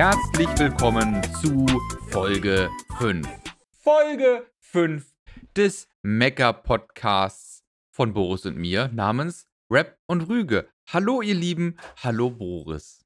[0.00, 1.66] Herzlich willkommen zu
[2.10, 3.28] Folge 5.
[3.72, 5.12] Folge 5
[5.56, 10.68] des Mecker-Podcasts von Boris und mir namens Rap und Rüge.
[10.88, 13.04] Hallo ihr Lieben, hallo Boris.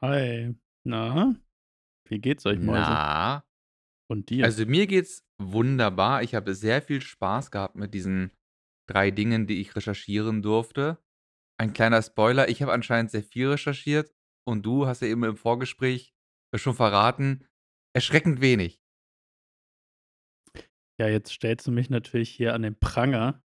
[0.00, 0.54] Hi.
[0.82, 1.36] Na,
[2.08, 2.80] wie geht's euch, Mäuse?
[2.80, 3.44] Na,
[4.08, 4.46] Und dir?
[4.46, 6.22] also mir geht's wunderbar.
[6.22, 8.30] Ich habe sehr viel Spaß gehabt mit diesen
[8.88, 10.96] drei Dingen, die ich recherchieren durfte.
[11.58, 14.14] Ein kleiner Spoiler, ich habe anscheinend sehr viel recherchiert
[14.46, 16.13] und du hast ja eben im Vorgespräch
[16.58, 17.46] schon verraten,
[17.94, 18.80] erschreckend wenig.
[21.00, 23.42] Ja, jetzt stellst du mich natürlich hier an den Pranger,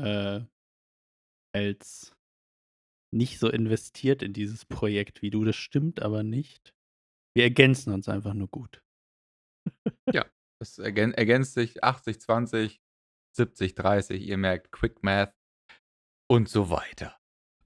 [0.00, 0.40] äh,
[1.54, 2.12] als
[3.12, 5.44] nicht so investiert in dieses Projekt wie du.
[5.44, 6.74] Das stimmt aber nicht.
[7.34, 8.82] Wir ergänzen uns einfach nur gut.
[10.12, 10.26] Ja,
[10.60, 12.80] es ergän ergänzt sich 80, 20,
[13.36, 15.34] 70, 30, ihr merkt Quick Math
[16.28, 17.16] und so weiter.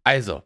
[0.04, 0.42] Also,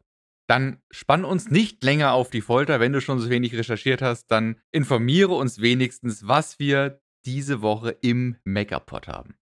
[0.48, 2.80] dann spann uns nicht länger auf die Folter.
[2.80, 7.90] Wenn du schon so wenig recherchiert hast, dann informiere uns wenigstens, was wir diese Woche
[7.90, 9.36] im Megapod haben.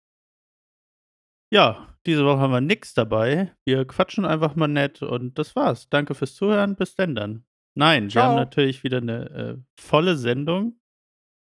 [1.52, 3.54] Ja, diese Woche haben wir nix dabei.
[3.64, 5.88] Wir quatschen einfach mal nett und das war's.
[5.88, 6.74] Danke fürs Zuhören.
[6.74, 7.44] Bis denn dann.
[7.76, 8.36] Nein, wir haben Ciao.
[8.36, 10.80] natürlich wieder eine äh, volle Sendung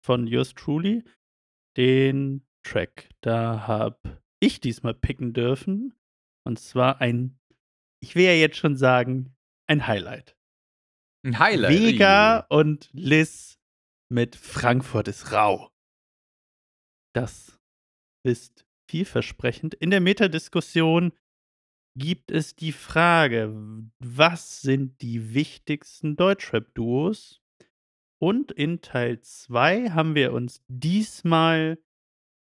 [0.04, 1.04] von Yours Truly.
[1.78, 5.94] Den Track, da habe ich diesmal picken dürfen.
[6.46, 7.40] Und zwar ein,
[8.02, 9.36] ich will ja jetzt schon sagen,
[9.74, 10.38] ein Highlight.
[11.26, 11.72] Ein Highlight.
[11.72, 13.60] Vega und Liz
[14.10, 15.72] mit Frankfurt ist rau.
[17.16, 17.60] Das
[18.24, 19.74] ist vielversprechend.
[19.74, 21.14] In der Metadiskussion
[21.98, 23.54] gibt es die Frage,
[24.00, 27.42] was sind die wichtigsten Deutschrap-Duos?
[28.22, 31.78] Und in Teil 2 haben wir uns diesmal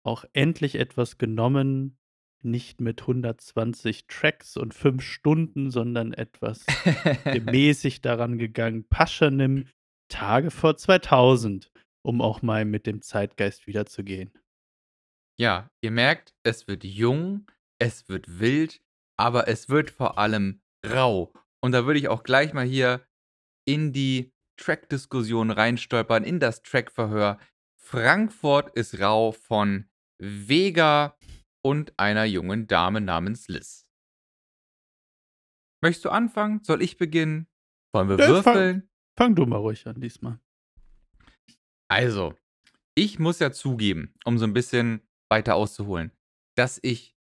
[0.05, 2.00] auch endlich etwas genommen,
[2.45, 6.65] nicht mit 120 Tracks und 5 Stunden, sondern etwas
[7.25, 8.85] gemäßig daran gegangen.
[8.89, 9.67] Paschanim
[10.09, 11.71] Tage vor 2000,
[12.03, 14.33] um auch mal mit dem Zeitgeist wiederzugehen.
[15.39, 17.47] Ja, ihr merkt, es wird jung,
[17.79, 18.83] es wird wild,
[19.17, 21.33] aber es wird vor allem rau.
[21.63, 23.07] Und da würde ich auch gleich mal hier
[23.67, 27.39] in die Track-Diskussion reinstolpern, in das Track-Verhör.
[27.79, 29.89] Frankfurt ist rau von
[30.19, 31.17] Vega
[31.63, 33.87] und einer jungen Dame namens Liz.
[35.83, 36.63] Möchtest du anfangen?
[36.65, 37.47] Soll ich beginnen?
[37.95, 38.91] Wollen wir Ja, fang- würfeln?
[39.19, 40.39] Fang du mal ruhig an diesmal.
[41.91, 42.35] Also,
[42.95, 46.13] ich muss ja zugeben, um so ein bisschen weiter auszuholen,
[46.57, 47.17] dass ich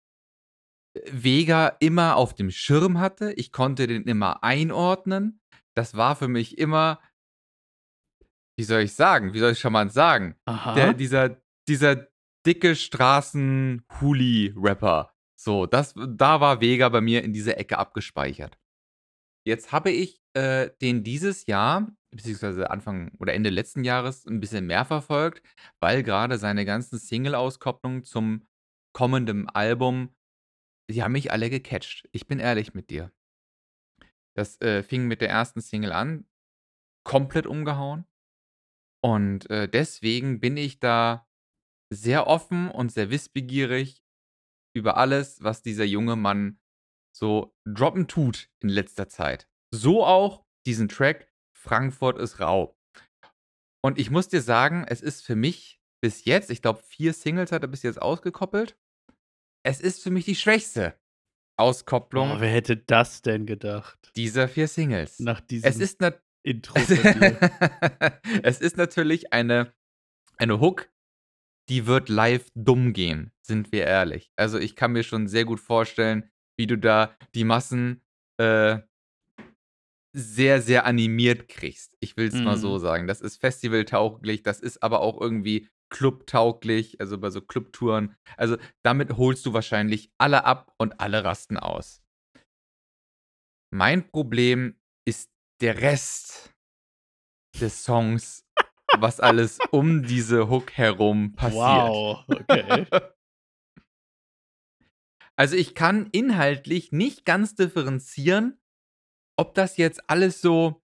[0.96, 3.32] äh, Vega immer auf dem Schirm hatte.
[3.32, 5.40] Ich konnte den immer einordnen.
[5.76, 7.00] Das war für mich immer,
[8.56, 10.74] wie soll ich sagen, wie soll ich charmant sagen, Aha.
[10.74, 12.08] der, dieser, dieser
[12.46, 15.12] dicke Straßen-Huli-Rapper.
[15.36, 18.58] So, das, da war Vega bei mir in dieser Ecke abgespeichert.
[19.46, 24.66] Jetzt habe ich äh, den dieses Jahr, beziehungsweise Anfang oder Ende letzten Jahres, ein bisschen
[24.66, 25.42] mehr verfolgt,
[25.80, 28.46] weil gerade seine ganzen Single-Auskopplungen zum
[28.94, 30.14] kommenden Album,
[30.90, 32.08] die haben mich alle gecatcht.
[32.12, 33.12] Ich bin ehrlich mit dir.
[34.36, 36.26] Das äh, fing mit der ersten Single an,
[37.04, 38.06] komplett umgehauen.
[39.02, 41.28] Und äh, deswegen bin ich da
[41.90, 44.02] sehr offen und sehr wissbegierig
[44.76, 46.58] über alles, was dieser junge Mann
[47.16, 49.48] so droppen tut in letzter Zeit.
[49.72, 52.76] So auch diesen Track Frankfurt ist rau.
[53.82, 57.52] Und ich muss dir sagen, es ist für mich bis jetzt, ich glaube, vier Singles
[57.52, 58.76] hat er bis jetzt ausgekoppelt.
[59.62, 60.98] Es ist für mich die schwächste
[61.56, 64.10] Auskopplung Oh, wer hätte das denn gedacht?
[64.16, 65.20] dieser vier Singles.
[65.20, 66.00] Nach diesem Es ist,
[66.42, 66.74] Intro
[68.42, 69.72] es ist natürlich eine,
[70.36, 70.90] eine Hook,
[71.68, 74.30] die wird live dumm gehen, sind wir ehrlich.
[74.36, 78.02] Also ich kann mir schon sehr gut vorstellen, wie du da die Massen
[78.38, 78.78] äh,
[80.16, 81.96] sehr, sehr animiert kriegst.
[82.00, 82.80] Ich will es mal so Mhm.
[82.80, 83.06] sagen.
[83.08, 88.16] Das ist festivaltauglich, das ist aber auch irgendwie clubtauglich, also bei so Clubtouren.
[88.36, 92.02] Also damit holst du wahrscheinlich alle ab und alle rasten aus.
[93.72, 96.52] Mein Problem ist der Rest
[97.60, 98.43] des Songs,
[99.00, 101.54] was alles um diese Hook herum passiert.
[101.62, 102.86] Wow, okay.
[105.36, 108.56] Also ich kann inhaltlich nicht ganz differenzieren,
[109.36, 110.80] ob das jetzt alles so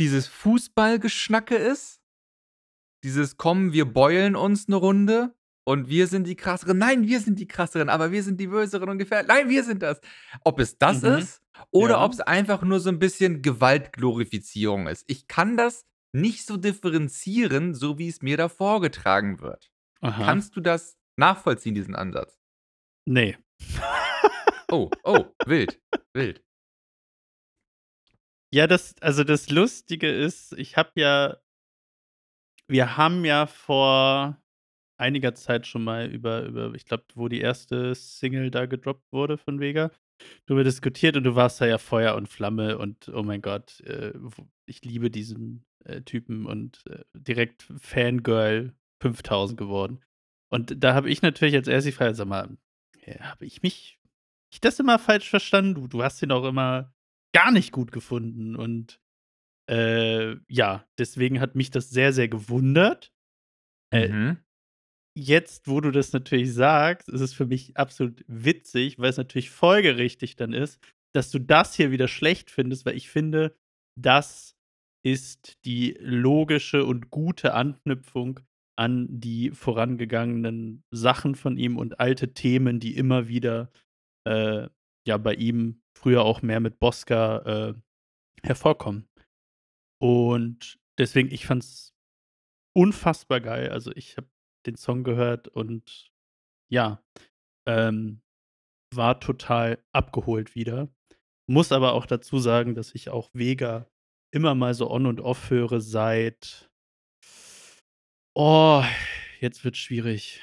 [0.00, 2.00] dieses Fußballgeschnacke ist.
[3.04, 5.34] Dieses Kommen, wir beulen uns eine Runde
[5.64, 6.78] und wir sind die krasseren.
[6.78, 9.28] Nein, wir sind die krasseren, aber wir sind die böseren und gefährlich.
[9.28, 10.00] Nein, wir sind das.
[10.42, 11.18] Ob es das Mhm.
[11.18, 11.40] ist
[11.70, 12.04] oder Ja.
[12.04, 15.04] ob es einfach nur so ein bisschen Gewaltglorifizierung ist.
[15.06, 19.70] Ich kann das nicht so differenzieren, so wie es mir da vorgetragen wird.
[20.00, 20.24] Aha.
[20.24, 22.38] Kannst du das nachvollziehen, diesen Ansatz?
[23.06, 23.36] nee.
[24.70, 25.80] Oh, oh, wild,
[26.14, 26.42] wild.
[28.52, 31.36] Ja, das, also das Lustige ist, ich habe ja
[32.68, 34.40] wir haben ja vor
[34.96, 39.36] einiger Zeit schon mal über über ich glaube, wo die erste Single da gedroppt wurde
[39.38, 39.90] von Vega,
[40.46, 44.12] drüber diskutiert und du warst da ja Feuer und Flamme und oh mein Gott, äh,
[44.66, 50.00] ich liebe diesen, äh, Typen und, äh, direkt Fangirl 5000 geworden.
[50.50, 52.56] Und da habe ich natürlich als Erstes die Frage: „Sag mal,
[53.20, 53.98] habe ich mich
[54.52, 55.74] ich das immer falsch verstanden?
[55.74, 56.92] Du du hast ihn auch immer
[57.34, 59.00] gar nicht gut gefunden.“ Und,
[59.70, 63.12] äh, ja, deswegen hat mich das sehr, sehr gewundert.
[63.92, 64.38] Äh Mhm.
[65.16, 69.50] Jetzt, wo du das natürlich sagst, ist es für mich absolut witzig, weil es natürlich
[69.50, 70.80] folgerichtig dann ist,
[71.14, 73.56] dass du das hier wieder schlecht findest, weil ich finde,
[74.00, 74.56] das
[75.04, 78.40] ist die logische und gute Anknüpfung
[78.76, 83.70] an die vorangegangenen Sachen von ihm und alte Themen, die immer wieder,
[84.26, 84.68] äh,
[85.06, 87.38] ja, bei ihm früher auch mehr mit Bosca,
[87.68, 87.74] äh,
[88.42, 89.06] hervorkommen.
[90.00, 91.94] Und deswegen, ich fand's
[92.76, 93.68] unfassbar geil.
[93.68, 94.28] Also, ich habe
[94.66, 96.10] den Song gehört und
[96.70, 97.02] ja,
[97.66, 98.20] ähm,
[98.94, 100.88] war total abgeholt wieder.
[101.46, 103.86] Muss aber auch dazu sagen, dass ich auch Vega
[104.32, 106.70] immer mal so on und off höre seit
[108.34, 108.82] oh,
[109.40, 110.40] jetzt wird's schwierig.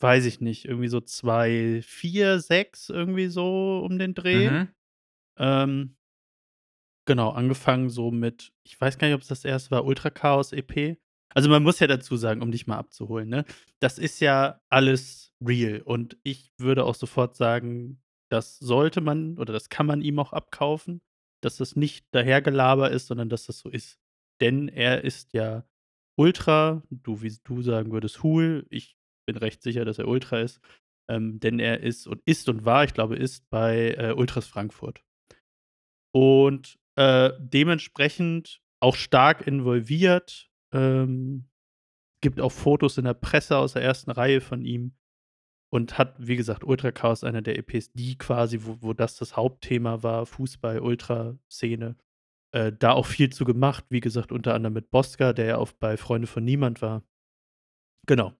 [0.00, 4.50] Weiß ich nicht, irgendwie so 2004, 6 irgendwie so um den Dreh.
[4.50, 4.68] Mhm.
[5.38, 5.96] Ähm
[7.06, 10.98] genau, angefangen so mit ich weiß gar nicht, ob's das erste war, Ultra Chaos EP.
[11.38, 13.44] Also, man muss ja dazu sagen, um dich mal abzuholen, ne?
[13.78, 19.52] Das ist ja alles real und ich würde auch sofort sagen, das sollte man oder
[19.52, 21.00] das kann man ihm auch abkaufen,
[21.40, 24.00] dass das nicht Dahergelaber ist, sondern dass das so ist.
[24.40, 25.64] Denn er ist ja
[26.18, 28.66] Ultra, du wie du sagen würdest, Hool.
[28.68, 30.60] Ich bin recht sicher, dass er Ultra ist,
[31.08, 35.04] ähm, denn er ist und ist und war, ich glaube, ist bei, äh, Ultras Frankfurt.
[36.12, 41.48] Und, äh, dementsprechend auch stark involviert, ähm,
[42.20, 44.96] gibt auch Fotos in der Presse aus der ersten Reihe von ihm
[45.70, 49.36] und hat, wie gesagt, Ultra Chaos, einer der EPs, die quasi, wo wo das das
[49.36, 51.96] Hauptthema war, Fußball, Ultraszene,
[52.52, 53.84] äh, da auch viel zu gemacht.
[53.90, 57.04] Wie gesagt, unter anderem mit Bosca, der ja auch bei Freunde von Niemand war.
[58.06, 58.32] Genau.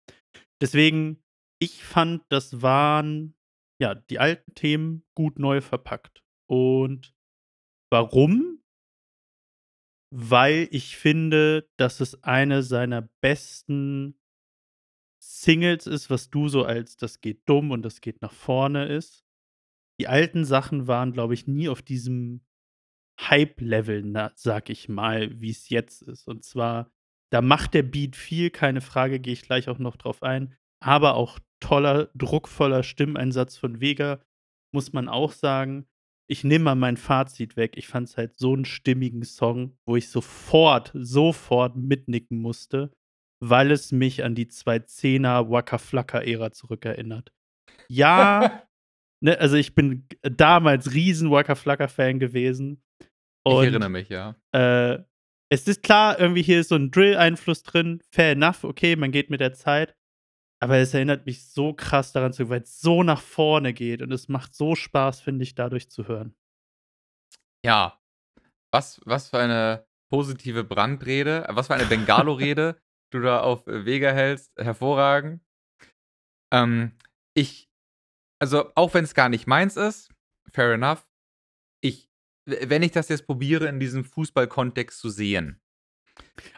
[0.60, 1.22] Deswegen,
[1.60, 3.34] ich fand, das waren,
[3.80, 6.24] ja, die alten Themen gut neu verpackt.
[6.50, 7.14] Und
[7.90, 8.57] warum?
[10.10, 14.18] Weil ich finde, dass es eine seiner besten
[15.22, 19.24] Singles ist, was du so als „Das geht dumm und das geht nach vorne“ ist.
[20.00, 22.42] Die alten Sachen waren, glaube ich, nie auf diesem
[23.20, 26.28] Hype-Level, na sage ich mal, wie's jetzt ist.
[26.28, 26.90] Und zwar,
[27.32, 31.14] da macht der Beat viel, keine Frage, gehe ich gleich auch noch drauf ein, aber
[31.14, 34.22] auch toller, druckvoller Stimmeinsatz von Vega,
[34.72, 35.88] muss man auch sagen.
[36.30, 37.76] Ich nehme mal mein Fazit weg.
[37.76, 42.92] Ich fand's halt so 'n stimmigen Song, wo ich sofort, sofort mitnicken musste,
[43.40, 47.32] weil es mich an die 2010er Waka Flocka Ära zurückerinnert.
[47.90, 48.62] Ja,
[49.22, 52.82] ne, also, ich bin damals riesen Waka Flocka Fan gewesen
[53.46, 54.36] Ich erinnere und, mich, ja.
[54.54, 54.98] äh,
[55.50, 59.30] es ist klar, irgendwie hier ist so 'n Drill-Einfluss drin, fair enough, okay, man geht
[59.30, 59.94] mit der Zeit.
[60.60, 64.28] Aber es erinnert mich so krass daran zurück, weil's so nach vorne geht und es
[64.28, 66.34] macht so Spaß, finde ich, dadurch zu hören.
[67.64, 68.00] Ja,
[68.72, 74.52] was was für eine positive Brandrede was für eine Bengalo-Rede du da auf Vega hältst,
[74.58, 75.42] hervorragend.
[76.52, 76.92] Ähm,
[77.34, 77.68] ich
[78.40, 80.12] also, auch wenn's gar nicht meins ist,
[80.52, 81.06] fair enough.
[81.82, 82.08] Ich
[82.46, 85.60] wenn ich das jetzt probiere, in diesem Fußballkontext zu sehen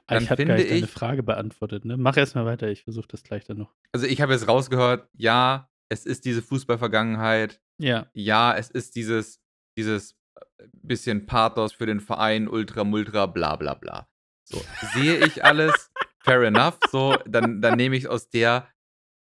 [0.06, 1.96] dann ich habe gar deine ich Frage beantwortet, ne?
[1.96, 3.74] Mach erst mal weiter, ich versuche das gleich dann noch.
[3.92, 7.60] Also, ich habe jetzt rausgehört, ja, es ist diese Fußball-Vergangenheit.
[7.78, 8.08] Ja.
[8.14, 9.40] Ja, es ist dieses
[9.76, 14.08] dieses, äh, bisschen Pathos für den Verein, Ultra Multra, bla bla bla.
[14.44, 14.62] So,
[14.94, 18.68] sehe ich alles, fair enough, so, dann dann nehme ich's aus der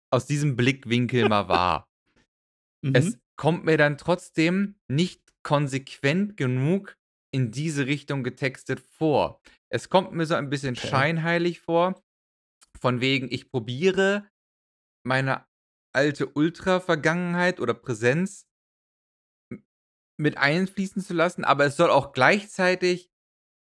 [0.10, 1.90] aus diesem Blickwinkel mal wahr.
[2.82, 2.96] Mhm.
[2.96, 6.98] Es kommt mir dann trotzdem nicht konsequent genug
[7.32, 9.42] in diese Richtung getextet vor.
[9.70, 10.76] Es kommt mir so ein bisschen Okay.
[10.76, 12.02] scheinheilig vor,
[12.80, 14.30] von wegen, ich probiere
[15.04, 15.46] meine
[15.94, 18.48] alte Ultra-Vergangenheit oder Präsenz
[20.18, 23.12] mit einfließen zu lassen, aber es soll auch gleichzeitig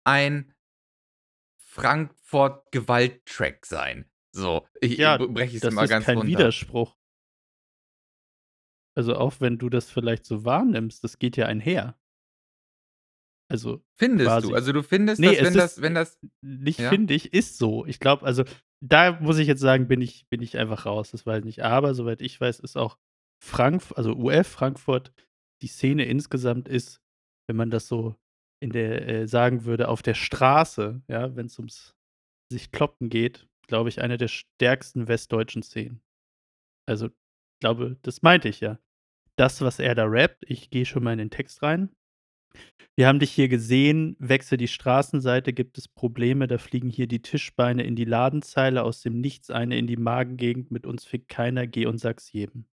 [0.04, 0.54] ein
[1.60, 4.10] Frankfurt-Gewalt-Track sein.
[4.32, 6.26] So, ich Ja, breche das mal ist ganz kein runter.
[6.26, 6.96] Widerspruch.
[8.94, 11.98] Also, auch wenn du das vielleicht so wahrnimmst, das geht ja einher.
[13.50, 14.30] Also, Findest du?
[14.30, 16.90] quasi Also, du findest, ne, dass es wenn ist das wenn das nicht ja?
[16.90, 17.86] finde ich, ist so.
[17.86, 18.44] Ich glaube also,
[18.84, 21.64] da muss ich jetzt sagen, bin ich bin ich einfach raus, das weiß ich nicht.
[21.64, 22.98] Aber soweit ich weiß, ist auch
[23.42, 25.12] Frankf also, UF Frankfurt,
[25.62, 27.00] die Szene insgesamt ist,
[27.48, 28.16] wenn man das so
[28.60, 31.94] in der äh, sagen würde, auf der Straße, ja, wenn's ums
[32.52, 36.00] sich kloppen geht, glaube ich, eine der stärksten westdeutschen Szenen.
[36.88, 37.10] Also,
[37.60, 38.78] glaube, das meinte ich ja.
[39.36, 41.94] Das, was er da rappt ich gehe schon mal in den Text rein.
[42.96, 47.22] Wir haben dich hier gesehen, wechsle die Straßenseite, gibt es Probleme, da fliegen hier die
[47.22, 51.66] Tischbeine in die Ladenzeile, aus dem Nichts eine in die Magengegend, mit uns fickt keiner,
[51.68, 52.66] geh und sag's jedem.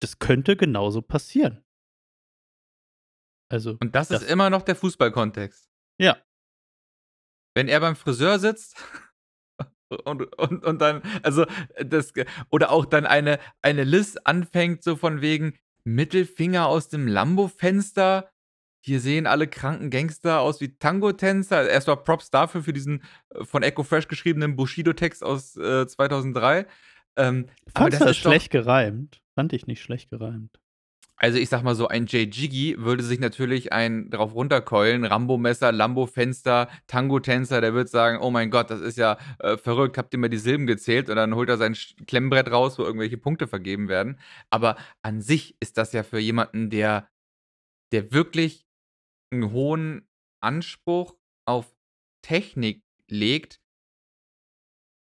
[0.00, 1.62] Das könnte genauso passieren.
[3.50, 5.70] Also, Und das ist das immer noch der Fußballkontext.
[6.00, 6.16] Ja.
[7.54, 8.76] Wenn er beim Friseur sitzt
[10.04, 11.46] und und und dann also,
[11.84, 12.12] das
[12.50, 18.30] oder auch dann eine eine Liz anfängt so von wegen Mittelfinger aus dem Lambo-Fenster.
[18.86, 21.68] Hier sehen alle kranken Gangster aus wie Tango-Tänzer.
[21.68, 26.66] Erst Props dafür für diesen, äh, von Echo Fresh geschriebenen Bushido-Text aus, äh, 2003.
[27.16, 29.20] Ähm, aber Fandst das du ist doch schlecht gereimt?
[29.34, 30.60] Fand ich nicht schlecht gereimt.
[31.16, 35.72] Also, ich sage mal so, ein Jay Jiggy würde sich natürlich einen drauf runterkeulen, Rambo-Messer,
[35.72, 39.98] Lambo-Fenster, Tango-Tänzer, der wird sagen: „Oh mein Gott, das ist ja, äh, verrückt.
[39.98, 41.74] Habt ihr mal die Silben gezählt?“ Und dann holt er sein
[42.06, 44.20] Klemmbrett raus, wo irgendwelche Punkte vergeben werden.
[44.48, 47.08] Aber an sich ist das ja für jemanden, der
[47.92, 48.65] der wirklich
[49.32, 50.08] 'n hohen
[50.40, 51.16] Anspruch
[51.46, 51.74] auf
[52.22, 53.58] Technik legt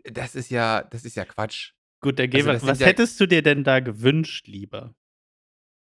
[0.06, 1.72] das ist ja das ist ja Quatsch.
[2.02, 4.94] Gut, der Also, Geber das sind was ja hättest du dir denn da gewünscht lieber?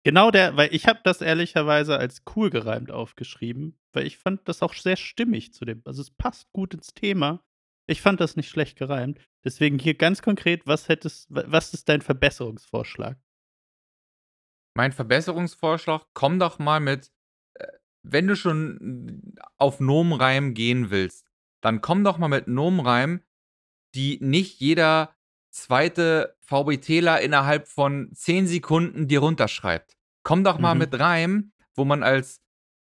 [0.06, 4.62] Genau der weil ich habe das ehrlicherweise als cool gereimt aufgeschrieben, weil ich fand das
[4.62, 7.44] auch sehr stimmig zu dem also, es passt gut ins Thema.
[7.88, 9.20] Ich fand das nicht schlecht gereimt.
[9.44, 13.20] Deswegen hier ganz konkret, was hättest wa was ist dein Verbesserungsvorschlag?
[14.78, 17.12] Mein Verbesserungsvorschlag, komm doch mal mit
[18.04, 21.26] wenn du schon auf Nomenreim gehen willst,
[21.62, 23.24] dann komm doch mal mit Nomenreimen,
[23.96, 25.16] die nicht jeder
[25.52, 29.98] zweite VBTler innerhalb von 10 Sekunden dir runterschreibt.
[30.24, 30.76] Komm doch mal Mhm.
[30.76, 32.42] mit Reimen, wo man als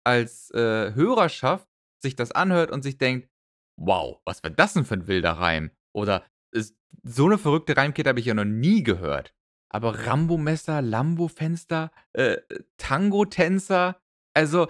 [0.05, 1.67] als, äh, Hörerschaft
[2.01, 3.29] sich das anhört und sich denkt:
[3.77, 8.09] „Wow, was war das denn für 'n wilder Reim?“ Oder s so 'ne verrückte Reimkette
[8.09, 9.33] habe ich ja noch nie gehört.
[9.69, 12.37] Aber Rambo-Messer, Lambo-Fenster, äh,
[12.77, 13.99] Tango-Tänzer,
[14.35, 14.67] also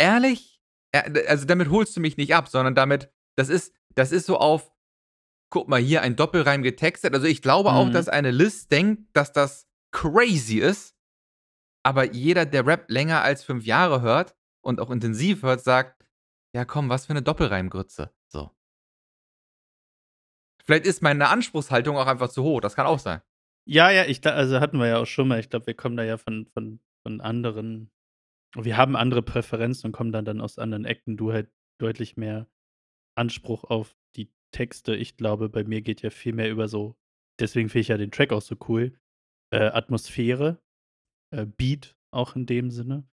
[0.00, 0.60] ehrlich?
[0.92, 4.38] Äh, also, damit holst du mich nicht ab, sondern damit das ist das ist so
[4.38, 4.72] auf:
[5.50, 7.92] „Guck mal, hier ein Doppelreim getextet.“ Also, ich glaube auch, Mhm.
[7.92, 10.96] dass eine Liz denkt, dass das crazy ist.
[11.84, 16.04] Aber jeder, der Rap länger als 5 Jahre hört und auch intensiv hört, sagt:
[16.54, 18.50] „Ja komm, was für 'ne Doppelreimgrütze“, so.
[20.64, 23.20] Vielleicht ist meine Anspruchshaltung auch einfach zu hoch, das kann auch sein.
[23.66, 25.38] Ja, ja, ich also, hatten wir ja auch schon mal.
[25.40, 27.90] Ich glaube, wir kommen da ja von von von anderen
[28.56, 31.16] wir haben andere Präferenzen und kommen dann dann aus anderen Ecken.
[31.16, 32.48] Du halt deutlich mehr
[33.16, 34.96] Anspruch auf die Texte.
[34.96, 36.96] Ich glaube, bei mir geht ja viel mehr über so
[37.40, 38.92] deswegen finde ich ja den Track auch so cool,
[39.52, 40.60] äh, Atmosphäre,
[41.34, 43.08] äh, Beat auch in dem Sinne.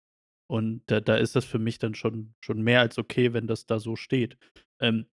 [0.49, 3.65] Und da da ist das für mich dann schon schon mehr als okay, wenn das
[3.67, 4.37] da so steht.
[4.81, 5.07] Ähm,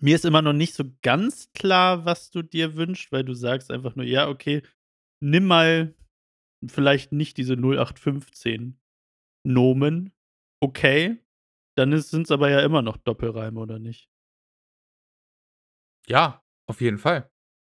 [0.00, 3.70] mir ist immer noch nicht so ganz klar, was du dir wünschst, weil du sagst
[3.70, 4.62] einfach nur: „Ja, okay,
[5.22, 5.94] nimm mal
[6.68, 8.78] vielleicht nicht diese 0815
[9.46, 10.12] Nomen.“
[10.60, 11.18] Okay,
[11.76, 14.06] dann ist sind's aber ja immer noch Doppelreime, oder nicht?
[16.08, 17.30] Ja, auf jeden Fall.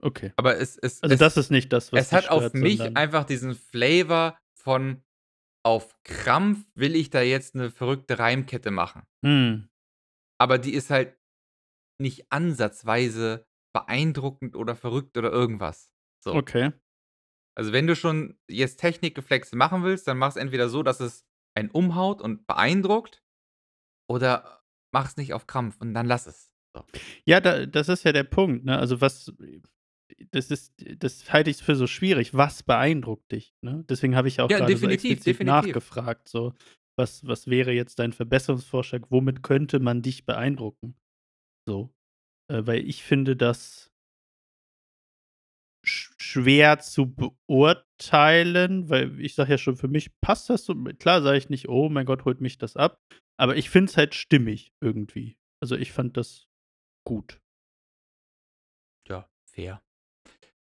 [0.00, 0.32] Okay.
[0.36, 3.24] Aber es es Also, es das ist nicht das, was es hat auf mich einfach
[3.24, 5.02] diesen Flavor von
[5.64, 9.04] auf Krampf will ich da jetzt 'ne verrückte Reimkette machen.
[9.24, 9.68] Mhm.
[10.40, 11.16] Aber die ist halt
[12.00, 16.38] nicht ansatzweise beeindruckend oder verrückt oder irgendwas, so.
[16.38, 16.72] Okay.
[17.56, 21.22] Also, wenn du schon jetzt Technikgeflexe machen willst, dann mach's entweder so, dass es
[21.54, 23.22] einen umhaut und beeindruckt
[24.08, 26.84] oder mach's nicht auf Krampf und dann lass es, so.
[27.24, 28.78] Ja, da das ist ja der Punkt, ne?
[28.78, 29.32] Also, was
[30.30, 32.34] das ist das halte ich für so schwierig.
[32.34, 33.84] Was beeindruckt dich, ne?
[33.88, 36.52] Deswegen habe ich auch Ja, grade so definitiv, nachgefragt, so:
[36.96, 39.10] „Was was wäre jetzt dein Verbesserungsvorschlag?
[39.10, 40.96] Womit könnte man dich beeindrucken?“
[41.68, 41.94] So,
[42.50, 43.91] äh, weil ich finde das sch
[45.84, 50.74] schwer zu beurteilen, weil ich sage ja schon, für mich passt das so.
[50.74, 53.00] Klar sage ich nicht: „Oh mein Gott, holt mich das ab.“
[53.38, 55.36] Aber ich finde es halt stimmig irgendwie.
[55.60, 56.46] Also, ich fand das
[57.06, 57.40] gut.
[59.08, 59.82] Ja, fair.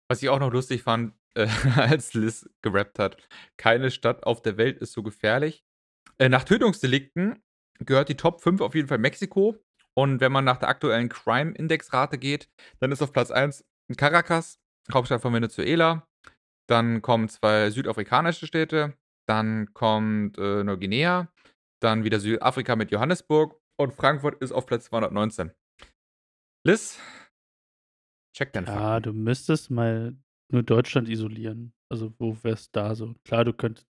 [0.08, 3.16] Was ich auch noch lustig fand, äh, als Liz gerappt hat:
[3.56, 5.64] „Keine Stadt auf der Welt ist so gefährlich.“
[6.18, 7.42] Äh, nach Tötungsdelikten
[7.80, 9.56] gehört die Top 5 auf jeden Fall Mexiko.
[9.94, 12.48] Und wenn man nach der aktuellen Crime-Index-Rate geht,
[12.80, 13.64] dann ist auf Platz 1
[13.96, 14.61] Caracas,
[14.92, 16.08] Hauptstadt von Venezuela.
[16.68, 18.96] Dann kommen 2 südafrikanische Städte.
[19.28, 21.28] Dann kommt, äh, Neuguinea.
[21.80, 23.60] Dann wieder Südafrika mit Johannesburg.
[23.78, 25.50] Und Frankfurt ist auf Platz 219.
[26.66, 26.98] Liz
[28.36, 29.02] check deine Ja, Fakten.
[29.02, 30.16] du müsstest mal
[30.50, 31.72] nur Deutschland isolieren.
[31.90, 33.14] Also, wo wär's da so?
[33.24, 33.86] Klar, du könnt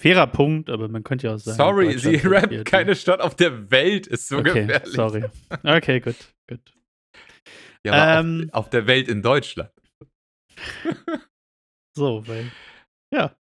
[0.00, 3.34] Fairer Punkt, aber man könnte ja auch sagen, Sorry, sie rappt die keine Stadt auf
[3.34, 4.94] der Welt, ist so Okay, gefährlich.
[4.94, 5.24] sorry.
[5.62, 6.16] Okay, gut,
[6.48, 6.60] gut.
[7.84, 8.50] Ja, Ähm.
[8.52, 9.72] auf, auf der Welt in Deutschland.
[11.96, 12.50] So, weil
[13.12, 13.36] ja.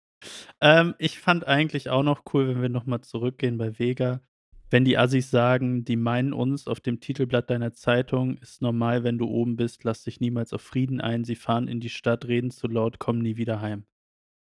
[0.61, 4.21] Ähm, ich fand eigentlich auch noch cool, wenn wir noch mal zurückgehen bei Vega,
[4.69, 9.17] wenn die Assis sagen, die meinen uns auf dem Titelblatt deiner Zeitung: „Ist normal, wenn
[9.17, 11.23] du oben bist, lass dich niemals auf Frieden ein.
[11.25, 13.85] Sie fahren in die Stadt, reden zu laut, kommen nie wieder heim.“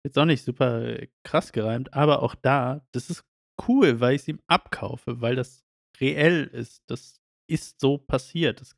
[0.05, 3.25] Jetzt auch nicht super, äh, krass gereimt, aber auch da, das ist
[3.67, 5.65] cool, weil ich's ihm abkaufe, weil das
[5.99, 6.83] reell ist.
[6.87, 8.61] Das ist so passiert.
[8.61, 8.75] Das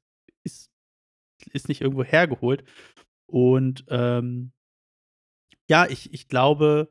[0.47, 0.71] ist
[1.53, 2.63] ist nicht irgendwo hergeholt.
[3.27, 4.51] Und, ähm
[5.69, 6.89] ja, ich ich glaube,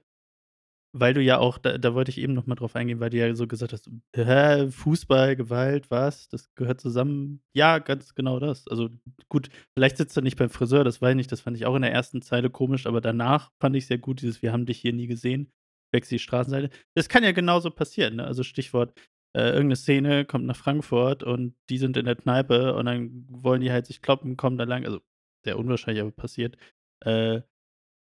[0.92, 3.18] weil du ja auch da da wollte ich eben noch mal drauf eingehen, weil du
[3.18, 6.28] ja so gesagt hast: „Hä, Fußball, Gewalt, was?
[6.28, 8.68] Das gehört zusammen.“ Ja, ganz genau das.
[8.68, 8.90] Also,
[9.28, 11.76] gut, vielleicht sitzt er nicht beim Friseur, das weiß ich nicht, das fand ich auch
[11.76, 14.78] in der ersten Zeile komisch, aber danach fand ich's sehr gut, dieses: „Wir haben dich
[14.80, 15.52] hier nie gesehen,
[15.92, 18.24] wechsel die Straßenseite.“ Das kann ja genauso passieren, ne?
[18.26, 18.94] Also, Stichwort,
[19.36, 23.26] äh, irgend 'ne Szene kommt nach Frankfurt und die sind in der Kneipe und dann
[23.30, 25.00] wollen die halt sich kloppen, kommen da lang also,
[25.44, 26.56] sehr unwahrscheinlich, aber passiert.
[27.04, 27.42] Äh,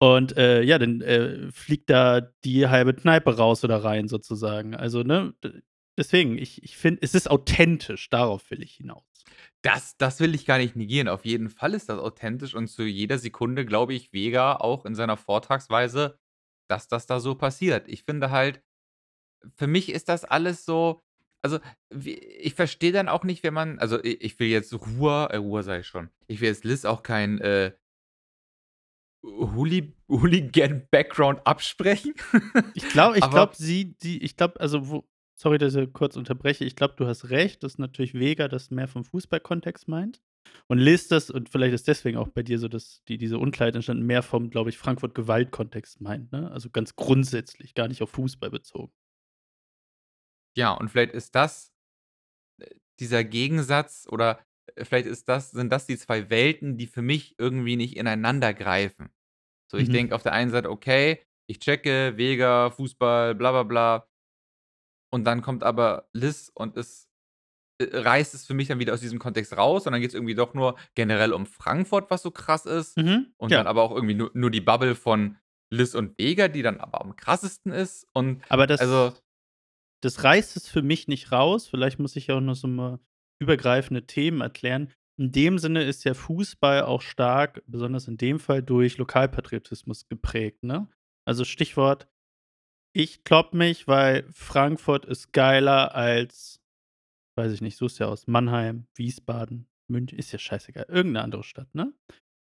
[0.01, 4.75] und, äh, ja, dann, äh, fliegt da die halbe Kneipe raus oder rein sozusagen.
[4.77, 5.35] Also, ne,
[5.99, 9.05] deswegen, ich ich finde, es ist authentisch, darauf will ich hinaus.
[9.63, 11.09] Das das will ich gar nicht negieren.
[11.09, 14.95] Auf jeden Fall ist das authentisch und zu jeder Sekunde glaube ich Vega auch in
[14.97, 16.19] seiner Vortragsweise,
[16.71, 17.89] dass das da so passiert.
[17.89, 18.63] Ich finde halt
[19.59, 21.03] für mich ist das alles so
[21.43, 21.59] also,
[21.91, 25.81] ich verstehe dann auch nicht, wenn man also, ich will jetzt Ruhr äh, Ruhr sage
[25.81, 26.11] ich schon.
[26.27, 27.73] Ich will jetzt Liz auch kein, äh
[29.23, 32.15] Hooli Hooligan-Background absprechen.
[32.75, 35.05] Ich glaube ich glaube, sie die ich glaube, also, wo
[35.35, 36.65] sorry, dass ich kurz unterbreche.
[36.65, 40.23] Ich glaube, du hast recht, dass natürlich Vega das mehr vom Fußballkontext meint
[40.69, 43.75] und Liz das und vielleicht ist deswegen auch bei dir so, dass die diese Unklarheit
[43.75, 46.51] entstanden, mehr vom, glaube ich, Frankfurt-Gewalt-Kontext meint, ne?
[46.51, 48.93] Also, ganz grundsätzlich, gar nicht auf Fußball bezogen.
[50.57, 51.73] Ja, und vielleicht ist das,
[52.61, 54.41] äh, dieser Gegensatz oder,
[54.77, 58.55] äh, vielleicht ist das sind das die 2 Welten, die für mich irgendwie nicht ineinander
[58.55, 59.11] greifen.
[59.71, 59.93] So, ich Mhm.
[59.93, 64.09] denke auf der einen Seite: „Okay, ich checke, Vega, Fußball, bla bla bla.“
[65.13, 67.09] Und dann kommt aber Liz und es,
[67.81, 70.35] äh, reißt es für mich dann wieder aus diesem Kontext raus und dann geht's irgendwie
[70.37, 73.69] doch nur generell um Frankfurt, was so krass ist Mhm, und dann ja.
[73.69, 75.39] aber auch irgendwie nur nur die Bubble von
[75.71, 79.15] Liz und Vega, die dann aber am krassesten ist und Aber also
[80.03, 81.69] das reißt es für mich nicht raus.
[81.69, 83.01] Vielleicht muss ich auch noch so mal
[83.43, 84.93] übergreifende Themen erklären.
[85.19, 90.63] In dem Sinne ist ja Fußball auch stark, besonders in dem Fall, durch Lokalpatriotismus geprägt,
[90.65, 90.89] ne?
[91.27, 92.09] Also, Stichwort:
[92.95, 96.61] „Ich kloppe mich, weil Frankfurt ist geiler als“
[97.39, 101.45] weiß ich nicht, suchst dir aus, Mannheim, Wiesbaden, München, ist ja scheißegal, irgend 'ne andere
[101.45, 101.95] Stadt, ne?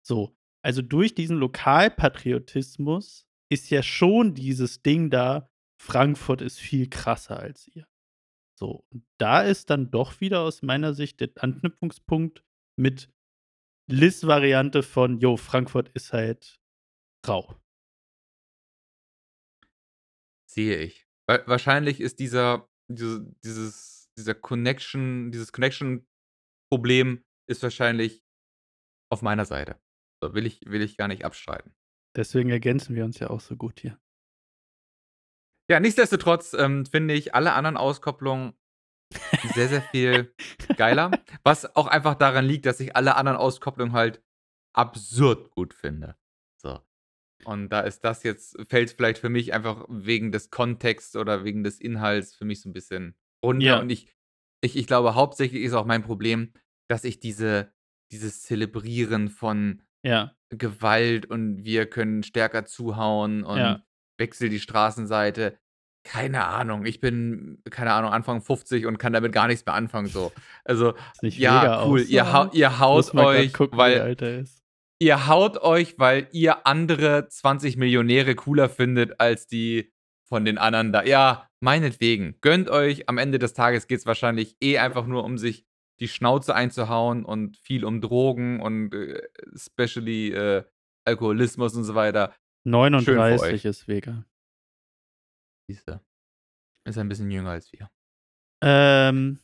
[0.06, 5.49] So, also, durch diesen Lokalpatriotismus ist ja schon dieses Ding da:
[5.80, 7.86] Frankfurt ist viel krasser als ihr.
[8.58, 12.44] So, und da ist dann doch wieder aus meiner Sicht der Anknüpfungspunkt
[12.78, 13.10] mit
[13.90, 16.60] Liz' Variante von: „Jo, Frankfurt ist halt
[17.26, 17.56] rau.“
[20.46, 21.06] Sehe ich.
[21.26, 28.22] Wa wahrscheinlich ist dieser diese dieses dieser Connection dieses Connection-Problem ist wahrscheinlich
[29.10, 29.80] auf meiner Seite.
[30.22, 31.74] So, will ich will ich gar nicht abstreiten.
[32.16, 33.98] Deswegen ergänzen wir uns ja auch so gut hier.
[35.70, 38.54] Ja, nichtsdestotrotz, ähm, finde ich alle anderen Auskopplungen
[39.42, 40.34] sehr, sehr viel
[40.76, 44.22] geiler, was auch einfach daran liegt, dass ich alle anderen Auskopplungen halt
[44.74, 46.16] absurd gut finde.
[46.56, 46.80] So.
[47.46, 51.64] Und da ist das jetzt fällt vielleicht für mich einfach wegen des Kontexts oder wegen
[51.64, 53.78] des Inhalts für mich so 'n bisschen runter Ja.
[53.78, 54.14] und ich
[54.62, 56.52] ich ich glaube, hauptsächlich ist auch mein Problem,
[56.88, 57.72] dass ich diese
[58.12, 60.34] dieses Zelebrieren von Ja.
[60.50, 63.84] Gewalt und wir können stärker zuhauen Ja.
[64.20, 65.58] Wechsel die Straßenseite.
[66.04, 70.06] Keine Ahnung, ich bin, keine Ahnung, Anfang 50 und kann damit gar nichts mehr anfangen
[70.06, 70.32] so.
[70.64, 72.54] Also, ja, cool, auch so ihr hau alt?
[72.54, 74.16] ihr haut euch, gucken, weil
[74.98, 79.92] ihr haut euch, weil ihr andere 20 Millionäre cooler findet als die
[80.24, 81.02] von den anderen da.
[81.02, 82.36] Ja, meinetwegen.
[82.40, 83.08] Gönnt euch.
[83.08, 85.66] Am Ende des Tages geht's wahrscheinlich eh einfach nur um sich
[85.98, 89.20] die Schnauze einzuhauen und viel um Drogen und, äh,
[89.52, 90.64] especially, äh,
[91.04, 92.34] Alkoholismus und so weiter.
[93.00, 93.64] Schön für 39 euch.
[93.64, 94.24] ist Vega.
[95.68, 96.00] Siehst du.
[96.86, 97.90] Ist ein bisschen jünger als wir.
[98.62, 99.40] Ähm,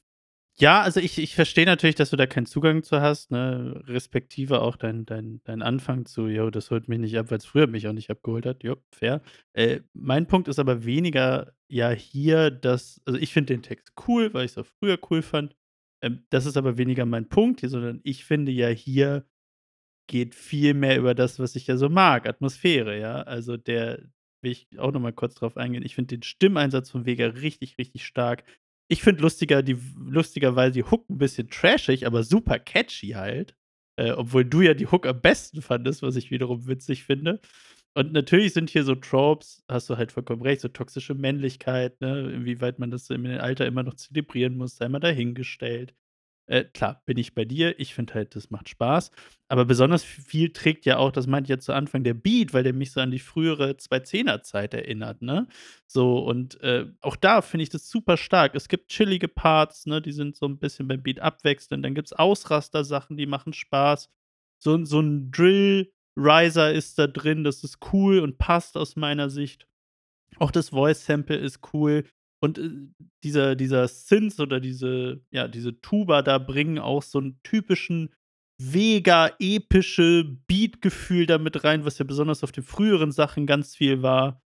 [0.59, 3.83] ja, also, ich ich verstehe natürlich, dass du da keinen Zugang zu hast, ne?
[3.87, 7.67] Respektive auch dein dein dein Anfang zu: „Jo, das holt mich nicht ab, weil's früher
[7.67, 9.23] mich auch nicht abgeholt hat.“ Jo, fair.
[9.55, 14.33] Äh, mein Punkt ist aber weniger ja hier, dass also, ich finde den Text cool,
[14.35, 15.55] weil ich's auch früher cool fand.
[16.03, 19.27] Ähm, das ist aber weniger mein Punkt hier, sondern ich finde ja, hier
[20.07, 23.23] geht viel mehr über das, was ich ja so mag, Atmosphäre, ja?
[23.23, 24.01] Also, der
[24.43, 25.85] will ich auch noch mal kurz drauf eingehen.
[25.85, 28.45] Ich finde den Stimmeinsatz von Vega richtig, richtig stark.
[28.89, 33.57] Ich finde lustiger die lustigerweise die Hook 'n bisschen trashig, aber super catchy halt.
[33.99, 37.41] Äh, obwohl du ja die Hook am besten fandest, was ich wiederum witzig finde.
[37.95, 42.31] Und natürlich sind hier so Tropes, hast du halt vollkommen recht, so toxische Männlichkeit, ne,
[42.33, 45.95] inwieweit man das im Alter immer noch zelebrieren muss, sei mal dahingestellt.
[46.49, 47.79] Äh, klar, bin ich bei dir.
[47.81, 49.11] Ich finde halt, das macht Spaß.
[49.49, 52.63] Aber besonders viel trägt ja auch, das meinte ich ja zu Anfang, der Beat, weil
[52.63, 55.49] der mich so an die frühere 210er-Zeit erinnert, ne?
[55.87, 58.55] So, und äh, auch da finde ich das super stark.
[58.55, 61.85] Es gibt chillige Parts, ne, die sind so ein bisschen beim Beat abwechselnd.
[61.85, 64.09] Dann gibt es Ausraster-Sachen, die machen Spaß.
[64.59, 69.67] So, so ein Drill-Riser ist da drin, das ist cool und passt aus meiner Sicht.
[70.39, 72.05] Auch das Voice-Sample ist cool.
[72.43, 72.71] Und, äh,
[73.25, 78.15] dieser dieser Synth oder diese ja, diese Tuba da bringen auch so 'n typischen
[78.63, 84.43] Vega-epische Beat-Gefühl da mit rein, was ja besonders auf den früheren Sachen ganz viel war.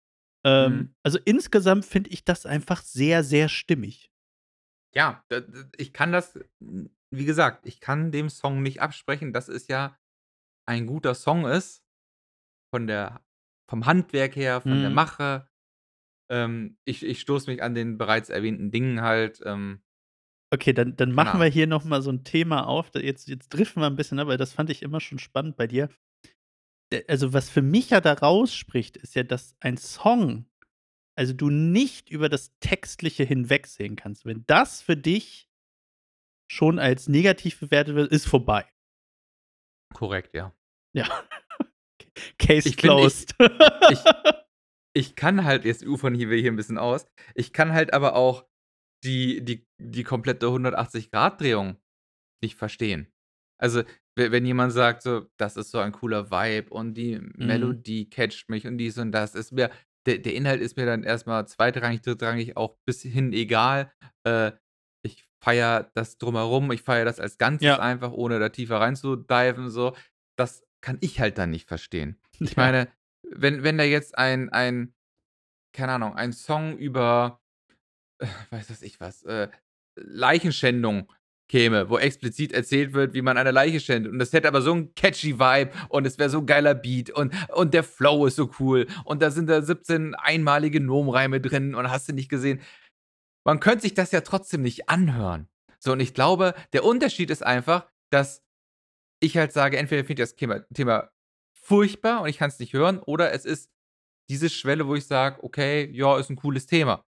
[0.47, 0.95] Ähm, Mhm.
[1.05, 4.09] also, insgesamt finde ich das einfach sehr, sehr stimmig.
[4.95, 5.25] Ja,
[5.77, 6.39] ich kann das
[7.11, 9.97] wie gesagt, ich kann dem Song nicht absprechen, dass es ja
[10.67, 11.85] ein guter Song ist
[12.75, 13.23] von der
[13.71, 14.95] vom Handwerk her, von der Mhm.
[14.95, 15.49] Mache.
[16.31, 19.83] Ähm, ich ich stoße mich an den bereits erwähnten Dingen halt, ähm
[20.53, 21.53] Okay, dann dann keine machen wir Ahnung.
[21.53, 22.91] hier noch mal so 'n Thema auf.
[22.91, 25.57] Da jetzt jetzt driften wir 'n bisschen ab, weil das fand ich immer schon spannend
[25.57, 25.89] bei dir.
[26.93, 30.47] Äh, also, was für mich ja da rausspricht, ist ja, dass ein Song
[31.19, 34.27] also, du nicht über das Textliche hinwegsehen kannst.
[34.27, 35.45] Wenn das für dich
[36.51, 38.67] schon als negativ bewertet wird, ist vorbei.
[39.95, 40.53] Korrekt, ja.
[40.95, 41.05] Ja.
[42.39, 43.35] Case Ich finde, ich closed.
[43.89, 44.09] ich
[44.97, 47.07] ich kann halt jetzt ufern wir hier 'n bisschen aus.
[47.37, 48.47] Ich kann halt aber auch
[49.05, 51.79] die die die komplette 180-Grad-Drehung
[52.43, 53.13] nicht verstehen.
[53.61, 53.83] Also,
[54.17, 57.77] we wenn jemand sagt so: „Das ist so ein cooler Vibe und die Mhm.
[57.81, 59.71] Melodie catcht mich und dies und das“, ist mir
[60.07, 63.93] der der Inhalt ist mir dann erst mal zweitrangig, drittrangig auch bis hin egal.
[64.25, 64.53] Äh,
[65.05, 67.81] ich feiere das Drumherum, ich feiere das als Ganzes Ja.
[67.81, 69.97] einfach, ohne da tiefer rein zu diven so.
[70.39, 72.21] Das kann ich halt dann nicht verstehen.
[72.41, 72.89] Ich meine,
[73.31, 74.95] wenn wenn da jetzt ein ein
[75.75, 77.41] keine Ahnung, ein Song über,
[78.21, 79.49] äh, weiß was ich was, äh,
[79.97, 81.13] Leichenschändung
[81.51, 84.13] käme, wo explizit erzählt wird, wie man eine Leiche schändet.
[84.13, 87.11] Und das hätte aber so 'n catchy Vibe und es wäre so 'n geiler Beat
[87.11, 91.75] und und der Flow ist so cool und da sind da 17 einmalige Gnomreime drin
[91.77, 92.61] und hast du nicht gesehen.
[93.45, 95.49] Man könnte sich das ja trotzdem nicht anhören.
[95.81, 98.43] So, und ich glaube, der Unterschied ist einfach, dass
[99.21, 101.11] ich halt sage, entweder finde ich das Thema Thema
[101.67, 103.71] furchtbar und ich kann's nicht hören oder es ist
[104.31, 107.05] diese Schwelle, wo ich sage: „Okay, ja, ist 'n cooles Thema.“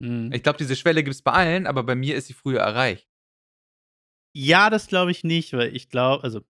[0.00, 0.32] Mhm.
[0.32, 3.06] Ich glaube, diese Schwelle gibt's bei allen, aber bei mir ist sie früher erreicht.
[4.34, 6.42] Ja, das glaube ich nicht, weil ich glaube also,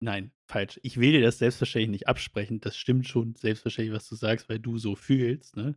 [0.00, 0.80] nein, falsch.
[0.82, 2.60] Ich will dir das selbstverständlich nicht absprechen.
[2.60, 5.76] Das stimmt schon selbstverständlich, was du sagst, weil du so fühlst, ne?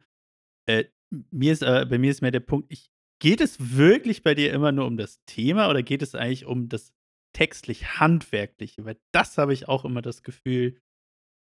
[0.68, 0.86] Äh,
[1.32, 4.54] mir ist äh, bei mir ist mehr der Punkt, ich geht es wirklich bei dir
[4.54, 6.94] immer nur um das Thema oder geht es eigentlich um das
[7.34, 8.86] textlich-handwerkliche?
[8.86, 10.80] Weil das habe ich auch immer das Gefühl,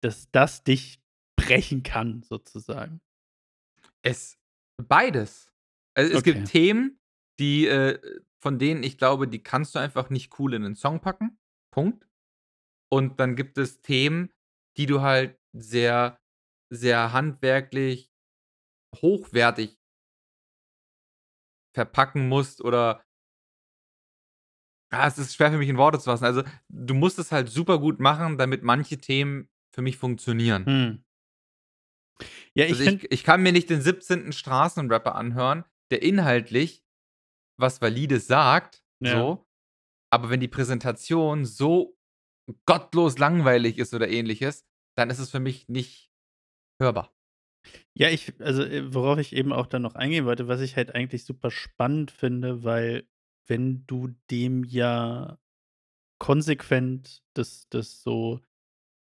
[0.03, 1.01] dass das dich
[1.37, 3.01] brechen kann sozusagen.
[4.05, 4.39] Es
[4.83, 5.51] beides.
[5.97, 6.49] Also, es gibt Okay.
[6.49, 6.99] Themen,
[7.39, 7.99] die, äh
[8.41, 11.39] von denen ich glaube, die kannst du einfach nicht cool in 'nen Song packen,
[11.73, 12.07] Punkt.
[12.91, 14.31] Und dann gibt es Themen,
[14.79, 16.19] die du halt sehr,
[16.71, 18.11] sehr handwerklich
[19.03, 19.77] hochwertig
[21.75, 23.03] verpacken musst oder
[24.91, 26.25] ah, es ist schwer für mich in Worte zu fassen.
[26.25, 30.65] Also, du musst es halt super gut machen, damit manche Themen für mich funktionieren.
[30.65, 31.05] Mhm.
[32.55, 34.33] Ja, ich Also, ich ich kann mir nicht den 17.
[34.33, 36.85] Straßenrapper anhören, der inhaltlich
[37.61, 39.13] was Valides sagt, Ja.
[39.13, 39.47] so,
[40.11, 41.97] aber wenn die Präsentation so
[42.67, 44.65] gottlos langweilig ist oder Ähnliches,
[44.97, 46.11] dann ist es für mich nicht
[46.81, 47.13] hörbar.
[47.95, 50.95] Ja, ich also, äh, worauf ich eben auch dann noch eingehen wollte, was ich halt
[50.95, 53.07] eigentlich super spannend finde, weil
[53.49, 55.39] wenn du dem ja
[56.21, 58.41] konsequent das das so,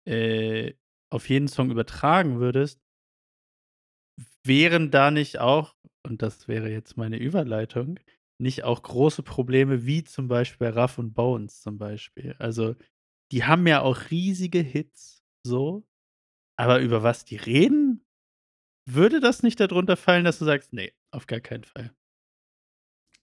[0.07, 0.73] äh,
[1.11, 2.81] auf jeden Song übertragen würdest
[4.43, 7.99] wären da nicht auch und das wäre jetzt meine Überleitung,
[8.39, 12.35] nicht auch große Probleme wie zum Beispiel bei Ruff und Bones zum Beispiel.
[12.39, 12.75] Also,
[13.31, 15.85] die haben ja auch riesige Hits so,
[16.57, 18.05] aber über was die reden?
[18.89, 21.93] Würde das nicht da drunter fallen, dass du sagst: „Ne, auf gar keinen Fall?“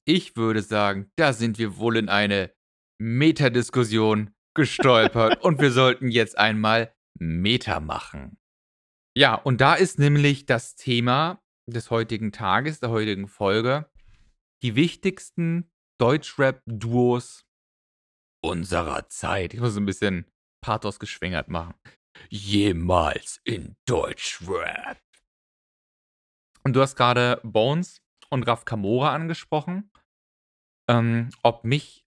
[0.07, 2.53] Ich würde sagen, da sind wir wohl in eine
[3.01, 8.39] Metadiskussion gestolpert und wir sollten jetzt einmal Meta machen.
[9.17, 11.41] Ja, und da ist nämlich das Thema
[11.71, 13.89] des heutigen Tages, der heutigen Folge,
[14.63, 17.47] die wichtigsten Deutschrap-Duos
[18.45, 19.55] unserer Zeit.
[19.55, 20.27] Ich muss so 'n bisschen
[20.63, 21.75] Pathos geschwängert machen.
[22.29, 25.01] Jemals in Deutschrap.
[26.63, 29.91] Und du hast gerade Bones und Raf Kamora angesprochen.
[30.89, 32.05] Ähm, ob mich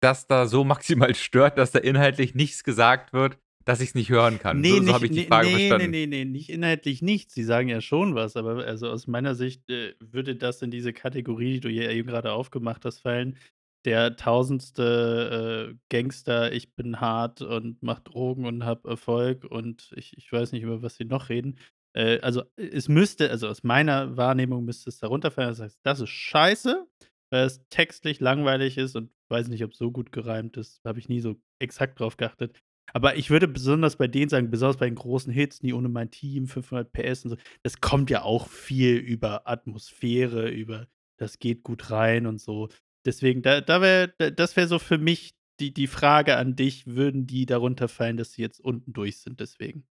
[0.00, 4.10] das da so maximal stört, dass da inhaltlich nichts gesagt wird, dass ich es nicht
[4.10, 4.60] hören kann.
[4.60, 5.90] Nee, so so habe ich die nee, Frage nee, nee, verstanden.
[5.90, 7.34] nee, nee, nicht inhaltlich nichts.
[7.34, 10.92] Sie sagen ja schon was, aber also aus meiner Sicht äh, würde das in diese
[10.92, 13.36] Kategorie, die du ja eben gerade aufgemacht hast, fallen.
[13.84, 20.16] Der tausendste äh, Gangster, ich bin hart und mach Drogen und hab Erfolg und ich,
[20.18, 21.58] ich weiß nicht, über was sie noch reden.
[21.94, 25.48] Äh, also es müsste, also aus meiner Wahrnehmung müsste es darunter fallen.
[25.48, 26.86] Das heißt, das ist scheiße,
[27.30, 30.80] weil es textlich langweilig ist und weiß nicht, ob es so gut gereimt ist.
[30.84, 32.60] Habe ich nie so exakt drauf geachtet.
[32.92, 36.10] Aber ich würde besonders bei denen sagen, besonders bei den großen Hits, nie ohne mein
[36.10, 41.62] Team, 500 PS und so, das kommt ja auch viel über Atmosphäre, über das geht
[41.62, 42.68] gut rein und so.
[43.04, 46.86] Deswegen, da, da wär, da, das wäre so für mich die, die Frage an dich,
[46.86, 49.86] würden die darunter fallen, dass sie jetzt unten durch sind, deswegen?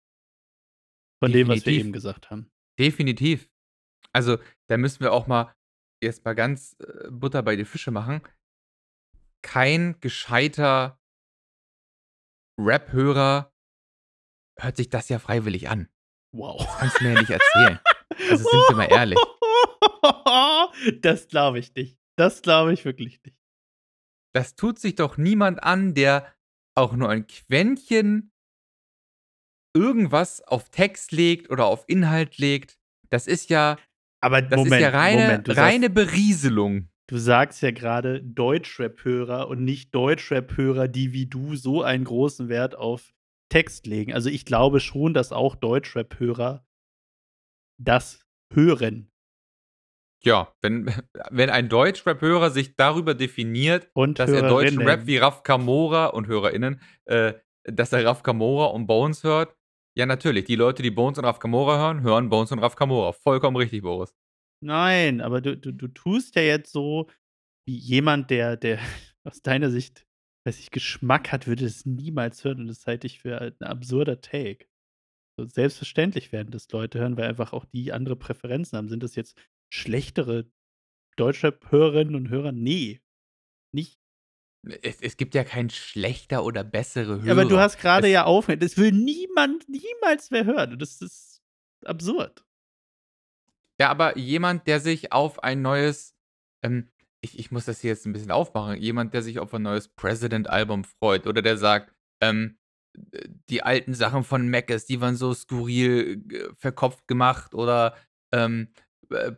[1.22, 1.80] Von dem, was wir Definitiv.
[1.80, 2.50] eben gesagt haben.
[2.78, 3.48] Definitiv.
[4.12, 5.54] Also, da müssen wir auch mal
[6.04, 8.22] jetzt mal ganz äh, Butter bei die Fische machen.
[9.42, 11.00] Kein gescheiter
[12.58, 13.52] Rap-Hörer
[14.58, 15.88] hört sich das ja freiwillig an.
[16.32, 16.64] Wow.
[16.64, 17.80] Das kannst du mir ja nicht erzählen.
[18.30, 19.18] Also sind wir mal ehrlich.
[21.00, 21.98] Das glaube ich nicht.
[22.16, 23.36] Das glaube ich wirklich nicht.
[24.34, 26.34] Das tut sich doch niemand an, der
[26.74, 28.32] auch nur ein Quäntchen
[29.74, 32.78] irgendwas auf Text legt oder auf Inhalt legt.
[33.10, 33.78] Das ist ja,
[34.24, 36.88] Aber das Moment, ist ja reine, Moment, reine sagst, Berieselung.
[37.08, 42.74] du sagst ja gerade Deutschrap-Hörer und nicht Deutschrap-Hörer, die wie du so einen großen Wert
[42.74, 43.12] auf
[43.50, 44.14] Text legen.
[44.14, 46.66] Also ich glaube schon, dass auch Deutschrap-Hörer
[47.78, 49.10] das hören
[50.22, 50.87] Ja, wenn,
[51.30, 55.06] wenn ein Deutschrap-Hörer sich darüber definiert, und dass er deutschen Rap Hörerinnen.
[55.06, 57.34] wie Raf Kamora und HörerInnen, äh,
[57.64, 59.54] dass er Raf Kamora und Bones hört,
[59.96, 60.44] ja, natürlich.
[60.44, 63.12] Die Leute, die Bones und Raf Kamora hören, hören Bones und Raf Kamora.
[63.12, 64.14] Vollkommen richtig, Boris.
[64.61, 67.09] Nein, aber du, du, du tust ja jetzt so,
[67.66, 68.78] wie jemand, der, der
[69.24, 70.07] aus deiner Sicht,
[70.46, 72.61] weiß ich, Geschmack hat, würde es niemals hören.
[72.61, 74.66] Und das halte ich für ein absurder Take.
[75.37, 78.88] So, selbstverständlich werden das Leute hören, weil einfach auch die andere Präferenzen haben.
[78.88, 79.37] Sind das jetzt
[79.72, 80.50] schlechtere
[81.16, 82.52] Deutschrap-Hörerinnen und Hörer?
[82.52, 83.00] Nee,
[83.72, 83.98] nicht.
[84.83, 87.27] Es, es gibt ja kein schlechter oder bessere Hörer.
[87.27, 88.62] Ja, aber du hast gerade ja aufgehört.
[88.62, 90.79] Das will niemand, niemals mehr hören.
[90.79, 91.42] Das ist
[91.85, 92.44] absurd.
[93.79, 96.14] Ja, aber jemand, der sich auf ein neues,
[96.62, 99.62] ähm, ich, ich muss das hier jetzt ein bisschen aufmachen, jemand, der sich auf ein
[99.62, 102.59] neues President-Album freut oder der sagt, ähm,
[103.48, 107.96] die alten Sachen von Mackes, die waren so skurril äh, verkopft gemacht oder
[108.33, 108.68] ähm,
[109.11, 109.33] äh,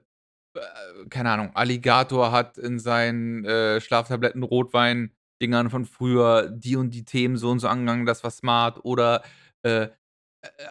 [0.57, 4.43] äh, keine Ahnung, Alligator hat in seinen äh, Schlaftabletten
[5.37, 8.85] Rotwein-Dingern von früher die und die Themen so und so angegangen, das war smart.
[8.85, 9.23] Oder
[9.63, 9.89] äh, äh,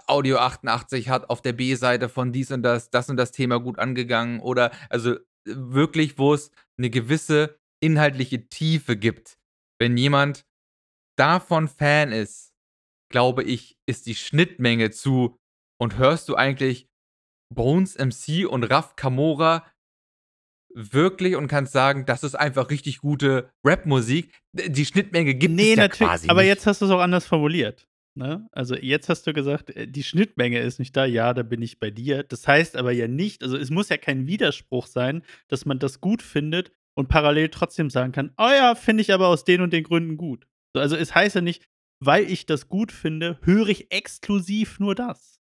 [0.08, 3.80] Audio 88 hat auf der B-Seite von dies und das, das und das Thema gut
[3.80, 4.40] angegangen.
[4.40, 9.38] Oder also wirklich, wo es eine gewisse inhaltliche Tiefe gibt.
[9.80, 10.46] Wenn jemand
[11.18, 12.54] davon Fan ist,
[13.12, 15.38] glaube ich, ist die Schnittmenge zu
[15.80, 16.90] und hörst du eigentlich
[17.54, 19.66] Bones MC und Raf Kamora
[20.76, 24.32] wirklich und kannst sagen, das ist einfach richtig gute Rapmusik.
[24.54, 26.10] Die Schnittmenge gibt nee, es ja natürlich.
[26.10, 26.50] quasi aber nicht.
[26.50, 27.88] jetzt hast du es auch anders formuliert.
[28.18, 28.48] Ne?
[28.52, 31.06] Also jetzt hast du gesagt, äh, die Schnittmenge ist nicht da.
[31.06, 32.24] Ja, da bin ich bei dir.
[32.24, 36.02] Das heißt aber ja nicht, also es muss ja kein Widerspruch sein, dass man das
[36.02, 39.74] gut findet und parallel trotzdem sagen kann, oh ja, finde ich aber aus den und
[39.74, 40.48] den Gründen gut.
[40.74, 41.66] So, Also es heißt ja nicht,
[42.00, 45.40] weil ich das gut finde, höre ich exklusiv nur das.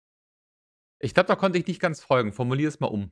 [0.99, 2.31] Ich glaube, da konnte ich nicht ganz folgen.
[2.31, 3.11] Formulier es mal um.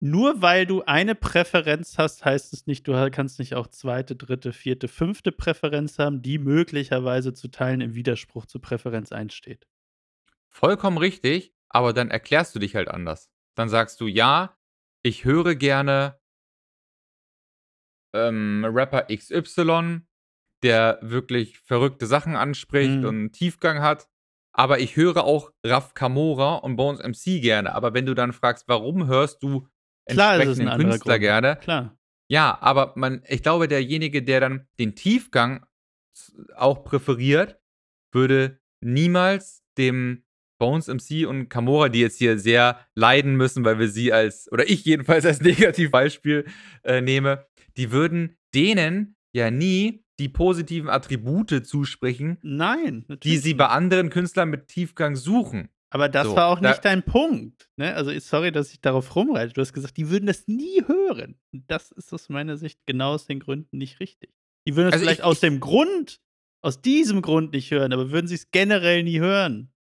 [0.00, 4.52] Nur weil du eine Präferenz hast, heißt es nicht, du kannst nicht auch zweite, dritte,
[4.52, 9.66] vierte, fünfte Präferenz haben, die möglicherweise zu teilen im Widerspruch zur Präferenz 1 steht.
[10.50, 13.28] Vollkommen richtig, aber dann erklärst du dich halt anders.
[13.56, 14.56] Dann sagst du, ja,
[15.02, 16.18] ich höre gerne
[18.14, 20.02] ähm, Rapper XY,
[20.62, 23.04] der wirklich verrückte Sachen anspricht Mhm.
[23.04, 24.08] und einen Tiefgang hat.
[24.52, 27.74] Aber ich höre auch Raf Kamora und Bones MC gerne.
[27.74, 29.68] Aber wenn du dann fragst, warum hörst du
[30.08, 31.56] Klar ist es ein entsprechenden anderer Künstler gerne?
[31.56, 31.98] Klar.
[32.30, 35.64] Ja, aber man, ich glaube, derjenige, der dann den Tiefgang
[36.56, 37.58] auch präferiert,
[38.12, 40.24] würde niemals dem
[40.58, 44.68] Bones MC und Kamora, die jetzt hier sehr leiden müssen, weil wir sie als, oder
[44.68, 46.46] ich jedenfalls als Negativbeispiel
[46.82, 53.68] äh, nehme, die würden denen ja nie die positiven Attribute zusprechen, Nein, die sie bei
[53.68, 55.68] anderen Künstlern mit Tiefgang suchen.
[55.90, 57.68] Aber das So, war auch da- nicht dein Punkt.
[57.76, 57.94] Ne?
[57.94, 59.54] Also, sorry, dass ich darauf rumreite.
[59.54, 61.38] Du hast gesagt, die würden das nie hören.
[61.52, 64.34] Und das ist aus meiner Sicht genau aus den Gründen nicht richtig.
[64.66, 66.20] Die würden es Also vielleicht ich- aus ich- dem Grund,
[66.62, 69.72] aus diesem Grund nicht hören, aber würden sie es generell nie hören.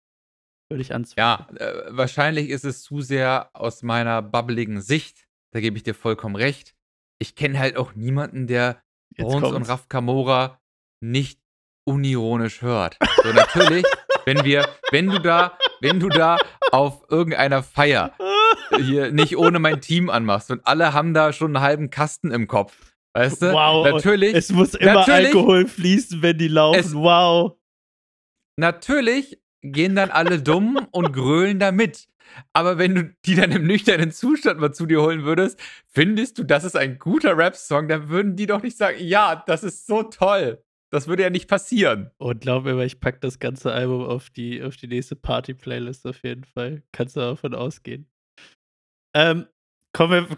[0.69, 1.57] Würde ich anzweifeln.
[1.59, 5.27] Ja, äh, wahrscheinlich ist es zu sehr aus meiner bubbligen Sicht.
[5.53, 6.75] Da gebe ich dir vollkommen recht.
[7.19, 8.81] Ich kenne halt auch niemanden, der
[9.17, 9.69] Jetzt Bones und kommt's.
[9.69, 10.61] Raf Kamora
[11.01, 11.39] nicht
[11.85, 12.97] unironisch hört.
[13.23, 13.85] So natürlich,
[14.25, 16.37] wenn wir wenn du da wenn du da
[16.71, 18.13] auf irgendeiner Feier
[18.79, 22.47] hier nicht ohne mein Team anmachst und alle haben da schon einen halben Kasten im
[22.47, 22.75] Kopf.
[23.13, 23.51] Weißt du?
[23.51, 26.79] Wow, Natürlich, Es muss immer Alkohol fließen, wenn die laufen.
[26.79, 27.53] Es- wow.
[28.57, 32.07] natürlich gehen dann alle dumm und grölen da mit.
[32.53, 36.43] Aber wenn du die dann im nüchternen Zustand mal zu dir holen würdest, findest du,
[36.43, 40.03] das ist ein guter Rap-Song, dann würden die doch nicht sagen, ja, das ist so
[40.03, 40.61] toll.
[40.89, 42.11] Das würde ja nicht passieren.
[42.17, 46.23] Und glaub mir, ich pack das ganze Album auf die, auf die nächste Party-Playlist auf
[46.23, 46.83] jeden Fall.
[46.93, 48.07] Kannst du davon ausgehen.
[49.13, 49.47] Ähm,
[49.93, 50.29] kommen wir,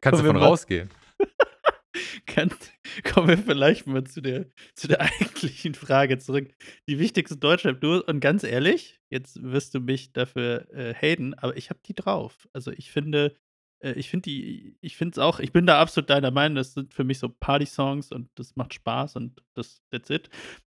[0.00, 0.90] Kannst du wir von mal- rausgehen.
[2.26, 2.50] kann,
[3.12, 6.48] kommen wir vielleicht mal zu der, zu der eigentlichen Frage zurück.
[6.88, 11.70] Die wichtigste Deutschrap-Duos, und ganz ehrlich, jetzt wirst du mich dafür äh, haten, aber ich
[11.70, 12.48] habe die drauf.
[12.52, 13.34] Also ich finde,
[13.80, 16.74] äh, ich finde die, ich finde es auch, ich bin da absolut deiner Meinung, das
[16.74, 20.30] sind für mich so Party-Songs und das macht Spaß und das, that's it.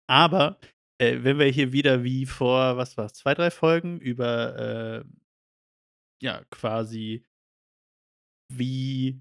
[0.08, 0.58] Aber
[0.98, 5.04] äh, wenn wir hier wieder wie vor, was war zwei, drei Folgen über, äh,
[6.22, 7.24] ja, quasi,
[8.52, 9.20] wie,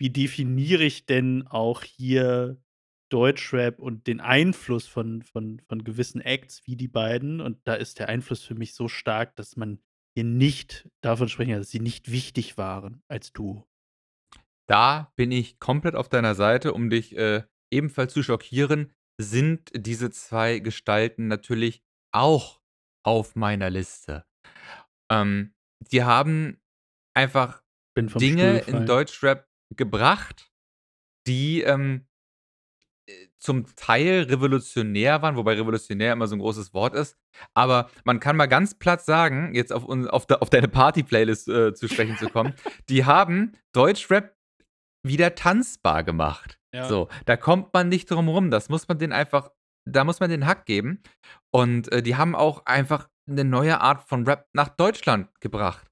[0.00, 2.60] wie definiere ich denn auch hier
[3.10, 7.40] Deutschrap und den Einfluss von, von, von gewissen Acts wie die beiden?
[7.40, 9.80] Und da ist der Einfluss für mich so stark, dass man
[10.16, 13.68] hier nicht davon sprechen dass sie nicht wichtig waren als Duo.
[14.66, 20.10] Da bin ich komplett auf deiner Seite, um dich äh, ebenfalls zu schockieren, sind diese
[20.10, 22.60] zwei Gestalten natürlich auch
[23.04, 24.24] auf meiner Liste.
[25.10, 25.54] Ähm,
[25.92, 26.60] die haben
[27.14, 27.62] einfach
[27.96, 30.50] Dinge in Deutschrap gebracht,
[31.26, 32.15] die ähm, äh,
[33.38, 37.16] zum Teil revolutionär waren, wobei revolutionär immer so ein großes Wort ist.
[37.54, 41.74] Aber man kann mal ganz platt sagen, jetzt auf, auf, de, auf deine Party-Playlist äh,
[41.74, 42.54] zu sprechen zu kommen,
[42.88, 44.34] die haben Deutschrap
[45.02, 46.58] wieder tanzbar gemacht.
[46.74, 46.84] Ja.
[46.84, 48.50] So, da kommt man nicht drum rum.
[48.50, 49.50] Das muss man den einfach,
[49.84, 51.02] da muss man den Hack geben.
[51.50, 55.86] Und äh, die haben auch einfach eine neue Art von Rap nach Deutschland gebracht.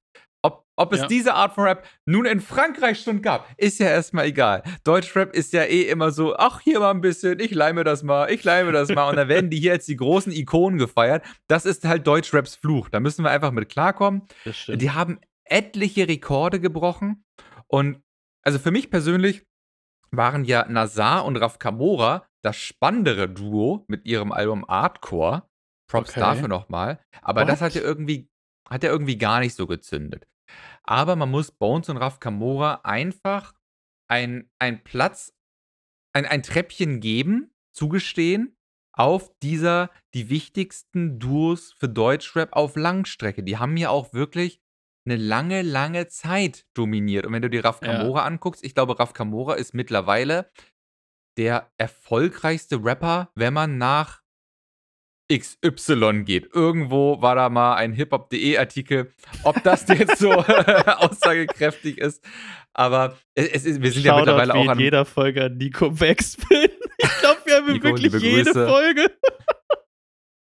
[0.77, 1.07] Ob, es Ja.
[1.07, 4.63] diese Art von Rap nun in Frankreich schon gab, ist ja erstmal egal.
[4.83, 8.31] Deutschrap ist ja eh immer so, ach, hier mal ein bisschen, ich leime das mal,
[8.31, 9.09] ich leime das mal.
[9.09, 11.25] Und dann werden die hier jetzt die großen Ikonen gefeiert.
[11.47, 12.89] Das ist halt Deutschraps Fluch.
[12.89, 14.23] Da müssen wir einfach mit klarkommen.
[14.45, 14.83] Das stimmt.
[14.83, 17.25] Die haben etliche Rekorde gebrochen.
[17.69, 18.01] Und
[18.43, 19.45] also für mich persönlich
[20.11, 25.45] waren ja Nazar und Raf Kamora das spannendere Duo mit ihrem Album Artcore.
[25.89, 26.21] Props Okay.
[26.21, 26.99] dafür nochmal.
[27.23, 27.67] Aber das What?
[27.67, 28.29] hat ja irgendwie,
[28.69, 30.27] hat ja irgendwie gar nicht so gezündet.
[30.85, 33.55] Aber man muss Bones und Raf Kamora einfach
[34.09, 35.35] ein, ein Platz,
[36.13, 38.57] ein, ein Treppchen geben, zugestehen,
[38.97, 43.43] auf dieser, die wichtigsten Duos für Deutschrap auf Langstrecke.
[43.43, 44.61] Die haben ja auch wirklich
[45.07, 47.27] eine lange, lange Zeit dominiert.
[47.27, 47.93] Und wenn du dir Raf Ja.
[47.93, 50.51] Kamora anguckst, ich glaube, Raf Kamora ist mittlerweile
[51.37, 54.23] der erfolgreichste Rapper, wenn man nach
[55.33, 56.55] XY geht.
[56.55, 62.23] Irgendwo war da mal ein hiphop.de Artikel, ob das jetzt so aussagekräftig ist.
[62.75, 64.79] Aber es, ist, wir sind ja Shoutout mittlerweile wie auch an.
[64.79, 66.69] jeder Folge an Nico Backspin.
[66.97, 68.53] Ich glaube, wir haben Nico, wirklich jede.
[68.53, 69.11] Folge.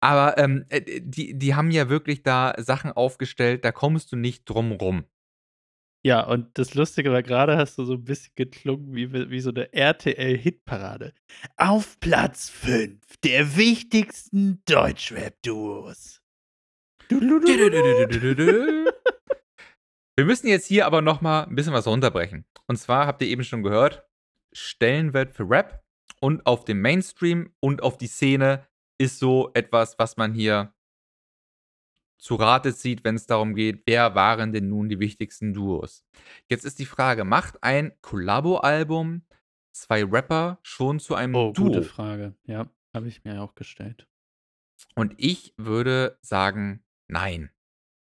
[0.01, 4.43] Aber ähm, äh, die, die haben ja wirklich da Sachen aufgestellt, da kommst du nicht
[4.49, 5.05] drum rum.
[6.05, 9.51] Ja, und das Lustige war, gerade hast du so ein bisschen geklungen wie, wie so
[9.51, 11.13] eine RTL-Hitparade.
[11.55, 16.21] Auf Platz 5 der wichtigsten Deutschrap-Duos.
[20.15, 22.45] Wir müssen jetzt hier aber noch mal ein bisschen was runterbrechen.
[22.67, 24.05] Und zwar habt ihr eben schon gehört,
[24.53, 25.83] Stellenwert für Rap
[26.19, 28.67] und auf dem Mainstream und auf die Szene
[28.99, 30.73] ist so etwas, was man hier
[32.23, 36.05] zu Rate zieht, wenn es darum geht, wer waren denn nun die wichtigsten Duos.
[36.49, 39.23] Jetzt ist die Frage, macht ein Kollabo-Album
[39.73, 41.65] zwei Rapper schon zu einem Oh, Duo?
[41.65, 42.33] gute Frage.
[42.45, 44.08] Ja, habe ich mir auch gestellt.
[44.95, 47.50] Und ich würde sagen, nein.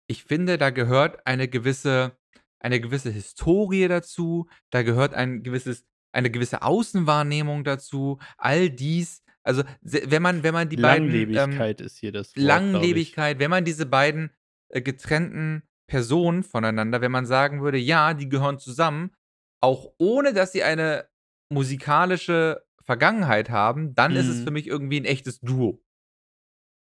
[0.08, 2.18] Ich finde, da gehört eine gewisse,
[2.60, 8.20] eine gewisse Historie dazu, da gehört ein gewisses, eine gewisse Außenwahrnehmung dazu.
[8.38, 12.45] All dies, also wenn man, wenn man die beiden ähm, Langlebigkeit ist hier das Wort.
[12.45, 14.32] Langlebigkeit, wenn man diese beiden
[14.70, 19.12] äh, getrennten Personen voneinander, wenn man sagen würde, ja, die gehören zusammen,
[19.60, 21.10] auch ohne dass sie eine
[21.52, 24.43] musikalische Vergangenheit haben, dann ist es Mhm.
[24.43, 25.82] für mich irgendwie ein echtes Duo.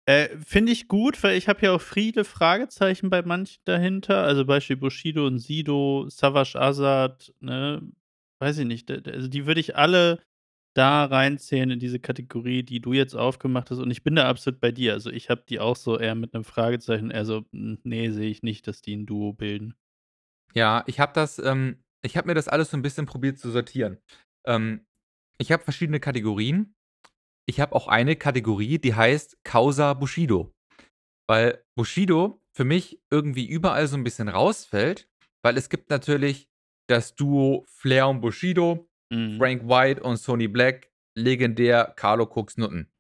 [0.07, 4.23] Äh, Finde ich gut, weil ich habe ja auch viele Fragezeichen bei manchen dahinter.
[4.23, 7.83] Also Beispiel Bushido und Sido, Savage Azad, ne?
[8.39, 8.91] Weiß ich nicht.
[8.91, 10.23] Also die würde ich alle
[10.75, 14.61] da reinzählen in diese Kategorie, die du jetzt aufgemacht hast und ich bin da absolut
[14.61, 14.93] bei dir.
[14.95, 18.31] Also, ich habe die auch so eher mit 'nem Fragezeichen eher so: „Hm, ne, sehe
[18.31, 19.75] ich nicht, dass die 'n Duo bilden.“
[20.55, 23.51] Ja, ich habe das ähm, ich habe mir das alles so 'n bisschen probiert zu
[23.53, 23.99] sortieren.
[24.47, 24.87] Ähm,
[25.39, 26.75] ich habe verschiedene Kategorien.
[27.47, 30.53] Ich habe auch eine Kategorie, die heißt Causa Bushido,
[31.29, 35.09] weil Bushido für mich irgendwie überall so 'n bisschen rausfällt,
[35.45, 36.49] weil es gibt natürlich
[36.89, 39.37] das Duo Flair und Bushido, Mhm.
[39.39, 42.91] Frank White und Sonny Black, legendär Carlo Koks Nutten.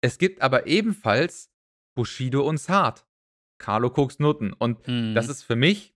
[0.00, 1.50] Es gibt aber ebenfalls
[1.96, 3.06] Bushido und Zart,
[3.58, 4.78] Carlo Koks Nutten und
[5.14, 5.30] das Mhm.
[5.30, 5.94] ist für mich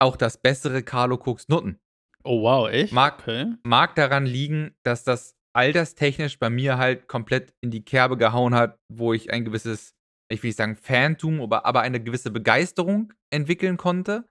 [0.00, 1.78] auch das bessere Carlo Koks Nutten.
[2.24, 2.92] Oh wow, echt?
[2.92, 3.54] Mag Okay.
[3.64, 8.78] mag daran liegen, dass das alterstechnisch bei mir halt komplett in die Kerbe gehauen hat,
[8.88, 9.94] wo ich ein gewisses,
[10.28, 14.28] ich will nicht sagen Fantum, aber aber eine gewisse Begeisterung entwickeln konnte.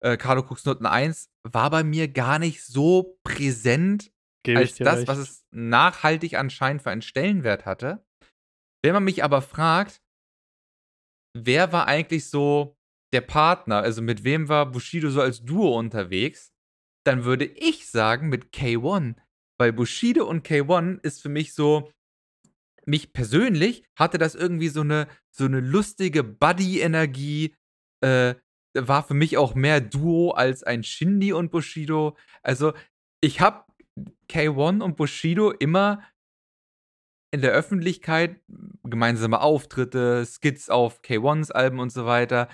[0.00, 4.10] Äh, Carlo Koks Nutten 1 war bei mir gar nicht so präsent
[4.44, 5.30] Gebe als das, was recht.
[5.30, 8.04] es nachhaltig anscheinend für einen Stellenwert hatte.
[8.84, 10.00] Wenn man mich aber fragt
[11.44, 12.76] wer war eigentlich so
[13.12, 13.76] der Partner?
[13.78, 16.52] Also, mit wem war Bushido so als Duo unterwegs?
[17.04, 19.16] Dann würde ich sagen, mit K-One,
[19.58, 21.90] weil Bushido und K-One ist für mich so
[22.86, 27.54] mich persönlich hatte das irgendwie so 'ne so 'ne lustige Buddy-Energie,
[28.02, 28.34] äh,
[28.76, 32.16] war für mich auch mehr Duo als ein Shindy und Bushido.
[32.42, 32.72] Also,
[33.20, 33.64] ich habe
[34.28, 36.02] K-One und Bushido immer
[37.30, 38.40] in der Öffentlichkeit,
[38.84, 42.48] gemeinsame Auftritte, Skits auf K-Ones Alben und so weiter.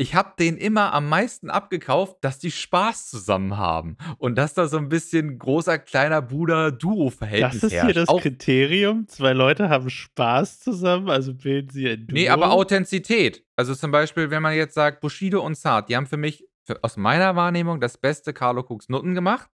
[0.00, 4.68] Ich habe denen immer am meisten abgekauft, dass die Spaß zusammen haben und dass da
[4.68, 7.96] so 'n bisschen großer, kleiner Bruder Das Duo-Verhältnis ist hier herrscht.
[7.96, 9.08] das Auch Kriterium?
[9.08, 12.54] 2 Leute haben Spaß zusammen, also bilden sie ein Ne, aber Duo?
[12.54, 13.44] Authentizität.
[13.56, 16.82] Also, zum Beispiel, wenn man jetzt sagt, Bushido und Zart, die haben für mich für
[16.84, 19.50] aus meiner Wahrnehmung das beste Carlo Koks Nutten gemacht,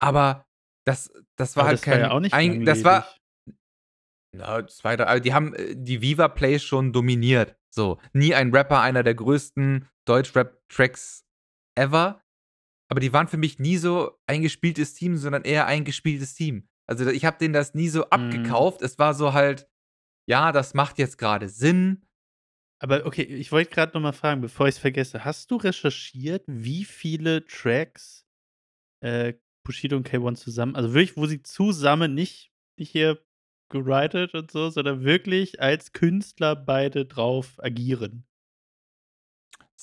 [0.00, 0.46] aber
[0.86, 3.06] das das war Aber halt das war ja kein auch nicht ein das war
[4.36, 8.00] na, 2, 3 die haben, äh, die Viva Plays schon dominiert, so.
[8.12, 11.24] Nie ein Rapper einer der größten Deutschrap-Tracks
[11.76, 12.22] ever,
[12.90, 16.68] aber die waren für mich nie so eingespieltes Team, sondern eher eingespieltes Team.
[16.88, 18.10] Also, ich habe denen das nie so Mhm.
[18.10, 18.82] abgekauft.
[18.82, 19.68] Es war so halt:
[20.28, 22.06] „Ja, das macht jetzt grade Sinn.“
[22.80, 25.24] Aber okay, ich wollte grad noch mal fragen, bevor ich's vergesse.
[25.24, 28.26] Hast du recherchiert, wie viele Tracks,
[29.02, 33.24] äh, Bushido und K-One zusammen also, wirklich, wo sie zusammen nicht nicht hier
[33.74, 38.24] gewritet und so, sondern wirklich als Künstler beide drauf agieren?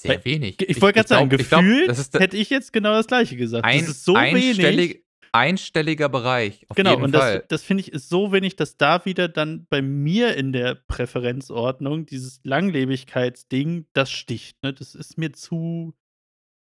[0.04, 0.58] Weil Sehr wenig.
[0.58, 3.66] g ich wollte grad sagen, das gefühlt hätte ich jetzt genau das Gleiche gesagt.
[3.66, 4.58] Das ein ist so wenig.
[4.58, 7.46] einstellig einstelliger Bereich, Genau, und das Fall.
[7.48, 12.06] das finde ich, ist so wenig, dass da wieder dann bei mir in der Präferenzordnung
[12.06, 14.74] dieses Langlebigkeitsding, das sticht, ne?
[14.74, 15.94] Das ist mir zu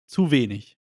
[0.06, 0.78] zu wenig.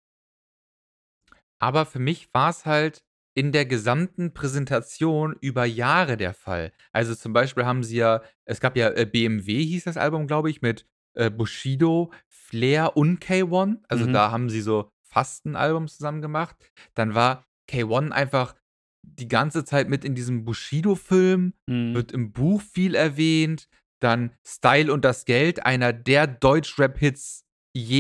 [1.60, 3.04] Aber für mich war's halt
[3.36, 6.72] in der gesamten Präsentation über Jahre der Fall.
[6.92, 10.50] Also, zum Beispiel haben sie ja es gab ja, äh, BMW hieß das Album, glaube
[10.50, 13.82] ich, mit, äh, Bushido, Flair und K-One.
[13.88, 14.14] Also, Mhm.
[14.14, 16.56] da haben sie so fast 'n Album zusammen gemacht.
[16.96, 18.56] Dann war K-One einfach
[19.04, 21.94] die ganze Zeit mit in diesem Bushido-Film, Mhm.
[21.96, 23.68] wird im Buch viel erwähnt.
[24.00, 27.46] Dann „Style und das Geld“, einer der Deutschrap-Hits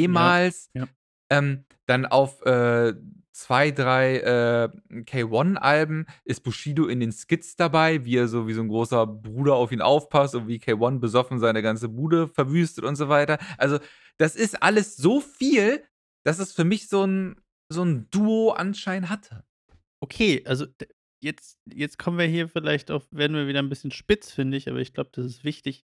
[0.07, 0.69] Ja, jemals.
[0.73, 0.93] ja.
[1.31, 2.93] Ähm, dann auf, äh,
[3.33, 8.61] 2, 3, äh, K-One-Alben ist Bushido in den Skits dabei, wie er so wie so
[8.61, 12.95] 'n großer Bruder auf ihn aufpasst und wie K-One besoffen seine ganze Bude verwüstet und
[12.95, 13.39] so weiter.
[13.57, 13.79] Also,
[14.17, 15.83] das ist alles so viel,
[16.23, 17.35] dass es für mich so 'n
[17.69, 19.43] so 'n Duo-Anschein hatte.
[20.01, 20.67] Okay, also,
[21.21, 24.69] jetzt jetzt kommen wir hier vielleicht auf werden wir wieder 'n bisschen spitz, finde ich,
[24.69, 25.83] aber ich glaube, das ist wichtig.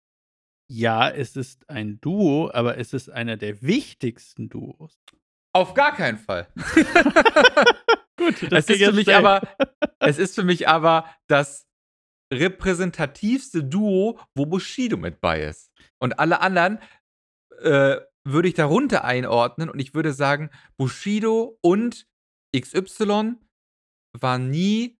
[0.70, 4.98] Ja, es ist ein Duo, aber es ist einer der wichtigsten Duos.
[5.54, 6.48] Auf gar keinen Fall.
[8.18, 9.16] Gut, das Es ist für mich schnell.
[9.16, 9.40] aber
[10.00, 11.66] es ist für mich aber das
[12.32, 15.70] repräsentativste Duo, wo Bushido mit bei ist.
[16.02, 16.78] Und alle anderen,
[17.60, 22.06] äh, würde ich darunter einordnen und ich würde sagen, Bushido und
[22.56, 23.34] XY
[24.18, 24.96] war nie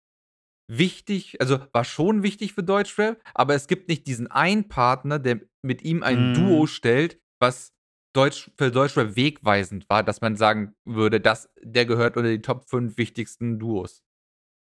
[0.71, 5.41] wichtig also, war schon wichtig für Deutschrap, aber es gibt nicht diesen einen Partner, der
[5.65, 6.67] mit ihm ein Duo Mhm.
[6.67, 7.73] stellt, was
[8.15, 12.69] Deutsch für Deutschrap wegweisend war, dass man sagen würde, das der gehört unter die Top
[12.69, 14.03] 5 wichtigsten Duos.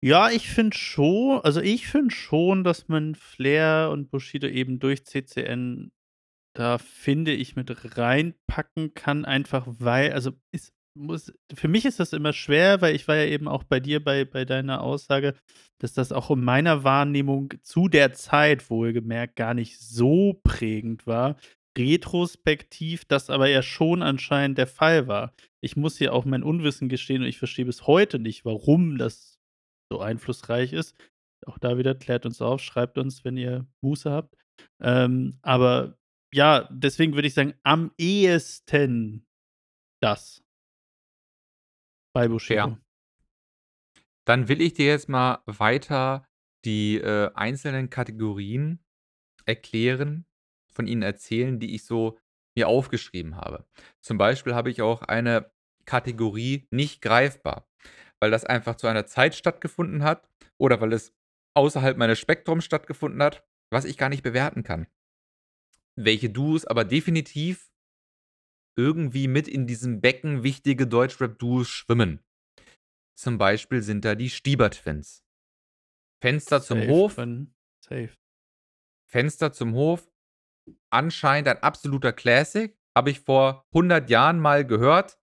[0.03, 5.05] Ja, ich finde schon also, ich finde schon, dass man Flair und Bushido eben durch
[5.05, 5.90] CCN
[6.57, 12.12] da, finde ich, mit reinpacken kann, einfach weil also, es muss für mich ist das
[12.12, 15.34] immer schwer, weil ich war ja eben auch bei dir bei bei deiner Aussage,
[15.78, 21.36] dass das auch in meiner Wahrnehmung zu der Zeit wohlgemerkt gar nicht so prägend war.
[21.78, 25.34] Retrospektiv das aber ja schon anscheinend der Fall war.
[25.62, 29.38] Ich muss hier auch mein Unwissen gestehen und ich verstehe bis heute nicht, warum das
[29.92, 30.96] so einflussreich ist.
[31.46, 34.36] Auch da wieder, klärt uns auf, schreibt uns, wenn ihr Muße habt.
[34.80, 35.98] Ähm, aber
[36.34, 39.26] ja, deswegen würde ich sagen, am ehesten
[40.02, 40.44] das.
[42.14, 42.62] Bei Bushido.
[42.62, 42.80] Fair.
[44.26, 46.26] Dann will ich dir jetzt mal weiter
[46.64, 48.84] die, äh, einzelnen Kategorien
[49.46, 50.26] erklären,
[50.72, 52.18] von ihnen erzählen, die ich so
[52.56, 53.66] mir aufgeschrieben habe.
[54.00, 55.50] Zum Beispiel habe ich auch eine
[55.84, 57.68] Kategorie nicht greifbar,
[58.20, 61.12] weil das einfach zu einer Zeit stattgefunden hat oder weil es
[61.54, 64.86] außerhalb meines Spektrums stattgefunden hat, was ich gar nicht bewerten kann.
[65.96, 67.70] Welche Duos aber definitiv
[68.76, 72.20] irgendwie mit in diesem Becken wichtige Deutschrap-Duos schwimmen.
[73.18, 75.24] Zum Beispiel sind da die Stieber-Twins.
[76.22, 77.16] Fenster zum Safe, Hof.
[77.84, 78.10] Safe.
[79.06, 80.09] Fenster zum Hof.
[80.90, 82.76] Anscheinend ein absoluter Classic.
[82.96, 85.18] Habe ich vor 100 Jahren mal gehört.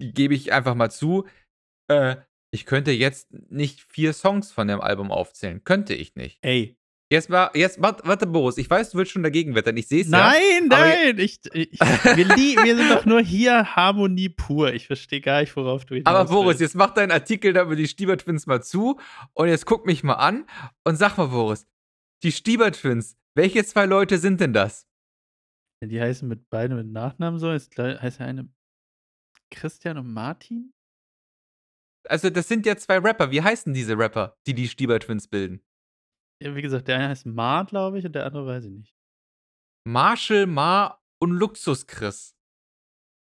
[0.00, 1.26] Gebe ich einfach mal zu.
[1.88, 2.16] Äh,
[2.50, 5.64] ich könnte jetzt nicht vier Songs von dem Album aufzählen.
[5.64, 6.38] Könnte ich nicht.
[6.42, 6.76] Ey.
[7.10, 9.76] Jetzt mal, jetzt, warte, warte, Boris, ich weiß, du willst schon dagegen wettern.
[9.76, 10.30] Ich sehe es ja.
[10.30, 12.28] Nein, nein, ich, ich, wir,
[12.64, 14.72] wir sind doch nur hier Harmonie pur.
[14.72, 17.76] Ich verstehe gar nicht, worauf du hinaus Aber Boris, jetzt mach deinen Artikel da über
[17.76, 18.98] die Stieber-Twins mal zu
[19.34, 20.46] und jetzt guck mich mal an
[20.84, 21.66] und sag mal, Boris,
[22.22, 24.86] die Stieber-Twins, welche zwei Leute sind denn das?
[25.84, 27.50] Die heißen mit beide mit Nachnamen so.
[27.50, 28.48] Ist, gleich- heißt der eine
[29.50, 30.72] Christian und Martin?
[32.08, 33.30] Also, das sind ja zwei Rapper.
[33.30, 35.64] Wie heißen diese Rapper, die die Stieber-Twins bilden?
[36.42, 38.94] Ja, wie gesagt, der eine heißt Mar, glaube ich, und der andere weiß ich nicht.
[39.86, 42.36] Marshall, Mar und Luxus Chris.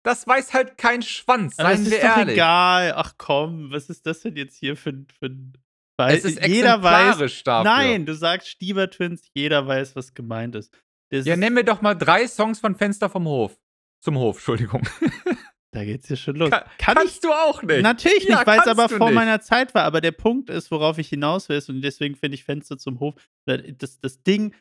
[0.03, 2.34] Das weiß halt kein Schwanz, seien wir ist ehrlich.
[2.34, 2.93] egal.
[2.95, 5.53] Ach komm, was ist das denn jetzt hier für ein.
[5.97, 7.17] Weil Es ist jeder weiß.
[7.43, 7.63] dafür.
[7.63, 10.73] Nein, du sagst Stieber Twins, jeder weiß, was gemeint ist.
[11.09, 13.59] Das Ja, nenn mir doch mal drei Songs von Fenster vom Hof.
[14.01, 14.81] Zum Hof, Entschuldigung.
[15.71, 16.49] da geht's hier schon los.
[16.49, 17.81] Kann, Kann kannst ich du auch nicht.
[17.81, 19.15] Natürlich Ja, nicht, weil es aber vor nicht.
[19.15, 19.83] meiner Zeit war.
[19.83, 23.15] Aber der Punkt ist, worauf ich hinaus will, und deswegen finde ich Fenster zum Hof,
[23.45, 24.55] das, das Ding,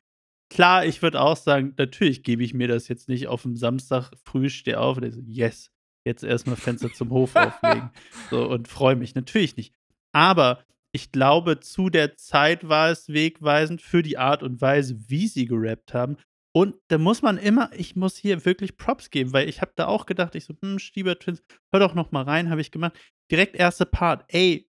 [0.50, 4.10] klar, ich würde auch sagen, natürlich gebe ich mir das jetzt nicht auf dem Samstag
[4.24, 5.70] früh, stehe auf und ich so, yes,
[6.04, 7.90] jetzt erstmal Fenster zum Hof auflegen.
[8.30, 9.14] So, und freue mich.
[9.14, 9.72] Natürlich nicht.
[10.12, 15.28] Aber ich glaube, zu der Zeit war es wegweisend für die Art und Weise, wie
[15.28, 16.16] sie gerappt haben.
[16.52, 19.86] Und da muss man immer, ich muss hier wirklich Props geben, weil ich habe da
[19.86, 22.98] auch gedacht, ich so, hm, Stieber Twins, hör doch noch mal rein, habe ich gemacht.
[23.30, 24.68] Direkt erster Part, ey,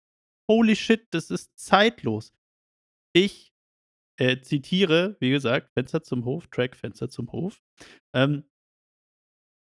[0.50, 2.34] holy shit, das ist zeitlos.
[3.14, 3.54] Ich
[4.18, 7.62] äh, zitiere, wie gesagt, Fenster zum Hof, Track Fenster zum Hof.
[8.14, 8.44] Ähm,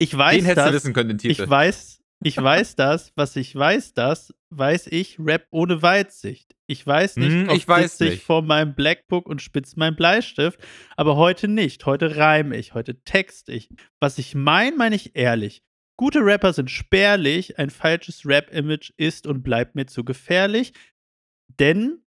[0.01, 1.43] ich weiß Den hättest das, du wissen können, den Titel.
[1.43, 6.55] ich weiß, ich weiß das, was ich weiß, das weiß ich, Rap ohne Weitsicht.
[6.67, 9.97] Ich weiß nicht, Hm, ob ich weiß sitze ich vor meinem Blackbook und spitze meinen
[9.97, 10.61] Bleistift,
[10.97, 11.87] aber heute nicht.
[11.87, 13.69] Heute reime ich, heute text ich.
[14.01, 15.63] Was ich meine, meine ich ehrlich.
[15.97, 20.73] Gute Rapper sind spärlich, ein falsches Rap-Image ist und bleibt mir zu gefährlich,
[21.59, 22.03] denn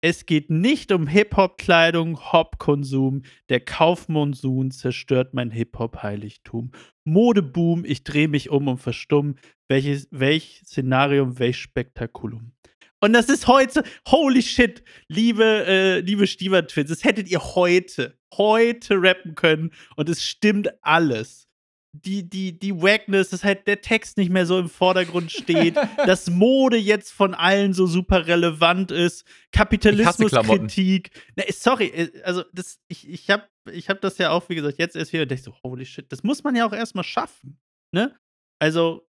[0.00, 3.22] es geht nicht um Hip-Hop-Kleidung, Hop-Konsum.
[3.48, 6.70] Der Kaufmonsun zerstört mein Hip-Hop-Heiligtum.
[7.04, 9.36] Modeboom, ich drehe mich um und verstumm.
[9.68, 12.52] Welches, welch Szenarium, welch Spektakulum.
[13.00, 19.00] Und das ist heute, holy shit, liebe, äh, liebe Stieber-Twins, das hättet ihr heute, heute
[19.00, 21.47] rappen können und es stimmt alles.
[21.92, 25.76] Die, die, die Wackness, dass halt der Text nicht mehr so im Vordergrund steht,
[26.06, 31.10] dass Mode jetzt von allen so super relevant ist, Kapitalismuskritik.
[31.50, 34.96] Sorry, äh, also das, ich, ich habe ich hab das ja auch, wie gesagt, jetzt
[34.96, 37.58] erst wieder und dachte so, holy shit, das muss man ja auch erstmal schaffen.
[37.92, 38.18] Ne?
[38.58, 39.08] Also,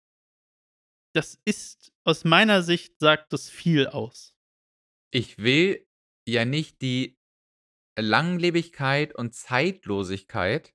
[1.13, 4.35] das ist aus meiner Sicht sagt das viel aus.
[5.11, 5.85] Ich will
[6.27, 7.17] ja nicht die
[7.97, 10.73] Langlebigkeit und Zeitlosigkeit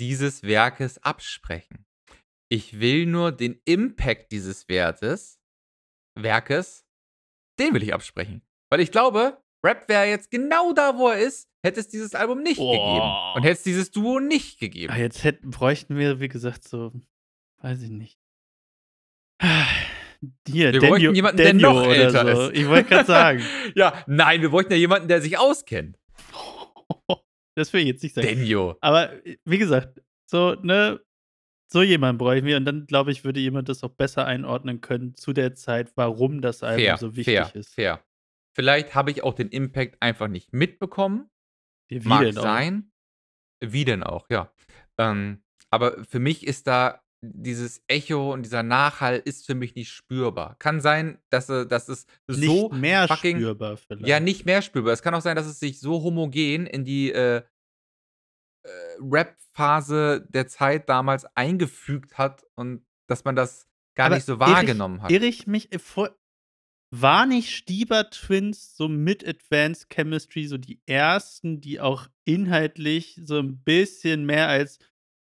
[0.00, 1.86] dieses Werkes absprechen.
[2.50, 5.40] Ich will nur den Impact dieses Wertes,
[6.18, 6.84] Werkes,
[7.58, 8.42] den will ich absprechen.
[8.70, 12.42] Weil ich glaube, Rap wäre jetzt genau da, wo er ist, hätte es dieses Album
[12.42, 12.72] nicht Boah.
[12.72, 13.36] gegeben.
[13.36, 14.92] Und hätte es dieses Duo nicht gegeben.
[14.92, 16.92] Ah, jetzt hätten, bräuchten wir, wie gesagt, so,
[17.62, 18.18] weiß ich nicht.
[20.48, 22.48] Hier, Wir bräuchten jemanden, der Denjo noch älter so.
[22.48, 22.58] ist.
[22.58, 23.44] Ich wollte gerade sagen.
[23.74, 25.98] ja, nein, wir bräuchten ja jemanden, der sich auskennt.
[27.56, 28.26] Das will ich jetzt nicht sagen.
[28.26, 28.76] Denjo.
[28.80, 31.00] Aber äh, wie gesagt, so, ne,
[31.70, 35.14] so jemand bräuchten wir und dann, glaube ich, würde jemand das auch besser einordnen können
[35.16, 37.74] zu der Zeit, warum das Album Fair, so wichtig fair, ist.
[37.74, 38.04] fair.
[38.54, 41.30] Vielleicht habe ich auch den Impact einfach nicht mitbekommen.
[41.88, 42.42] Wie, wie Mag denn auch?
[42.42, 42.92] sein.
[43.60, 44.52] Wie denn auch, ja.
[44.98, 49.90] Ähm, aber für mich ist da dieses Echo und dieser Nachhall ist für mich nicht
[49.90, 50.56] spürbar.
[50.58, 54.06] Kann sein, dass, äh, dass es Nicht so mehr fucking, spürbar vielleicht.
[54.06, 54.92] Ja, nicht mehr spürbar.
[54.92, 57.42] Es kann auch sein, dass es sich so homogen in die äh,
[58.64, 58.68] äh,
[59.00, 64.44] Rap-Phase der Zeit damals eingefügt hat und dass man das gar Aber nicht so irre
[64.44, 65.10] ich- wahrgenommen hat.
[65.10, 66.10] Irre ich mich, vor,
[66.90, 73.38] war nicht Stieber Twins so mit Advanced Chemistry so die ersten, die auch inhaltlich so
[73.38, 74.78] ein bisschen mehr als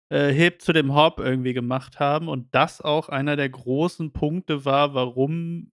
[0.09, 4.65] äh, Hip zu dem Hop irgendwie gemacht haben und das auch einer der großen Punkte
[4.65, 5.71] war, warum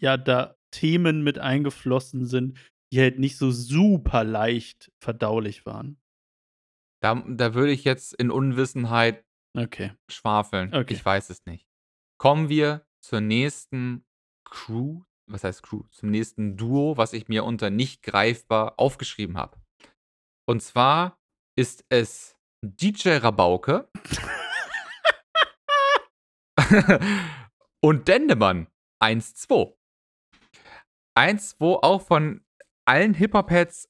[0.00, 2.58] ja da Themen mit eingeflossen sind,
[2.92, 5.98] die halt nicht so super leicht verdaulich waren.
[7.02, 9.24] Da, da würde ich jetzt in Unwissenheit
[9.56, 9.92] Okay.
[10.10, 10.74] schwafeln.
[10.74, 10.94] Okay.
[10.94, 11.68] Ich weiß es nicht.
[12.18, 14.04] Kommen wir zur nächsten
[14.44, 15.02] Crew.
[15.26, 15.84] Was heißt Crew?
[15.90, 19.58] Zum nächsten Duo, was ich mir unter nicht greifbar aufgeschrieben habe.
[20.46, 21.18] Und zwar
[21.56, 22.33] ist es
[22.64, 23.88] DJ Rabauke
[27.80, 28.66] und Dendemann
[29.02, 29.74] 1-2.
[31.18, 32.44] 1-2 auch von
[32.86, 33.88] allen Hip-Hop-Heads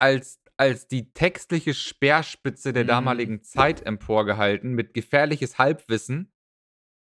[0.00, 2.88] als, als die textliche Speerspitze der Mhm.
[2.88, 6.32] damaligen Zeit emporgehalten, mit gefährliches Halbwissen.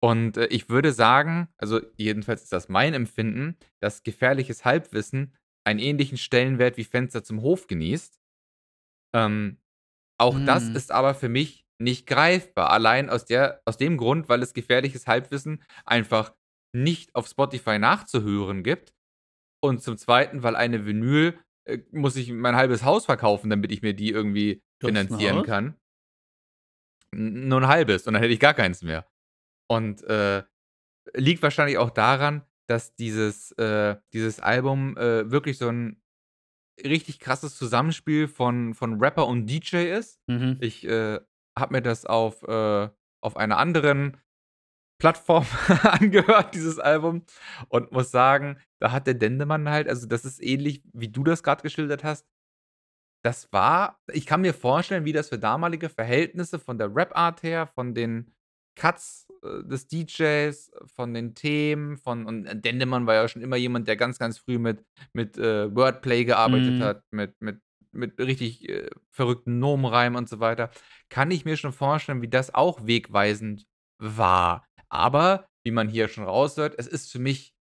[0.02, 5.34] Und äh, ich würde sagen, also jedenfalls ist das mein Empfinden, dass gefährliches Halbwissen
[5.64, 8.18] einen ähnlichen Stellenwert wie Fenster zum Hof genießt.
[9.14, 9.58] Ähm,
[10.22, 10.76] auch das Mhm.
[10.76, 12.70] ist aber für mich nicht greifbar.
[12.70, 16.32] Allein aus, der, aus dem Grund, weil es gefährliches Halbwissen einfach
[16.74, 18.94] nicht auf Spotify nachzuhören gibt.
[19.62, 23.82] Und zum Zweiten, weil eine Vinyl äh, muss ich mein halbes Haus verkaufen, damit ich
[23.82, 25.46] mir die irgendwie ein finanzieren Haus?
[25.46, 25.76] kann.
[27.14, 29.06] N nur ein halbes und dann hätte ich gar keins mehr.
[29.70, 30.42] Und äh,
[31.14, 36.01] liegt wahrscheinlich auch daran, dass dieses, äh, dieses Album äh, wirklich so ein
[36.84, 40.20] richtig krasses Zusammenspiel von, von Rapper und DJ ist.
[40.26, 40.58] Mhm.
[40.60, 41.20] Ich äh,
[41.58, 42.88] habe mir das auf, äh,
[43.20, 44.18] auf einer anderen
[44.98, 45.46] Plattform
[45.82, 47.24] angehört, dieses Album,
[47.68, 51.42] und muss sagen, da hat der Dendemann halt, also das ist ähnlich, wie du das
[51.42, 52.26] gerade geschildert hast.
[53.24, 57.66] Das war, ich kann mir vorstellen, wie das für damalige Verhältnisse von der Rap-Art her,
[57.66, 58.32] von den
[58.76, 63.88] Cuts äh, des DJs, von den Themen, von, und Dendemann war ja schon immer jemand,
[63.88, 66.82] der ganz, ganz früh mit, mit äh, Wordplay gearbeitet Mhm.
[66.82, 67.60] hat, mit, mit,
[67.92, 70.70] mit richtig äh, verrückten Nomenreimen und so weiter,
[71.10, 73.66] kann ich mir schon vorstellen, wie das auch wegweisend
[74.00, 74.66] war.
[74.88, 77.54] Aber, wie man hier schon raushört, es ist für mich,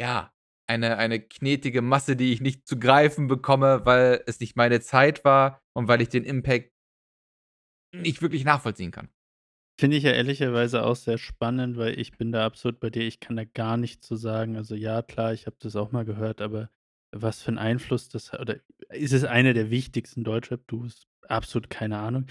[0.00, 0.32] ja,
[0.66, 5.24] eine, eine knetige Masse, die ich nicht zu greifen bekomme, weil es nicht meine Zeit
[5.24, 6.72] war und weil ich den Impact
[7.94, 9.08] nicht wirklich nachvollziehen kann.
[9.78, 13.02] Finde ich ja ehrlicherweise auch sehr spannend, weil ich bin da absolut bei dir.
[13.02, 14.56] Ich kann da gar nichts zu sagen.
[14.56, 16.70] Also ja, klar, ich habe das auch mal gehört, aber
[17.12, 18.56] was für einen Einfluss das hat, oder
[18.90, 21.06] ist es einer der wichtigsten Deutschrap-Duos?
[21.28, 22.26] Absolut keine Ahnung.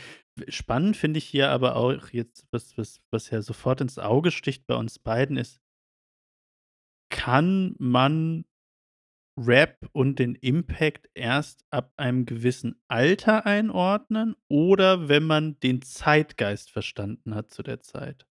[0.47, 4.65] Spannend finde ich hier aber auch jetzt, was, was, was ja sofort ins Auge sticht
[4.65, 5.59] bei uns beiden, ist,
[7.09, 8.45] kann man
[9.37, 16.69] Rap und den Impact erst ab einem gewissen Alter einordnen oder wenn man den Zeitgeist
[16.69, 18.27] verstanden hat zu der Zeit?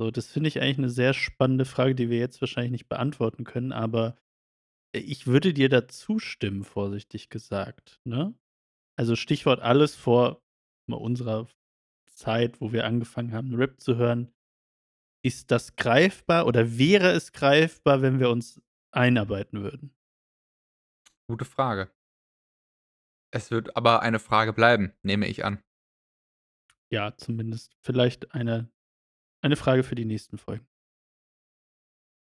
[0.00, 3.44] So, das finde ich eigentlich eine sehr spannende Frage, die wir jetzt wahrscheinlich nicht beantworten
[3.44, 4.16] können, aber
[4.94, 8.34] äh, ich würde dir da zustimmen, vorsichtig gesagt, ne?
[8.98, 10.42] Also, Stichwort alles vor
[10.88, 11.48] unserer
[12.06, 14.32] Zeit, wo wir angefangen haben, Rap zu hören.
[15.24, 18.60] Ist das greifbar oder wäre es greifbar, wenn wir uns
[18.92, 19.97] einarbeiten würden?
[21.28, 21.90] Gute Frage.
[23.30, 25.62] Es wird aber eine Frage bleiben, nehme ich an.
[26.90, 28.70] Ja, zumindest vielleicht eine
[29.40, 30.66] eine Frage für die nächsten Folgen.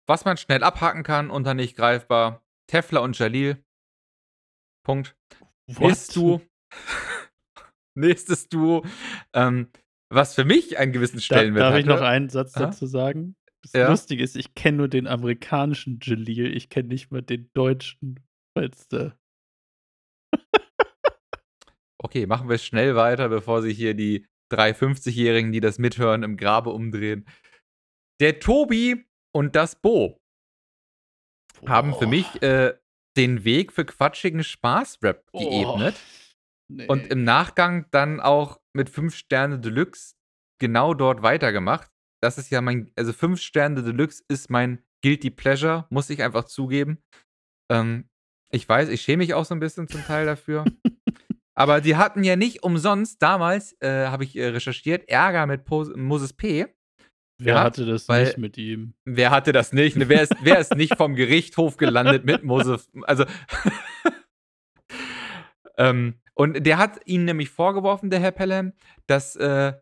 [0.07, 3.63] Was man schnell abhaken kann unter nicht greifbar, Tefla und Jalil.
[4.85, 5.15] Punkt.
[5.67, 6.41] Nächstes Duo.
[7.95, 8.85] Nächstes Duo.
[9.33, 9.69] Ähm,
[10.09, 12.65] was für mich einen gewissen Stellenwert darf ich noch einen Satz Aha.
[12.65, 13.35] dazu sagen?
[13.61, 13.89] Das Ja.
[13.89, 18.19] Lustige ist, ich kenne nur den amerikanischen Jalil, ich kenne nicht mal den deutschen,
[18.89, 19.17] da
[22.01, 26.37] Okay, machen wir schnell weiter, bevor sich hier die drei 50-Jährigen, die das mithören, im
[26.37, 27.25] Grabe umdrehen.
[28.19, 30.19] Der Tobi und das Bo
[31.65, 32.77] haben für mich äh,
[33.17, 35.95] den Weg für quatschigen Spaß-Rap Oh, geebnet.
[36.69, 36.87] ne.
[36.87, 40.15] Und im Nachgang dann auch mit 5 Sterne Deluxe
[40.59, 41.89] genau dort weitergemacht.
[42.21, 46.45] Das ist ja mein, also 5 Sterne Deluxe ist mein Guilty Pleasure, muss ich einfach
[46.45, 47.01] zugeben.
[47.71, 48.09] Ähm,
[48.53, 50.65] ich weiß, ich schäme mich auch so ein bisschen zum Teil dafür.
[51.55, 55.85] Aber die hatten ja nicht umsonst damals, äh, habe ich äh, recherchiert, Ärger mit po
[55.95, 56.67] Moses P.
[57.39, 58.93] Wer ja, hatte das weil- nicht mit ihm?
[59.05, 59.95] Wer hatte das nicht?
[59.95, 62.89] Ne, wer, ist, wer ist nicht vom Gerichtshof gelandet mit Moses?
[63.03, 63.25] Also.
[65.77, 68.73] ähm, und der hat ihnen nämlich vorgeworfen, der Herr Pelham,
[69.07, 69.73] dass äh,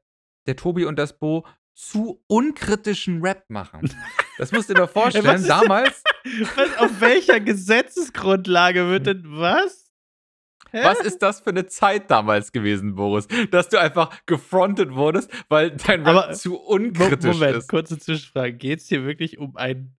[0.47, 3.89] der Tobi und das Bo zu unkritischen Rap machen.
[4.41, 5.25] Das musst du dir mal vorstellen.
[5.25, 6.03] was damals,
[6.55, 9.91] Was, auf welcher Gesetzesgrundlage wird denn was?
[10.71, 10.79] Hä?
[10.83, 13.27] was ist das für eine Zeit damals gewesen, Boris?
[13.51, 17.69] Dass du einfach gefrontet wurdest, weil dein Rap Aber- zu unkritisch Moment, ist.
[17.69, 18.53] kurze Zwischenfrage.
[18.53, 19.95] Geht es hier wirklich um ein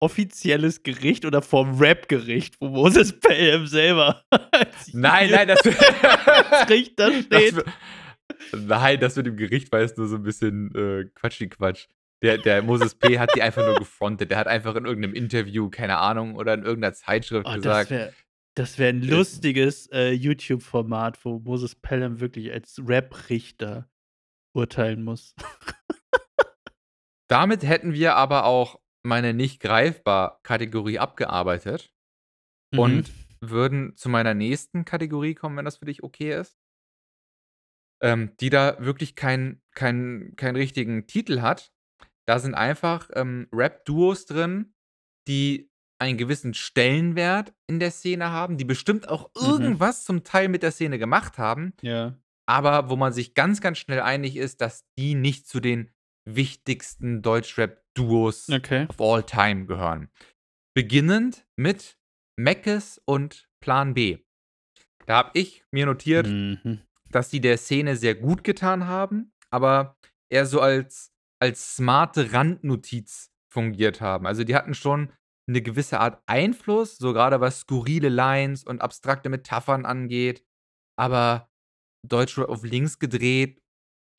[0.00, 4.22] offizielles Gericht oder vorm Rap-Gericht, wo Moses Pelham selber
[4.92, 5.60] Nein, nein, das,
[6.50, 7.56] als Richter das, steht.
[7.56, 7.66] wird-
[8.52, 11.86] nein, das mit dem Gericht war jetzt nur so ein bisschen äh, Quatschi-Quatsch.
[12.22, 13.18] Der, der Moses P.
[13.18, 14.30] hat die einfach nur gefrontet.
[14.30, 17.90] Der hat einfach in irgendeinem Interview, keine Ahnung, oder in irgendeiner Zeitschrift Oh, das gesagt,
[17.90, 18.12] wäre
[18.54, 23.88] das wär ein Äh, lustiges äh, YouTube-Format, wo Moses Pelham wirklich als Rap-Richter
[24.54, 25.34] urteilen muss.
[27.28, 31.92] damit hätten wir aber auch meine nicht greifbar Kategorie abgearbeitet
[32.74, 33.10] und
[33.40, 36.58] würden zu meiner nächsten Kategorie kommen, wenn das für dich okay ist.
[38.00, 41.71] Ähm, die da wirklich keinen kein, kein richtigen Titel hat.
[42.26, 44.74] Da sind einfach ähm, Rap-Duos drin,
[45.28, 45.70] die
[46.00, 49.42] einen gewissen Stellenwert in der Szene haben, die bestimmt auch Mhm.
[49.46, 52.16] irgendwas zum Teil mit der Szene gemacht haben, ja.
[52.46, 55.90] aber wo man sich ganz, ganz schnell einig ist, dass die nicht zu den
[56.24, 58.86] wichtigsten Deutschrap-Duos Okay.
[58.88, 60.08] of all time gehören.
[60.74, 61.98] Beginnend mit
[62.36, 64.18] Meckes und Plan B.
[65.06, 66.80] Da habe ich mir notiert, Mhm.
[67.10, 69.96] dass die der Szene sehr gut getan haben, aber
[70.30, 71.11] eher so als,
[71.42, 74.28] als smarte Randnotiz fungiert haben.
[74.28, 75.12] Also die hatten schon
[75.48, 80.44] eine gewisse Art Einfluss, so gerade was skurrile Lines und abstrakte Metaphern angeht,
[80.96, 81.50] aber
[82.06, 83.60] Deutschrap auf links gedreht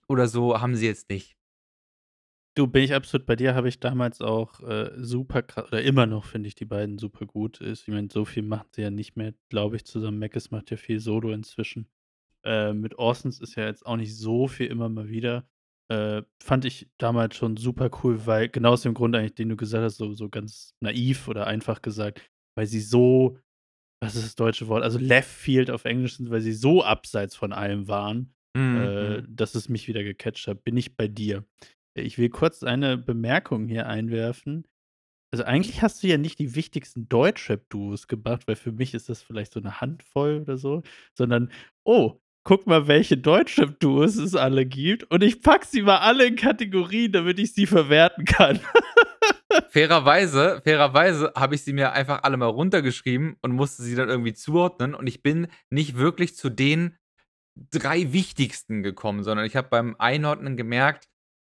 [0.10, 1.38] oder so haben sie jetzt nicht.
[2.56, 6.06] Du, bin ich absolut bei dir, habe ich damals auch äh, super krass, oder immer
[6.06, 7.62] noch finde ich die beiden super gut.
[7.62, 10.20] Ist, ich meine, so viel machen sie ja nicht mehr, glaube ich, zusammen.
[10.20, 11.88] Mackes macht ja viel Solo inzwischen.
[12.44, 15.48] Äh, mit Orsons ist ja jetzt auch nicht so viel immer mal wieder.
[15.92, 19.56] Äh, fand ich damals schon super cool, weil genau aus dem Grund eigentlich, den du
[19.58, 22.22] gesagt hast, so, so ganz naiv oder einfach gesagt,
[22.58, 23.38] weil sie so,
[24.02, 24.84] was ist das deutsche Wort?
[24.84, 29.36] Also left field auf Englisch sind, weil sie so abseits von allem waren, äh, Mhm.
[29.36, 30.64] dass es mich wieder gecatcht hat.
[30.64, 31.46] Bin ich bei dir.
[31.96, 34.66] Ich will kurz eine Bemerkung hier einwerfen.
[35.34, 39.22] Also eigentlich hast du ja nicht die wichtigsten Deutschrap-Duos gebracht, weil für mich ist das
[39.22, 40.84] vielleicht so eine Handvoll oder so,
[41.18, 41.52] sondern,
[41.84, 46.36] oh, guck mal, welche Deutschrap-Duos es alle gibt und ich pack sie mal alle in
[46.36, 48.60] Kategorien, damit ich sie verwerten kann.
[49.70, 54.34] Fairerweise, fairerweise habe ich sie mir einfach alle mal runtergeschrieben und musste sie dann irgendwie
[54.34, 54.96] zuordnen.
[54.96, 56.98] Und ich bin nicht wirklich zu den
[57.72, 61.08] drei wichtigsten gekommen, sondern ich habe beim Einordnen gemerkt,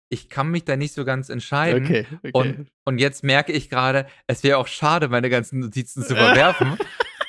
[0.09, 1.85] ich kann mich da nicht so ganz entscheiden.
[1.85, 2.31] Okay, okay.
[2.33, 6.77] Und, und jetzt merke ich gerade, es wäre auch schade, meine ganzen Notizen zu verwerfen.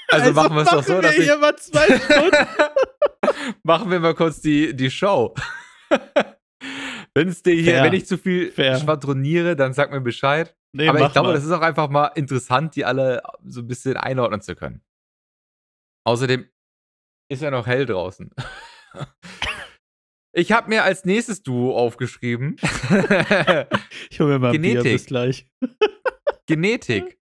[0.08, 1.24] Also, machen wir es doch so, wir dass ich.
[1.24, 2.36] hier mal zwei Stunden.
[3.62, 5.34] machen wir mal kurz die, die Show.
[7.14, 7.84] Wenn's dir hier, Fair.
[7.84, 8.78] wenn ich zu viel Fair.
[8.78, 10.56] schwadroniere, dann sag mir Bescheid.
[10.74, 11.34] Nee, Aber ich glaube, mal.
[11.34, 14.82] das ist auch einfach mal interessant, die alle so ein bisschen einordnen zu können.
[16.06, 16.48] Außerdem
[17.30, 18.30] ist ja noch hell draußen.
[20.34, 22.56] Ich habe mir als nächstes Duo aufgeschrieben.
[24.10, 24.92] ich hole mir mal ein Bier, Genetik.
[24.92, 25.46] bis gleich.
[26.46, 27.18] Genetik.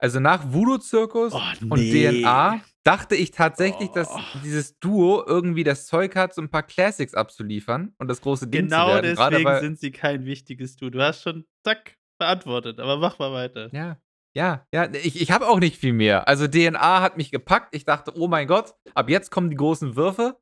[0.00, 2.22] Also nach Voodoo-Zirkus Oh, und nee.
[2.22, 4.20] DNA dachte ich tatsächlich, dass Oh.
[4.44, 8.68] dieses Duo irgendwie das Zeug hat, so ein paar Classics abzuliefern und das große Ding
[8.68, 9.14] Genau zu werden.
[9.14, 10.90] Gerade deswegen weil, sind sie kein wichtiges Du.
[10.90, 12.78] Du hast schon, zack, beantwortet.
[12.80, 13.68] Aber mach mal weiter.
[13.74, 13.98] Ja,
[14.34, 14.88] ja, ja.
[14.94, 16.28] Ich, ich habe auch nicht viel mehr.
[16.28, 17.74] Also DNA hat mich gepackt.
[17.74, 20.38] Ich dachte, oh mein Gott, ab jetzt kommen die großen Würfe.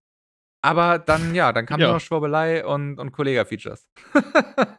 [0.63, 1.87] Aber dann, ja, dann kam Ja.
[1.89, 3.87] nur noch Schwurbelei und, und Kollega-Features.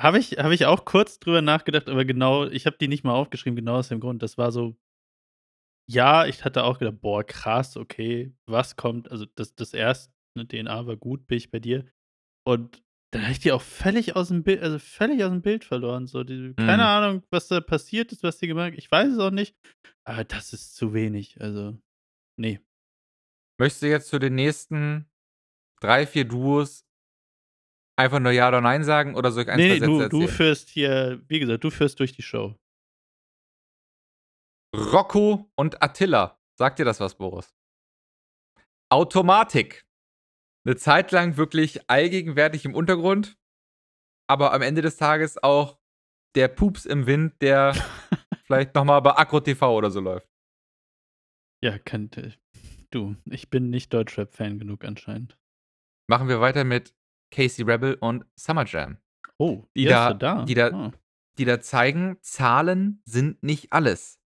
[0.00, 3.12] Habe ich, hab ich auch kurz drüber nachgedacht, aber genau, ich habe die nicht mal
[3.12, 4.22] aufgeschrieben, genau aus dem Grund.
[4.22, 4.74] Das war so,
[5.90, 9.10] ja, ich hatte auch gedacht, boah, krass, okay, was kommt?
[9.10, 11.84] Also das, das erste, ne, DNA war gut, bin ich bei dir.
[12.46, 12.82] Und
[13.12, 16.06] dann habe ich die auch völlig aus dem Bild, also völlig aus dem Bild verloren.
[16.06, 16.88] So, die, keine Mhm.
[16.88, 18.78] Ahnung, was da passiert ist, was die gemacht haben.
[18.78, 19.56] Ich weiß es auch nicht.
[20.04, 21.40] Aber das ist zu wenig.
[21.40, 21.76] Also,
[22.38, 22.60] nee.
[23.58, 25.06] Möchtest du jetzt zu den nächsten
[25.80, 26.86] drei, vier Duos
[27.98, 31.20] einfach nur Ja oder Nein sagen oder soll ich ein, nee, du, du führst hier,
[31.28, 32.54] wie gesagt, du führst durch die Show.
[34.74, 36.38] Rocco und Attila.
[36.58, 37.54] Sagt dir das was, Boris?
[38.90, 39.86] Automatik.
[40.66, 43.38] Eine Zeit lang wirklich allgegenwärtig im Untergrund,
[44.28, 45.78] aber am Ende des Tages auch
[46.34, 47.72] der Pups im Wind, der
[48.44, 50.28] vielleicht nochmal bei Agro TV oder so läuft.
[51.62, 52.34] Ja, könnte.
[52.90, 55.38] Du, ich bin nicht Deutschrap-Fan genug anscheinend.
[56.08, 56.94] Machen wir weiter mit
[57.32, 58.98] Casey Rebel und Summer Jam,
[59.38, 60.44] Oh, Die da- da.
[60.44, 60.92] die da- Ah.
[61.38, 64.19] die da zeigen, Zahlen sind nicht alles.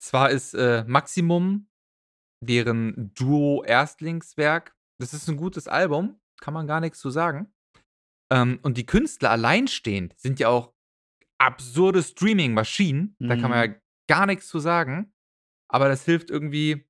[0.00, 1.68] Zwar ist äh, Maximum
[2.44, 7.52] deren Duo-Erstlingswerk, das ist ein gutes Album, kann man gar nichts zu sagen.
[8.32, 10.72] Ähm, und die Künstler alleinstehend sind ja auch
[11.40, 13.76] absurde Streaming-Maschinen, da kann man ja
[14.08, 15.12] gar nichts zu sagen.
[15.70, 16.86] Aber das hilft irgendwie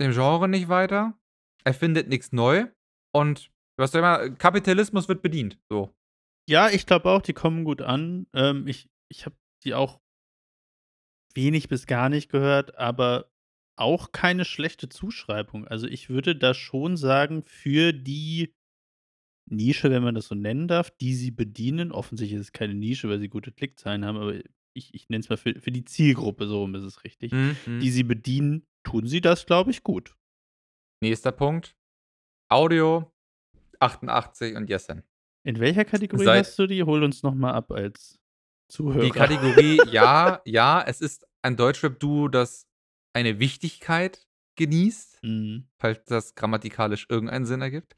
[0.00, 1.18] dem Genre nicht weiter.
[1.64, 2.68] Er findet nichts neu.
[3.14, 5.60] Und was soll ich mal, Kapitalismus wird bedient.
[5.68, 5.94] So.
[6.48, 8.26] Ja, ich glaube auch, die kommen gut an.
[8.32, 10.00] Ähm, ich ich habe die auch
[11.34, 13.30] wenig bis gar nicht gehört, aber
[13.76, 15.66] auch keine schlechte Zuschreibung.
[15.66, 18.54] Also, ich würde da schon sagen, für die
[19.50, 23.08] Nische, wenn man das so nennen darf, die sie bedienen offensichtlich ist es keine Nische,
[23.08, 24.34] weil sie gute Klickzahlen haben, aber
[24.74, 27.56] ich ich nenne es mal für für die Zielgruppe, so rum ist es richtig, Mhm,
[27.66, 27.80] mhm.
[27.80, 30.16] die sie bedienen, tun sie das, glaube ich, gut.
[31.02, 31.74] Nächster Punkt.
[32.48, 33.10] Audio,
[33.80, 35.02] 88 und Jessen.
[35.44, 36.84] In welcher Kategorie Seit hast du die?
[36.84, 38.20] Hol uns noch mal ab als
[38.72, 39.04] Zuhörer.
[39.04, 42.66] Die Kategorie ja, ja, es ist ein Deutschrap-Duo, das
[43.14, 44.26] eine Wichtigkeit
[44.58, 45.68] genießt, Mhm.
[45.78, 47.96] falls das grammatikalisch irgendeinen Sinn ergibt,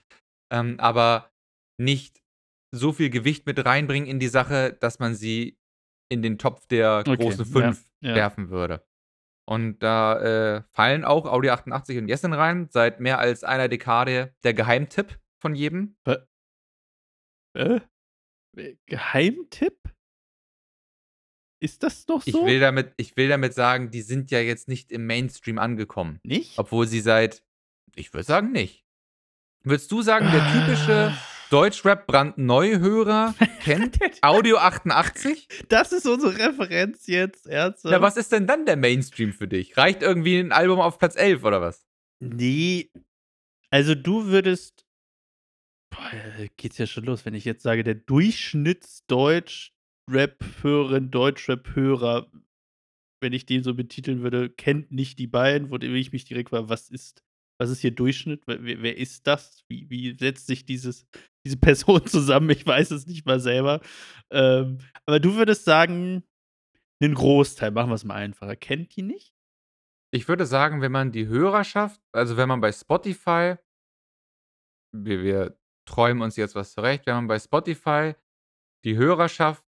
[0.53, 1.31] ähm, aber
[1.81, 2.23] nicht
[2.75, 5.57] so viel Gewicht mit reinbringen in die Sache, dass man sie
[6.11, 8.15] in den Topf der Okay, großen ja, 5 ja.
[8.17, 8.85] werfen würde.
[9.49, 14.35] Und da, äh, fallen auch Audio 88 und Jessen rein, seit mehr als einer Dekade
[14.43, 15.97] der Geheimtipp von jedem.
[16.07, 16.17] Hä?
[17.57, 17.81] Äh,
[18.87, 19.94] Geheimtipp?
[21.65, 22.45] Ist das Ich so?
[22.47, 26.21] will damit ich will damit sagen, die sind ja jetzt nicht im Mainstream angekommen.
[26.23, 26.59] Nicht?
[26.59, 27.43] Obwohl sie seit
[27.97, 28.85] ich würde sagen, nicht.
[29.63, 31.19] Würdest du sagen, der typische Ah.
[31.51, 35.47] Deutschrap-Brandneu-Hörer kennt Audio 88?
[35.69, 37.93] Das ist unsere Referenz jetzt, ernsthaft?
[37.93, 39.77] Ja, was ist denn dann der Mainstream für dich?
[39.77, 41.87] Reicht irgendwie 'n Album auf Platz 11 oder was?
[42.21, 42.91] Ne.
[43.71, 44.85] Also, du würdest
[45.91, 46.11] boah,
[46.57, 47.95] geht's ja schon los, wenn ich jetzt sage, der
[50.09, 52.27] Durchschnitts-Deutsch-Rap-Hörerin, Deutschrap-Hörer,
[53.23, 56.69] wenn ich den so betiteln würde, kennt nicht die beiden, wo ich mich direkt frage:
[56.69, 57.23] „Was ist
[57.61, 58.43] was ist hier Durchschnitt?
[58.47, 59.65] Wer wer ist das?
[59.69, 61.07] Wie wie setzt sich dieses
[61.47, 63.81] diese Person zusammen?“ Ich weiß es nicht mal selber.
[64.31, 66.25] Ähm, aber du würdest sagen,
[67.01, 69.35] 'nen Großteil, machen wir's mal einfacher, kennt die nicht?
[70.13, 73.57] Ich würde sagen, wenn man die Hörerschaft also, wenn man bei Spotify
[74.93, 78.15] wir wir träumen uns jetzt was zurecht, wenn man bei Spotify
[78.85, 79.65] die Hörerschaft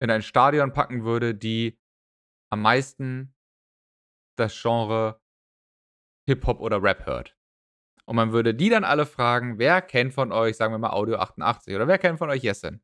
[0.00, 1.78] in ein Stadion packen würde, die
[2.50, 3.34] am meisten
[4.36, 5.20] das Genre
[6.28, 7.36] Hip-Hop oder Rap hört.
[8.06, 11.16] Und man würde die dann alle fragen: „Wer kennt von euch, sagen wir mal, Audio
[11.16, 12.82] 88 oder wer kennt von euch Jessen?“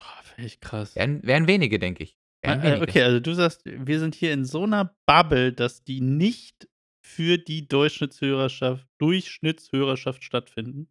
[0.00, 0.96] Boah, finde ich krass.
[0.96, 2.18] Wären wären wenige, denke ich.
[2.42, 2.90] Wären Äh, äh, wenige.
[2.90, 6.68] okay, also du sagst, wir sind hier in so 'ner Bubble, dass die nicht
[7.04, 10.90] für die Durchschnittshörerschaft Durchschnittshörerschaft stattfinden?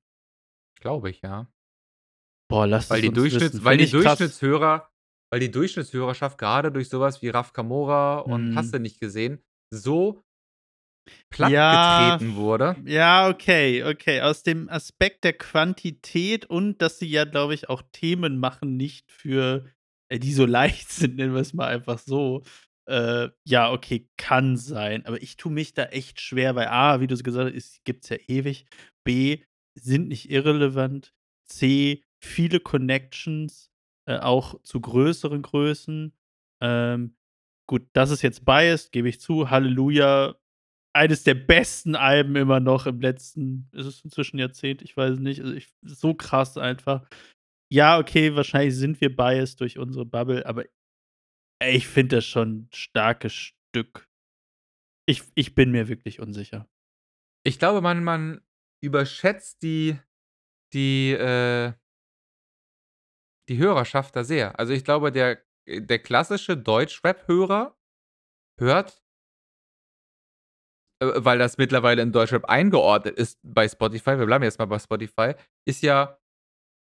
[0.80, 1.48] Glaube ich, ja.
[2.50, 3.66] Boah, lasst Weil es die uns Durchschnitts wissen.
[3.66, 3.90] weil die.
[3.92, 4.90] Durchschnittshörer
[5.36, 8.56] weil die Durchschnittshörerschaft grade durch so was wie Raf Kamora und Mhm.
[8.56, 10.24] hast du nicht gesehen, so
[11.38, 12.78] Ja, plattgetreten wurde.
[12.86, 14.22] ja, okay, okay.
[14.22, 19.12] Aus dem Aspekt der Quantität und dass sie ja, glaube ich, auch Themen machen, nicht
[19.12, 19.66] für
[20.08, 22.44] äh, die so leicht sind, nennen wir's mal einfach so.
[22.88, 25.06] Äh, ja, okay, kann sein.
[25.06, 27.82] Aber ich tue mich da echt schwer, weil A, wie du es gesagt hast, es
[27.84, 28.68] gibt's ja ewig.
[29.04, 29.40] B,
[29.78, 31.14] sind nicht irrelevant.
[31.46, 33.70] C, viele Connections,
[34.08, 36.14] äh, auch zu größeren Größen.
[36.62, 37.16] Ähm,
[37.68, 39.50] gut, das ist jetzt biased, gebe ich zu.
[39.50, 40.36] Halleluja,
[40.96, 44.82] eines der besten Alben immer noch im letzten ist es inzwischen Jahrzehnt?
[44.84, 45.42] Ich weiß nicht.
[45.42, 47.08] Also, ich so krass einfach.
[47.72, 50.66] Ja, okay, wahrscheinlich sind wir biased durch unsere Bubble, aber
[51.64, 54.08] ich finde das schon 'n starkes Stück.
[55.08, 56.68] Ich ich bin mir wirklich unsicher.
[57.46, 58.42] Ich glaube, man man
[58.84, 59.98] überschätzt die
[60.74, 61.74] die, äh
[63.50, 64.60] die Hörerschaft da sehr.
[64.60, 67.78] Also, ich glaube, der äh, der klassische Deutschrap-Hörer
[68.60, 69.02] hört
[71.02, 74.80] äh, weil das mittlerweile in Deutschrap eingeordnet ist bei Spotify, wir bleiben jetzt mal bei
[74.80, 75.34] Spotify,
[75.68, 76.18] ist ja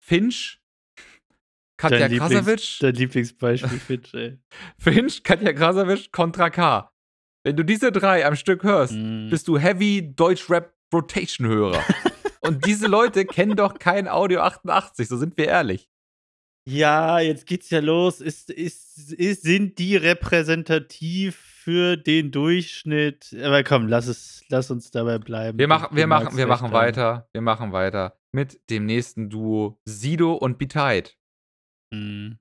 [0.01, 0.61] Finch,
[1.77, 4.37] Katja Dein Krasavic dein Lieblingsbeispiel, Finch, ey.
[4.77, 6.91] Finch, Katja Krasavic, Contra K.
[7.45, 9.29] Wenn du diese 3 am Stück hörst, Mhm.
[9.29, 11.81] bist du Heavy Deutschrap-Rotation-Hörer.
[12.41, 15.89] Und diese Leute kennen doch kein Audio 88, so sind wir ehrlich.
[16.70, 18.22] Ja, jetzt geht's ja los.
[18.22, 23.36] Ist ist ist sind die repräsentativ für den Durchschnitt?
[23.43, 25.57] Aber komm, lass es lass uns dabei bleiben.
[25.57, 30.34] Wir machen wir machen wir machen weiter wir machen weiter mit dem nächsten Duo Sido
[30.34, 31.17] und Be-Tight.
[31.91, 32.38] Mhm.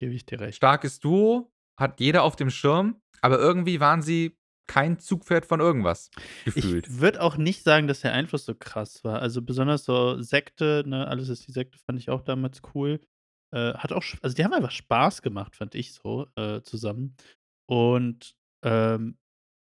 [0.00, 0.56] Gebe ich dir recht.
[0.56, 4.36] Starkes Duo, hat jeder auf dem Schirm, aber irgendwie waren sie
[4.66, 6.10] kein Zugpferd von irgendwas
[6.44, 6.88] gefühlt.
[6.88, 9.22] Ich würde auch nicht sagen, dass der Einfluss so krass war.
[9.22, 13.00] Also, besonders so Sekte, ne, Alles ist die Sekte fand ich auch damals cool.
[13.52, 17.16] Äh, hat auch also, die haben einfach Spaß gemacht, fand ich so, äh, zusammen.
[17.68, 19.18] Und, ähm,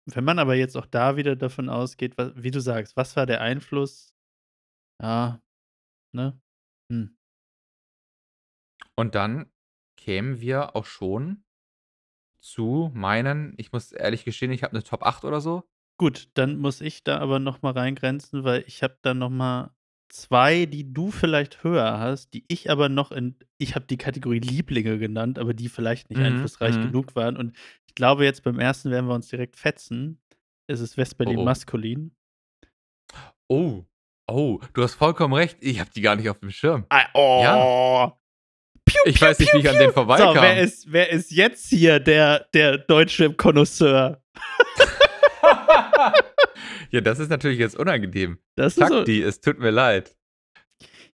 [0.07, 3.25] wenn man aber jetzt auch da wieder davon ausgeht, wa wie du sagst, was war
[3.27, 4.13] der Einfluss?
[5.01, 5.41] Ja,
[6.13, 6.39] ne?
[6.91, 7.15] Hm.
[8.99, 9.51] Und dann
[9.95, 11.43] kämen wir auch schon
[12.43, 15.67] zu meinen ich muss ehrlich gestehen, ich habe 'ne Top 8 oder so.
[15.99, 19.71] Gut, dann muss ich da aber noch mal reingrenzen, weil ich habe da noch mal
[20.09, 24.39] zwei, die du vielleicht höher hast, die ich aber noch in ich habe die Kategorie
[24.39, 26.83] Lieblinge genannt, aber die vielleicht nicht Mhm, einflussreich mhm.
[26.83, 27.37] genug waren.
[27.37, 27.55] Und
[27.87, 30.19] ich glaube, jetzt beim ersten werden wir uns direkt fetzen.
[30.67, 31.45] Es ist West-Berlin Oh, oh.
[31.45, 32.11] maskulin.
[33.47, 33.83] Oh,
[34.29, 35.57] oh, du hast vollkommen recht.
[35.61, 36.85] Ich habe die gar nicht auf dem Schirm.
[36.89, 38.11] Ah, oh.
[38.85, 40.35] Piu, Ich piu, weiß nicht, piu, wie ich an den vorbeikam.
[40.35, 44.21] So, wer ist, wer ist jetzt hier der, der Deutschrap-Konnoisseur?
[46.91, 48.39] ja, das ist natürlich jetzt unangenehm.
[48.55, 50.15] Das ist so, Takti, es tut mir leid.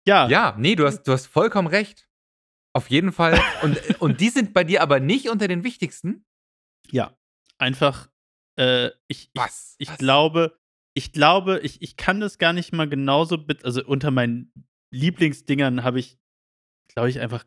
[0.07, 2.07] ja, Ja, nee, du hast, du hast vollkommen recht.
[2.73, 3.39] Auf jeden Fall.
[3.63, 6.25] Und, und die sind bei dir aber nicht unter den wichtigsten?
[6.89, 7.15] ja.
[7.57, 8.09] Einfach,
[8.57, 9.75] äh, ich, ich, Was?
[9.77, 9.97] ich Was?
[9.99, 10.57] glaube,
[10.95, 14.51] ich glaube, ich, ich kann das gar nicht mal genauso, also unter meinen
[14.91, 16.17] Lieblingsdingern habe ich,
[16.87, 17.45] glaube ich, einfach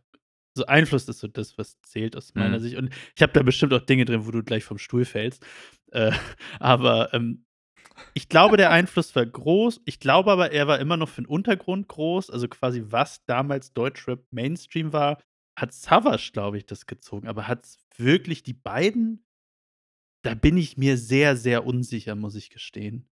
[0.57, 2.63] so Einfluss ist so das, was zählt aus meiner Mhm.
[2.63, 2.77] Sicht.
[2.77, 5.45] Und ich habe da bestimmt auch Dinge drin, wo du gleich vom Stuhl fällst.
[5.91, 6.13] Äh,
[6.61, 7.45] aber ähm,
[8.15, 9.81] ich glaube, der Einfluss war groß.
[9.85, 12.31] Ich glaube aber, er war immer noch für den Untergrund groß.
[12.31, 15.23] Also quasi, was damals Deutschrap Mainstream war,
[15.57, 17.29] hat Savage, glaube ich, das gezogen.
[17.29, 19.25] Aber hat es wirklich die beiden?
[20.25, 23.09] Da bin ich mir sehr, sehr unsicher, muss ich gestehen.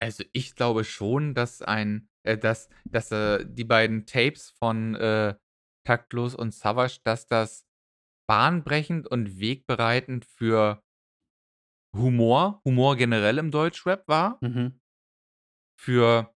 [0.00, 5.34] Also ich glaube schon, dass ein, äh, dass, dass äh, die beiden Tapes von äh,
[5.84, 7.66] Taktlos und Savage, dass das
[8.26, 10.82] bahnbrechend und wegbereitend für
[11.94, 14.80] Humor, Humor generell im Deutschrap war, Mhm.
[15.76, 16.32] für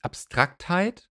[0.00, 1.10] Abstraktheit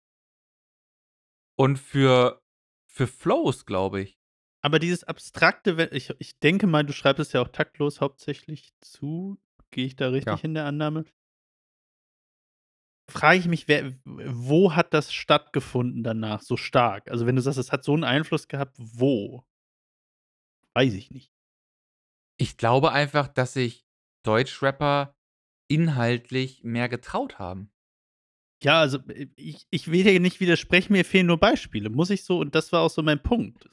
[1.56, 2.42] und für,
[2.88, 4.20] für Flows, glaube ich.
[4.62, 9.40] Aber dieses abstrakte, ich, ich denke mal, du schreibst es ja auch taktlos hauptsächlich zu.
[9.72, 10.44] Gehe ich da richtig Ja.
[10.44, 11.06] in der Annahme?
[13.10, 17.10] Frage ich mich, wer, wo hat das stattgefunden danach so stark?
[17.10, 19.46] Also, wenn du sagst, es hat so einen Einfluss gehabt, wo?
[20.74, 21.32] Weiß ich nicht.
[22.42, 23.86] Ich glaube einfach, dass sich
[24.24, 25.16] Deutschrapper
[25.70, 27.72] inhaltlich mehr getraut haben.
[28.64, 31.90] Ja, also äh, ich, ich will dir nicht widersprechen, mir fehlen nur Beispiele.
[31.90, 33.70] Muss ich so, und das war auch so mein Punkt.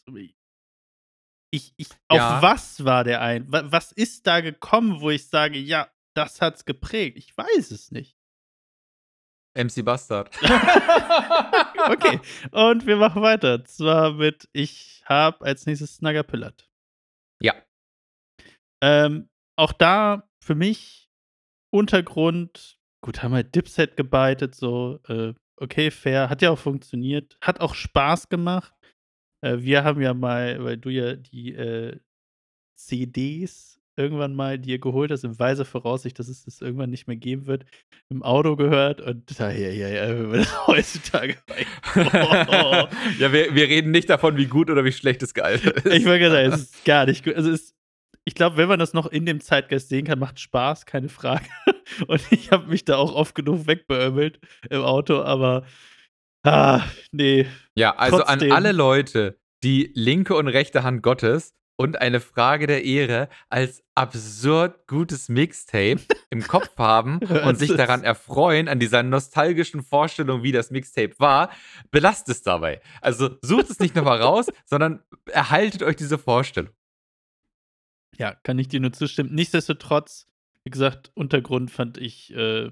[1.51, 2.37] Ich, ich, Ja.
[2.37, 3.51] Auf was war der ein?
[3.51, 7.17] wa- Was ist da gekommen, wo ich sage, ja, das hat's geprägt?
[7.17, 8.17] Ich weiß es nicht.
[9.57, 10.31] MC Bastard.
[11.91, 13.65] Okay, und wir machen weiter.
[13.65, 16.69] Zwar mit Ich hab als nächstes Snagger Pillard.
[17.41, 17.55] Ja.
[18.83, 21.11] Ähm, auch da für mich
[21.71, 27.61] Untergrund, gut, haben halt Dipset gebeitet, so, äh, okay, fair, hat ja auch funktioniert, hat
[27.61, 28.73] auch Spaß gemacht.
[29.45, 31.99] Äh, wir haben ja mal, weil du ja die äh,
[32.79, 37.17] CDs irgendwann mal dir geholt hast, in weiser Voraussicht, dass es das irgendwann nicht mehr
[37.17, 37.65] geben wird,
[38.09, 41.37] im Auto gehört und ja, ja, ja, ja, heutzutage
[41.97, 41.99] Oh.
[43.19, 45.93] ja, wir, wir reden nicht davon, wie gut oder wie schlecht es gealtert ist.
[45.93, 47.35] Ich wollte gerade sagen, es ist gar nicht gut.
[47.35, 47.75] Also es,
[48.29, 51.47] ich glaube, wenn man das noch in dem Zeitgeist sehen kann, macht Spaß, keine Frage.
[52.09, 55.65] Und ich habe mich da auch oft genug wegbeömmelt im Auto, aber
[56.45, 57.47] ah, nee.
[57.75, 58.53] Ja, also Trotzdem.
[58.53, 63.83] an alle Leute, die linke und rechte Hand Gottes und eine Frage der Ehre als
[63.95, 66.01] absurd gutes Mixtape
[66.31, 71.51] im Kopf haben und sich daran erfreuen, an dieser nostalgischen Vorstellung, wie das Mixtape war,
[71.91, 72.83] belasst es dabei.
[73.01, 75.03] Also sucht es nicht nochmal raus, sondern
[75.33, 76.73] erhaltet euch diese Vorstellung.
[78.19, 79.35] Ja, kann ich dir nur zustimmen.
[79.35, 80.27] Nichtsdestotrotz,
[80.65, 82.71] wie gesagt, Untergrund fand ich äh,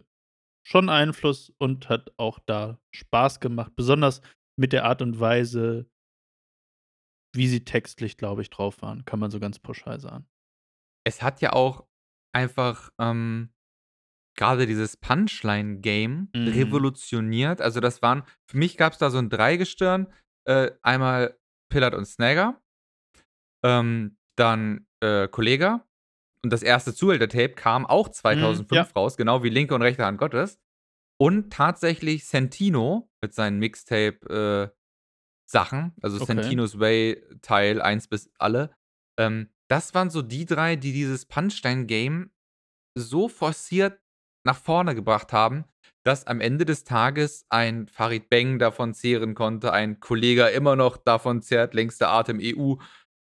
[0.66, 3.72] schon Einfluss und hat auch da Spaß gemacht.
[3.76, 4.22] Besonders
[4.58, 5.88] mit der Art und Weise,
[7.34, 9.04] wie sie textlich, glaube ich, drauf waren.
[9.04, 10.26] Kann man so ganz pauschal sagen.
[11.06, 11.86] Es hat ja auch
[12.34, 13.50] einfach ähm,
[14.36, 16.48] gerade dieses Punchline-Game Mhm.
[16.48, 17.60] revolutioniert.
[17.60, 20.12] Also das waren, für mich gab es da so ein Dreigestirn.
[20.48, 21.38] Äh, einmal
[21.70, 22.60] Pillard und Snagger,
[23.64, 25.84] ähm, dann äh, Kollega.
[26.44, 28.86] Und das erste Zuhälter-Tape kam auch 2005 Mhm, ja.
[28.94, 30.58] raus, genau wie Linke und Rechte Hand Gottes.
[31.18, 34.72] Und tatsächlich Sentino mit seinen Mixtape-Sachen,
[36.02, 36.26] also Okay.
[36.26, 38.74] Sentinos Way Teil 1 bis alle.
[39.18, 42.30] Ähm, das waren so die drei, die dieses Punchline-Game
[42.96, 44.00] so forciert
[44.44, 45.64] nach vorne gebracht haben,
[46.04, 50.96] dass am Ende des Tages ein Farid Beng davon zehren konnte, ein Kollege immer noch
[50.96, 52.74] davon zehrt, längster Atem EU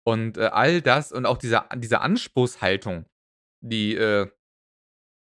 [0.05, 3.07] und äh, all das und auch diese, diese Anspruchshaltung,
[3.61, 4.31] die äh,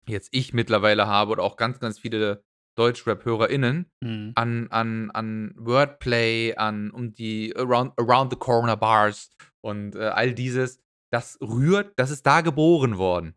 [0.08, 2.44] jetzt ich mittlerweile habe oder auch ganz, ganz viele
[2.76, 4.32] Deutschrap-HörerInnen Mhm.
[4.36, 10.32] an, an, an Wordplay, an um die Around, around the Corner Bars und äh, all
[10.32, 10.80] dieses,
[11.12, 13.34] das rührt, das ist da geboren worden.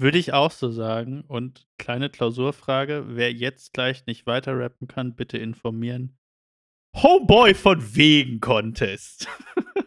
[0.00, 1.22] Würde ich auch so sagen.
[1.22, 6.16] Und kleine Klausurfrage: Wer jetzt gleich nicht weiter rappen kann, bitte informieren.
[6.96, 9.28] Homeboy von wegen Contest.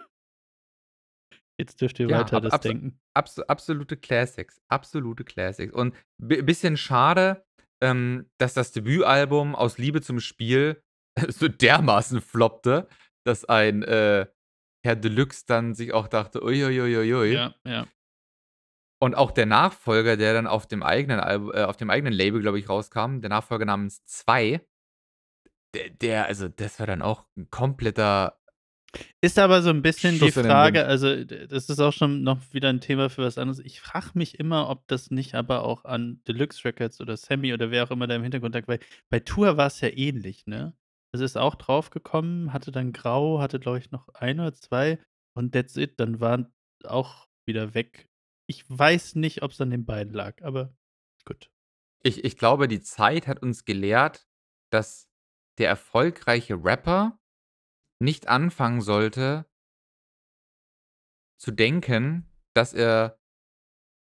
[1.61, 2.99] jetzt dürft ihr Ja, weiter ab- das abs- denken.
[3.13, 5.73] Abs absolute Classics, absolute Classics.
[5.73, 7.45] Und bi bisschen schade,
[7.81, 10.81] ähm, dass das Debütalbum „Aus Liebe zum Spiel“
[11.29, 12.87] so dermaßen floppte,
[13.25, 14.25] dass ein, äh,
[14.85, 17.87] Herr Deluxe dann sich auch dachte: „Ui, ui, ui, ui, Ja, ja.
[19.03, 22.39] Und auch der Nachfolger, der dann auf dem eigenen Alb äh, auf dem eigenen Label,
[22.41, 24.61] glaube ich, rauskam, der Nachfolger namens „2“
[25.73, 28.39] der der also, das war dann auch 'n kompletter
[29.23, 32.39] Ist aber so 'n bisschen die Schuss den Frage also, das ist auch schon noch
[32.53, 33.59] wieder 'n Thema für was anderes.
[33.59, 37.69] Ich frage mich immer, ob das nicht aber auch an Deluxe Records oder Sammy oder
[37.69, 38.79] wer auch immer da im Hintergrund lag, weil
[39.11, 40.73] bei Tour war's ja ähnlich, ne?
[41.13, 44.97] Es ist auch draufgekommen, hatte dann Grau, hatte, glaube ich, noch 1 oder 2
[45.35, 45.99] und that's it.
[45.99, 46.51] Dann waren
[46.83, 48.07] auch wieder weg.
[48.47, 50.73] Ich weiß nicht, ob's an den beiden lag, aber
[51.25, 51.49] gut.
[52.03, 54.25] Ich ich glaube, die Zeit hat uns gelehrt,
[54.71, 55.07] dass
[55.59, 57.17] der erfolgreiche Rapper
[58.01, 59.45] nicht anfangen sollte
[61.39, 63.17] zu denken, dass er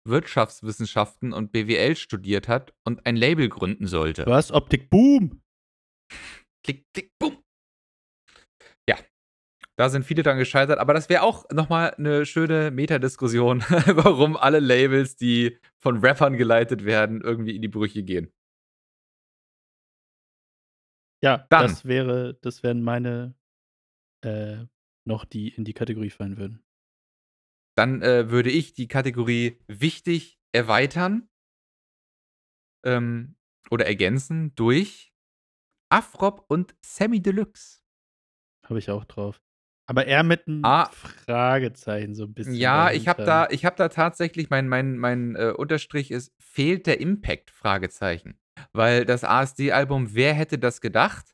[0.05, 4.25] Wirtschaftswissenschaften und BWL studiert hat und ein Label gründen sollte.
[4.25, 4.51] Was?
[4.51, 5.41] Optik Boom?
[6.65, 7.43] Klick, klick, bum.
[8.89, 8.97] Ja,
[9.77, 14.37] da sind viele dran gescheitert, aber das wäre auch noch mal 'ne schöne Metadiskussion, warum
[14.37, 18.31] alle Labels, die von Rappern geleitet werden, irgendwie in die Brüche gehen.
[21.23, 23.33] Ja, Dann das wäre das wären meine,
[24.23, 24.65] äh,
[25.05, 26.63] noch die in die Kategorie fallen würden.
[27.77, 31.27] Dann, äh, würde ich die Kategorie wichtig erweitern
[32.85, 33.35] ähm,
[33.69, 35.13] oder ergänzen durch
[35.89, 37.79] Afrob und Samy Deluxe.
[38.65, 39.41] Habe ich auch drauf.
[39.87, 40.89] Aber eher mit 'nem Ah.
[40.89, 43.23] Fragezeichen so 'n bisschen Ja, ich habe dahinter.
[43.23, 48.37] da ich habe da tatsächlich mein mein mein, äh, Unterstrich ist: „Fehlt der Impact?“ Fragezeichen.
[48.73, 51.32] Weil das ASD-Album „Wer hätte das gedacht?“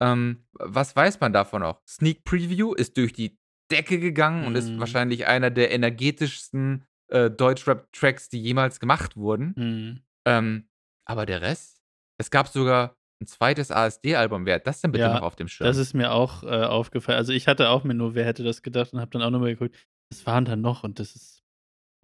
[0.00, 1.82] Ähm, was weiß man davon noch?
[1.88, 3.38] Sneak Preview ist durch die
[3.70, 4.78] Decke gegangen und ist Mhm.
[4.78, 9.56] wahrscheinlich einer der energetischsten, äh, Deutschrap-Tracks, die jemals gemacht wurden.
[9.56, 9.98] Mhm.
[10.26, 10.68] Ähm,
[11.06, 11.78] aber der Rest?
[12.20, 14.46] Es gab sogar 'n zweites ASD-Album.
[14.46, 15.76] Wer hat das denn bitte noch Ja, auf dem das Schirm?
[15.76, 17.18] ist mir auch, äh, aufgefallen.
[17.18, 19.40] Also, ich hatte auch mir nur „Wer hätte das gedacht?“ und habe dann auch noch
[19.40, 19.76] mal geguckt,
[20.10, 20.82] was waren da noch?
[20.84, 21.42] Und das ist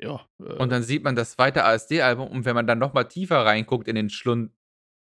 [0.00, 0.26] ja,
[0.58, 3.44] Und äh dann sieht man das zweite ASD-Album und wenn man dann noch mal tiefer
[3.44, 4.52] reinguckt in den Schlund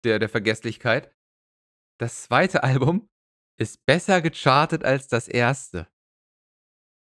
[0.05, 1.13] der der Vergesslichkeit,
[1.99, 3.09] das zweite Album
[3.59, 5.87] ist besser gechartet als das erste.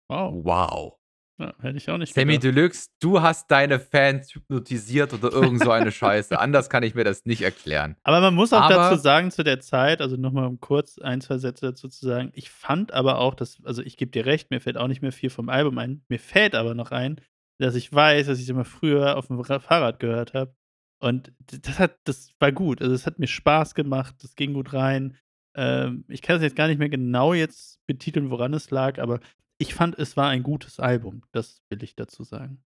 [0.09, 0.33] Wow.
[0.43, 1.01] Wow.
[1.41, 2.55] Ja, hätte ich auch nicht Samy gedacht.
[2.55, 6.39] Deluxe, du hast deine Fans hypnotisiert oder irgend so eine Scheiße.
[6.39, 7.95] Anders kann ich mir das nicht erklären.
[8.03, 10.99] Aber man muss auch dazu Aber sagen, zu der Zeit also, noch mal um kurz
[10.99, 14.25] 1, 2 Sätze dazu zu sagen, ich fand aber auch, dass also, ich gebe dir
[14.25, 16.03] recht, mir fällt auch nicht mehr viel vom Album ein.
[16.09, 17.19] Mir fällt aber noch ein,
[17.57, 20.53] dass ich weiß, dass ich's immer früher aufm Ra Fahrrad gehört habe.
[21.01, 22.81] Und das hat das war gut.
[22.81, 25.17] Also, es hat mir Spaß gemacht, das ging gut rein.
[25.55, 29.19] Ähm, ich kann es jetzt gar nicht mehr genau jetzt betiteln, woran es lag, aber
[29.57, 31.23] ich fand, es war ein gutes Album.
[31.31, 32.63] Das will ich dazu sagen.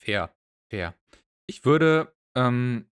[0.00, 0.32] Fair,
[0.70, 0.94] fair.
[1.46, 2.88] Ich würde, ähm,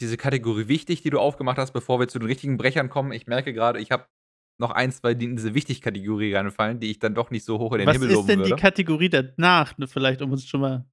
[0.00, 3.26] diese Kategorie wichtig, die du aufgemacht hast, bevor wir zu den richtigen Brechern kommen ich
[3.26, 4.06] merke grade, ich habe
[4.58, 7.72] noch 1, 2, die in diese Wichtig-Kategorie reinfallen, die ich dann doch nicht so hoch
[7.72, 8.62] in den Was Himmel ist loben denn die würde.
[8.62, 10.84] Kategorie danach, ne, vielleicht, um uns schon mal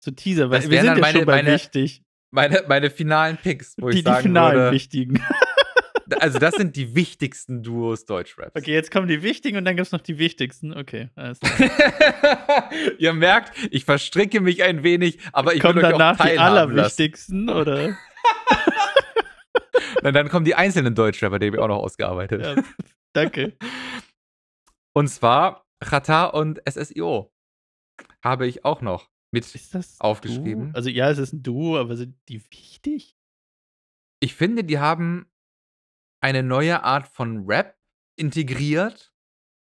[0.00, 2.02] zu teasern, weil Das wir sind dann ja meine schon bei meine wichtig.
[2.30, 5.22] meine meine finalen Picks, wo Die ich die sagen finalen würde wichtigen.
[6.20, 8.52] also, das sind die wichtigsten Duos Deutschraps.
[8.56, 10.72] Okay, jetzt kommen die wichtigen und dann gibt's noch die wichtigsten.
[10.76, 12.70] Okay, alles klar.
[12.98, 16.22] Ihr merkt, ich verstricke mich ein wenig, aber ich will Kommen euch auch danach die
[16.22, 16.78] teilhaben lassen.
[16.78, 17.96] allerwichtigsten, oder?
[20.02, 22.44] Nein, dann kommen die einzelnen Deutschrapper, die habe ich auch noch ausgearbeitet.
[22.44, 22.62] Ja,
[23.12, 23.56] danke.
[24.94, 27.32] Und zwar Xatar und SSIO
[28.24, 30.68] habe ich auch noch mit Ist das aufgeschrieben.
[30.68, 30.74] Duo?
[30.74, 33.12] Also, ja, es ist 'n Duo, aber sind die wichtig?
[34.22, 35.26] Ich finde, die haben
[36.22, 37.76] eine neue Art von Rap
[38.18, 39.12] integriert,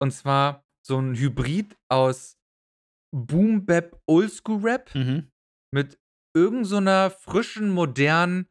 [0.00, 2.38] und zwar so 'n Hybrid aus
[3.14, 5.28] Boom-Bap, Oldschool-Rap Mhm.
[5.72, 5.98] mit
[6.36, 6.80] irgend so
[7.10, 8.48] frischen, modernen,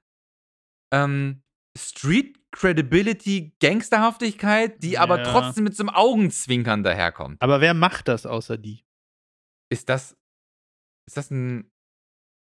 [0.94, 1.44] ähm,
[1.78, 5.24] Street-Credibility, Gangsterhaftigkeit, die aber Ja.
[5.24, 7.42] trotzdem mit so 'nem Augenzwinkern daherkommt.
[7.42, 8.84] Aber wer macht das außer die?
[9.72, 10.16] Ist das
[11.08, 11.70] ist das 'n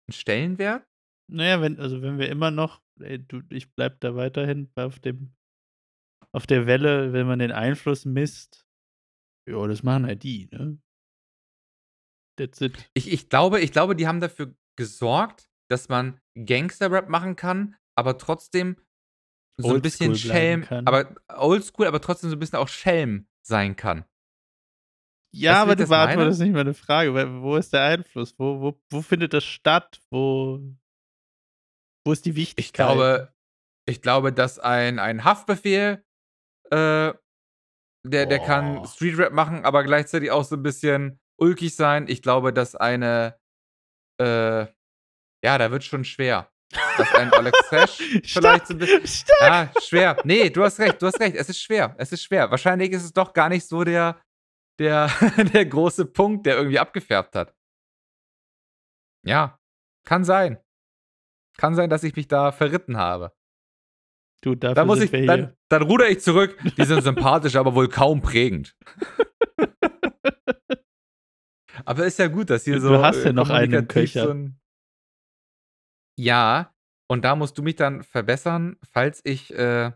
[0.09, 0.85] 'n Stellenwert?
[1.30, 4.99] Na ja, wenn also, wenn wir immer noch ey, du, ich bleibe da weiterhin auf
[4.99, 5.35] dem
[6.34, 8.65] auf der Welle, wenn man den Einfluss misst.
[9.47, 10.80] Ja, das machen halt die, ne?
[12.39, 12.89] That's it.
[12.95, 18.17] Ich ich glaube ich glaube, die haben dafür gesorgt, dass man Gangster-Rap machen kann, aber
[18.17, 18.77] trotzdem
[19.57, 23.27] so 'n bisschen Oldschool bleiben Schelm aber oldschool, aber trotzdem so 'n bisschen auch Schelm
[23.43, 24.05] sein kann.
[25.35, 27.14] Ja, aber ich du beantwortest nicht meine Frage.
[27.41, 28.35] Wo ist der Einfluss?
[28.38, 29.99] Wo wo wo findet das statt?
[30.11, 30.60] Wo
[32.05, 32.88] wo ist die Ich Wichtigkeit?
[32.88, 33.34] glaube
[33.88, 36.03] ich glaube, dass ein ein Haftbefehl,
[36.72, 37.14] äh,
[38.05, 38.88] der der kann Boah.
[38.88, 42.07] Streetrap machen, aber gleichzeitig auch so 'n bisschen ulkig sein.
[42.07, 43.38] Ich glaube, dass eine
[44.22, 44.68] äh,
[45.45, 46.49] ja, da wird's schon schwer.
[46.97, 49.05] dass ein Alex Sash vielleicht so ein bisschen.
[49.07, 49.38] Stopp!
[49.41, 50.18] Ja, schwer.
[50.23, 51.35] Nee, du hast recht, du hast recht.
[51.35, 51.95] Es ist schwer.
[51.97, 52.49] Es ist schwer.
[52.51, 54.22] Wahrscheinlich ist es doch gar nicht so der,
[54.79, 55.09] der,
[55.53, 57.55] der große Punkt, der irgendwie abgefärbt hat.
[59.25, 59.59] Ja,
[60.05, 60.57] kann sein.
[61.57, 63.33] Kann sein, dass ich mich da verritten habe.
[64.41, 66.57] Du, dafür Dann muss ich, dann, dann ruder ich zurück.
[66.77, 68.75] Die sind sympathisch, aber wohl kaum prägend.
[71.85, 73.01] aber ist ja gut, dass hier Du so.
[73.01, 74.25] hast ja noch einen Köcher.
[74.25, 74.59] So ein
[76.17, 76.73] ja,
[77.07, 79.91] und da musst du mich dann verbessern, falls ich äh,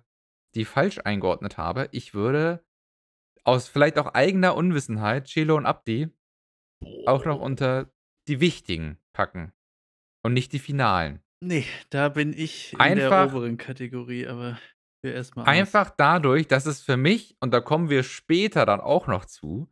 [0.56, 1.90] die falsch eingeordnet habe.
[1.92, 2.66] Ich würde
[3.48, 6.10] aus vielleicht auch eigener Unwissenheit Chelo und Abdi
[7.06, 7.90] auch noch unter
[8.28, 9.54] die wichtigen packen
[10.24, 11.22] und nicht die finalen.
[11.44, 14.60] Nee, da bin ich in der Einfach- oberen Kategorie, aber
[15.04, 19.08] wir erstmal Einfach dadurch, dass es für mich, und da kommen wir später dann auch
[19.08, 19.72] noch zu,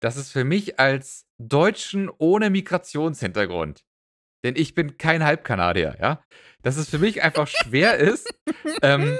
[0.00, 3.84] dass es für mich als Deutschen ohne Migrationshintergrund,
[4.44, 6.22] denn ich bin kein Halbkanadier, ja,
[6.62, 8.32] dass es für mich einfach schwer ist,
[8.82, 9.18] ähm,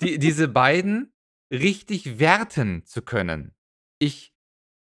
[0.00, 1.12] die, diese beiden
[1.54, 3.54] richtig werten zu können.
[3.98, 4.34] Ich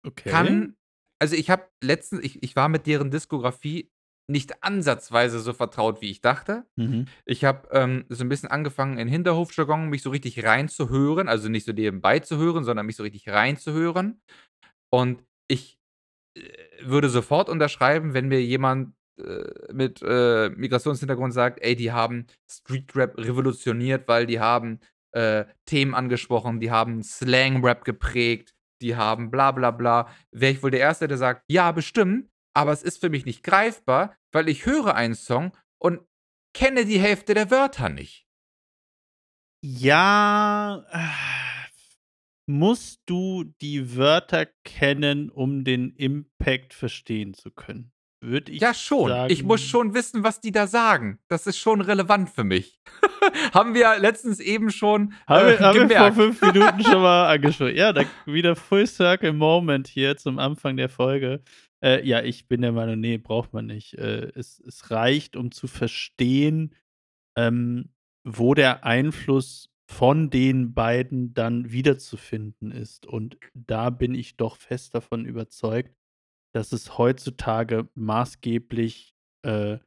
[0.05, 0.29] Okay.
[0.29, 0.77] kann,
[1.19, 3.91] also ich habe letztens, ich, ich war mit deren Diskografie
[4.29, 6.65] nicht ansatzweise so vertraut, wie ich dachte.
[6.75, 7.07] Mhm.
[7.25, 11.65] Ich habe ähm, so ein bisschen angefangen, in Hinterhofjargon mich so richtig reinzuhören, also nicht
[11.65, 14.21] so nebenbei zu hören, sondern mich so richtig reinzuhören.
[14.91, 15.79] Und ich
[16.37, 16.41] äh,
[16.83, 23.17] würde sofort unterschreiben, wenn mir jemand äh, mit äh, Migrationshintergrund sagt, ey, die haben Streetrap
[23.17, 24.79] revolutioniert, weil die haben
[25.11, 30.09] äh, Themen angesprochen, die haben Slang-Rap geprägt, die haben bla bla bla.
[30.31, 33.43] Wäre ich wohl der Erste, der sagt, ja, bestimmt, aber es ist für mich nicht
[33.43, 36.01] greifbar, weil ich höre einen Song und
[36.53, 38.25] kenne die Hälfte der Wörter nicht.
[39.61, 40.85] Ja,
[42.47, 47.91] musst du die Wörter kennen, um den Impact verstehen zu können?
[48.21, 49.09] Würde ich Ja, schon.
[49.09, 49.31] sagen.
[49.31, 51.19] Ich muss schon wissen, was die da sagen.
[51.29, 52.79] Das ist schon relevant für mich.
[53.53, 57.27] Haben wir letztens eben schon Haben äh, wir, haben wir vor fünf Minuten schon mal
[57.33, 57.75] angesprochen.
[57.75, 61.41] Ja, da wieder Full Circle Moment hier zum Anfang der Folge.
[61.81, 63.93] Äh, ja, ich bin der Meinung, nee, braucht man nicht.
[63.97, 66.75] Äh, es, es reicht, um zu verstehen,
[67.37, 67.89] ähm,
[68.25, 73.05] wo der Einfluss von den beiden dann wiederzufinden ist.
[73.07, 75.91] Und da bin ich doch fest davon überzeugt,
[76.53, 79.13] dass es heutzutage maßgeblich
[79.45, 79.77] äh,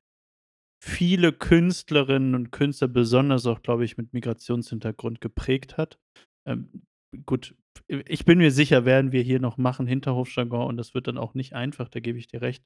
[0.83, 5.99] viele Künstlerinnen und Künstler, besonders auch, glaube ich, mit Migrationshintergrund geprägt hat.
[6.47, 6.83] Ähm,
[7.27, 7.55] gut,
[7.89, 11.35] ich bin mir sicher, werden wir hier noch machen, Hinterhofjargon, und das wird dann auch
[11.35, 12.65] nicht einfach, da gebe ich dir recht,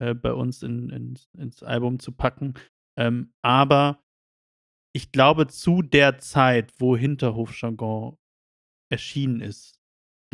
[0.00, 2.54] äh, bei uns in, in, ins Album zu packen.
[2.98, 4.02] Ähm, aber
[4.94, 8.16] ich glaube, zu der Zeit, wo Hinterhofjargon
[8.92, 9.80] erschienen ist,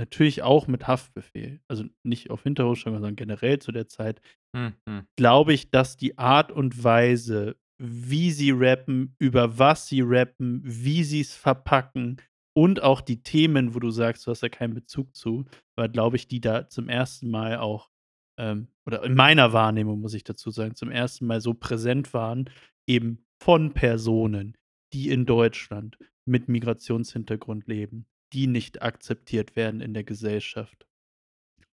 [0.00, 4.20] natürlich auch mit Haftbefehl, also nicht auf Hinterhofjargon, sondern generell zu der Zeit,
[4.56, 5.06] Hm, hm.
[5.16, 11.04] glaube ich, dass die Art und Weise, wie sie rappen, über was sie rappen, wie
[11.04, 12.16] sie es verpacken
[12.56, 15.44] und auch die Themen, wo du sagst, du hast da keinen Bezug zu,
[15.76, 17.90] war, glaube ich, die da zum ersten Mal auch,
[18.38, 22.50] ähm, oder in meiner Wahrnehmung muss ich dazu sagen, zum ersten Mal so präsent waren,
[22.88, 24.56] eben von Personen,
[24.92, 30.86] die in Deutschland mit Migrationshintergrund leben, die nicht akzeptiert werden in der Gesellschaft.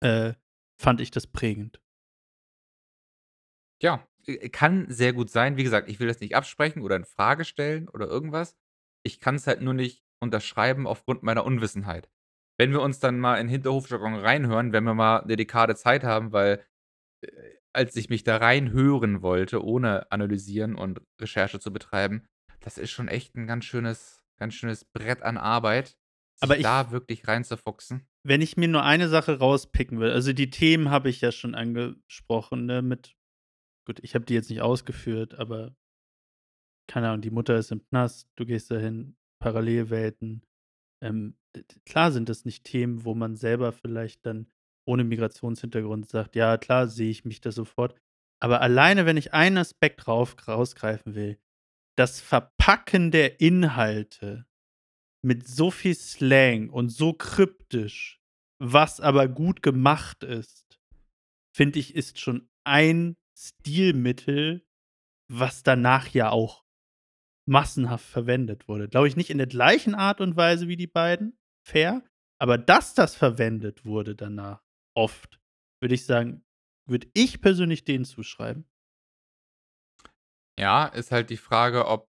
[0.01, 0.35] Äh,
[0.81, 1.81] fand ich das prägend.
[3.83, 5.57] Ja, äh, kann sehr gut sein.
[5.57, 8.57] Wie gesagt, ich will das nicht absprechen oder in Frage stellen oder irgendwas.
[9.03, 12.11] Ich kann es halt nur nicht unterschreiben aufgrund meiner Unwissenheit.
[12.59, 16.33] Wenn wir uns dann mal in Hinterhofjargon reinhören, wenn wir mal eine Dekade Zeit haben,
[16.33, 16.65] weil
[17.23, 17.31] äh,
[17.73, 22.27] als ich mich da reinhören wollte, ohne analysieren und Recherche zu betreiben,
[22.61, 25.97] das ist schon echt ein ganz schönes, ganz schönes Brett an Arbeit,
[26.41, 28.07] Aber ich- da wirklich reinzufuchsen.
[28.23, 31.55] Wenn ich mir nur eine Sache rauspicken will, also die Themen habe ich ja schon
[31.55, 33.17] angesprochen, ne, mit,
[33.87, 35.75] gut, ich habe die jetzt nicht ausgeführt, aber
[36.89, 40.45] keine Ahnung, die Mutter ist im Knast, du gehst dahin, Parallelwelten.
[41.03, 41.37] Ähm,
[41.87, 44.51] klar sind das nicht Themen, wo man selber vielleicht dann
[44.87, 47.95] ohne Migrationshintergrund sagt, ja, klar sehe ich mich da sofort.
[48.43, 51.39] Aber alleine, wenn ich einen Aspekt rauf, rausgreifen will,
[51.97, 54.47] das Verpacken der Inhalte
[55.23, 58.21] mit so viel Slang und so kryptisch,
[58.59, 60.79] was aber gut gemacht ist,
[61.55, 64.67] finde ich, ist schon ein Stilmittel,
[65.31, 66.65] was danach ja auch
[67.49, 68.89] massenhaft verwendet wurde.
[68.89, 72.05] Glaube ich nicht in der gleichen Art und Weise wie die beiden, fair,
[72.41, 74.63] aber dass das verwendet wurde danach,
[74.97, 75.41] oft,
[75.83, 76.45] würde ich sagen,
[76.89, 78.69] würde ich persönlich denen zuschreiben.
[80.59, 82.09] Ja, ist halt die Frage, ob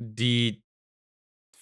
[0.00, 0.62] die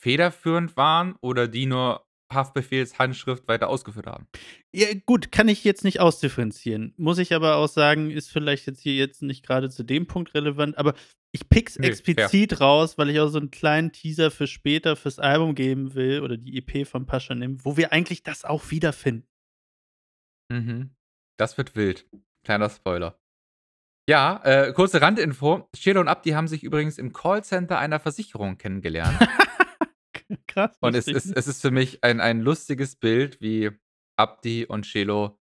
[0.07, 4.29] federführend waren oder die nur Haftbefehlshandschrift weiter ausgeführt haben.
[4.73, 6.95] Ja, gut, kann ich jetzt nicht ausdifferenzieren.
[6.97, 10.33] Muss ich aber auch sagen, ist vielleicht jetzt hier jetzt nicht gerade zu dem Punkt
[10.35, 10.95] relevant, aber
[11.33, 12.61] ich pick's Nö, explizit fair.
[12.61, 16.37] raus, weil ich auch so einen kleinen Teaser für später fürs Album geben will oder
[16.37, 19.27] die EP von Paschanim, wo wir eigentlich das auch wiederfinden.
[20.53, 20.91] Mhm.
[21.37, 22.07] Das wird wild.
[22.45, 23.19] Kleiner Spoiler.
[24.09, 25.69] Ja, äh, kurze Randinfo.
[25.77, 29.19] Shelo und Abdi haben sich übrigens im Callcenter einer Versicherung kennengelernt.
[30.47, 30.77] Krass.
[30.81, 33.71] Und es ist, es ist für mich ein, ein lustiges Bild, wie
[34.17, 35.39] Abdi und Shelo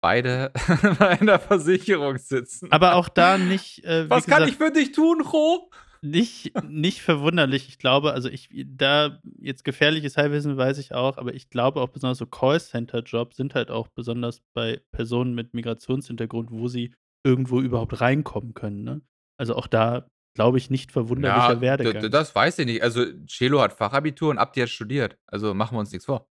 [0.00, 0.52] beide
[0.98, 2.70] bei einer Versicherung sitzen.
[2.70, 3.84] Aber auch da nicht.
[3.84, 5.70] Äh, Was gesagt, kann ich für dich tun, Ro?
[6.02, 7.68] Nicht, nicht verwunderlich.
[7.68, 11.88] Ich glaube, also ich, da jetzt gefährliches Halbwissen weiß ich auch, aber ich glaube auch
[11.88, 16.94] besonders so Callcenter-Jobs sind halt auch besonders bei Personen mit Migrationshintergrund, wo sie
[17.24, 18.84] irgendwo überhaupt reinkommen können.
[18.84, 19.00] Ne?
[19.36, 22.10] Also auch da glaube ich nicht verwunderlicher ja, Werdegang.
[22.10, 22.82] Das weiß ich nicht.
[22.82, 25.18] Also Celo hat Fachabitur und Abdi hat studiert.
[25.26, 26.30] Also machen wir uns nichts vor.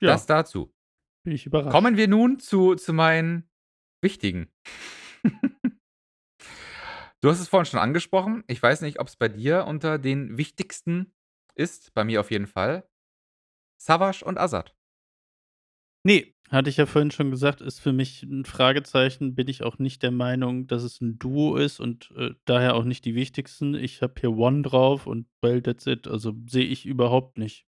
[0.00, 0.10] Ja.
[0.10, 0.72] Das dazu.
[1.24, 1.72] Bin ich überrascht.
[1.72, 3.50] Kommen wir nun zu, zu meinen
[4.02, 4.52] wichtigen.
[7.22, 8.44] du hast es vorhin schon angesprochen.
[8.46, 11.14] Ich weiß nicht, ob es bei dir unter den wichtigsten
[11.54, 11.94] ist.
[11.94, 12.86] Bei mir auf jeden Fall.
[13.80, 14.76] Savage und Azad.
[16.06, 19.34] Nee, hatte ich ja vorhin schon gesagt, ist für mich ein Fragezeichen.
[19.34, 22.84] Bin ich auch nicht der Meinung, dass es ein Duo ist und äh, daher auch
[22.84, 23.74] nicht die wichtigsten.
[23.74, 26.06] Ich habe hier One drauf und well, that's it.
[26.06, 27.66] Also sehe ich überhaupt nicht.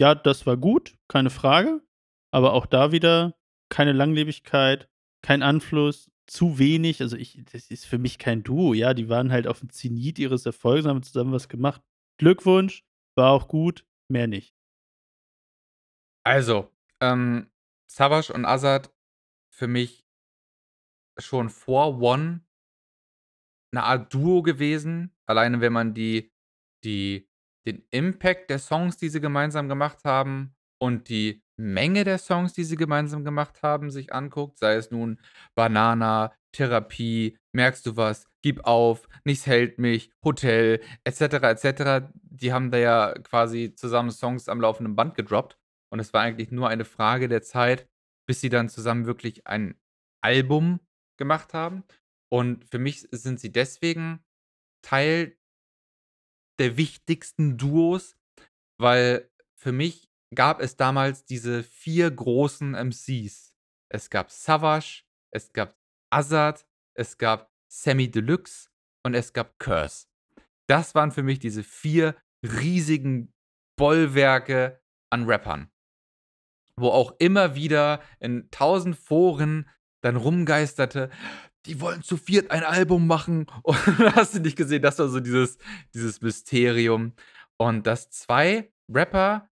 [0.00, 1.82] Ja, das war gut, keine Frage.
[2.30, 3.34] Aber auch da wieder
[3.68, 4.88] keine Langlebigkeit,
[5.22, 7.00] kein Anfluss, zu wenig.
[7.00, 8.74] Also ich, das ist für mich kein Duo.
[8.74, 11.82] Ja, die waren halt auf dem Zenit ihres Erfolgs, haben zusammen was gemacht.
[12.18, 12.84] Glückwunsch,
[13.16, 14.54] war auch gut, mehr nicht.
[16.24, 16.70] Also,
[17.00, 17.50] ähm,
[17.92, 18.90] Savage und Azad
[19.54, 20.06] für mich
[21.18, 22.40] schon vor One
[23.72, 25.14] eine Art Duo gewesen.
[25.26, 26.32] Alleine wenn man die,
[26.84, 27.28] die,
[27.66, 32.64] den Impact der Songs, die sie gemeinsam gemacht haben und die Menge der Songs, die
[32.64, 35.20] sie gemeinsam gemacht haben, sich anguckt, sei es nun
[35.54, 42.08] Banana, Therapie, merkst du was, gib auf, nichts hält mich, Hotel, etc., etc.
[42.14, 45.58] Die haben da ja quasi zusammen Songs am laufenden Band gedroppt.
[45.92, 47.86] Und es war eigentlich nur eine Frage der Zeit,
[48.26, 49.78] bis sie dann zusammen wirklich ein
[50.24, 50.80] Album
[51.18, 51.84] gemacht haben.
[52.32, 54.24] Und für mich sind sie deswegen
[54.82, 55.36] Teil
[56.58, 58.16] der wichtigsten Duos,
[58.80, 63.54] weil für mich gab es damals diese vier großen MCs.
[63.92, 65.76] Es gab Savage, es gab
[66.10, 66.66] Azad,
[66.96, 68.70] es gab Sammy Deluxe
[69.04, 70.06] und es gab Curse.
[70.70, 73.34] Das waren für mich diese vier riesigen
[73.76, 75.70] Bollwerke an Rappern
[76.76, 79.68] wo auch immer wieder in tausend Foren
[80.02, 81.10] dann rumgeisterte,
[81.66, 83.46] die wollen zu viert ein Album machen.
[83.62, 83.76] Und
[84.16, 85.58] hast du nicht gesehen, das war so dieses,
[85.94, 87.12] dieses Mysterium.
[87.56, 89.48] Und dass zwei Rapper,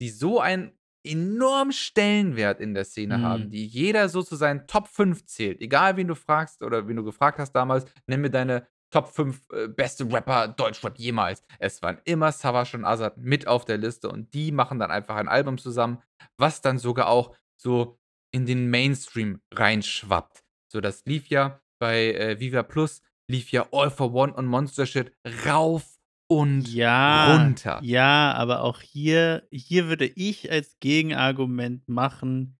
[0.00, 0.72] die so einen
[1.04, 3.22] enormen Stellenwert in der Szene mhm.
[3.22, 6.96] haben, die jeder so zu seinen Top 5 zählt, egal wen du fragst oder wen
[6.96, 11.44] du gefragt hast damals, nenn mir deine Top 5 äh, beste Rapper Deutschrap jemals.
[11.58, 15.16] Es waren immer Savage und Azad mit auf der Liste und die machen dann einfach
[15.16, 16.02] ein Album zusammen,
[16.36, 17.98] was dann sogar auch so
[18.32, 20.44] in den Mainstream reinschwappt.
[20.72, 24.86] So, das lief ja bei äh, Viva Plus, lief ja All for One und Monster
[24.86, 25.12] Shit
[25.46, 25.98] rauf
[26.30, 27.80] und ja, runter.
[27.82, 32.57] Ja, aber auch hier, hier würde ich als Gegenargument machen,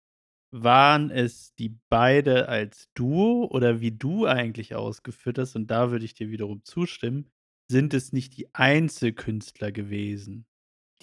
[0.51, 6.05] waren es die beide als Duo oder wie du eigentlich ausgeführt hast, und da würde
[6.05, 7.29] ich dir wiederum zustimmen,
[7.71, 10.47] sind es nicht die Einzelkünstler gewesen,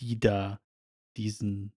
[0.00, 0.60] die da
[1.16, 1.72] diesen,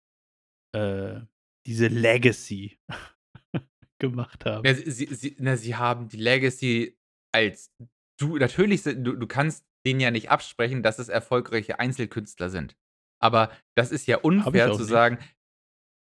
[0.73, 1.21] äh,
[1.65, 2.79] diese Legacy
[3.99, 4.65] gemacht haben.
[4.65, 6.97] Ja, sie, sie, na, sie haben die Legacy
[7.31, 7.71] als
[8.19, 12.75] du, natürlich, du, du kannst denen ja nicht absprechen, dass es erfolgreiche Einzelkünstler sind.
[13.21, 14.89] Aber das ist ja unfair zu nicht.
[14.89, 15.19] sagen,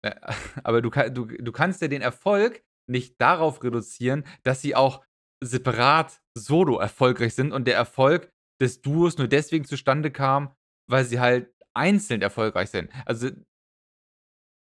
[0.64, 5.04] aber du, du, du kannst ja den Erfolg nicht darauf reduzieren, dass sie auch
[5.44, 8.32] separat solo erfolgreich sind und der Erfolg
[8.62, 10.56] des Duos nur deswegen zustande kam,
[10.90, 12.92] weil sie halt einzeln erfolgreich sind.
[13.06, 13.30] Also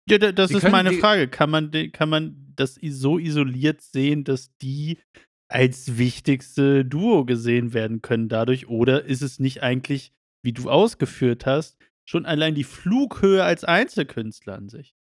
[0.08, 1.28] ja, das ist meine Frage.
[1.28, 5.00] Kann man, kann man das so isoliert sehen, dass die
[5.48, 8.68] als wichtigste Duo gesehen werden können dadurch?
[8.68, 10.12] Oder ist es nicht eigentlich,
[10.44, 11.76] wie du ausgeführt hast,
[12.08, 14.94] schon allein die Flughöhe als Einzelkünstler an sich?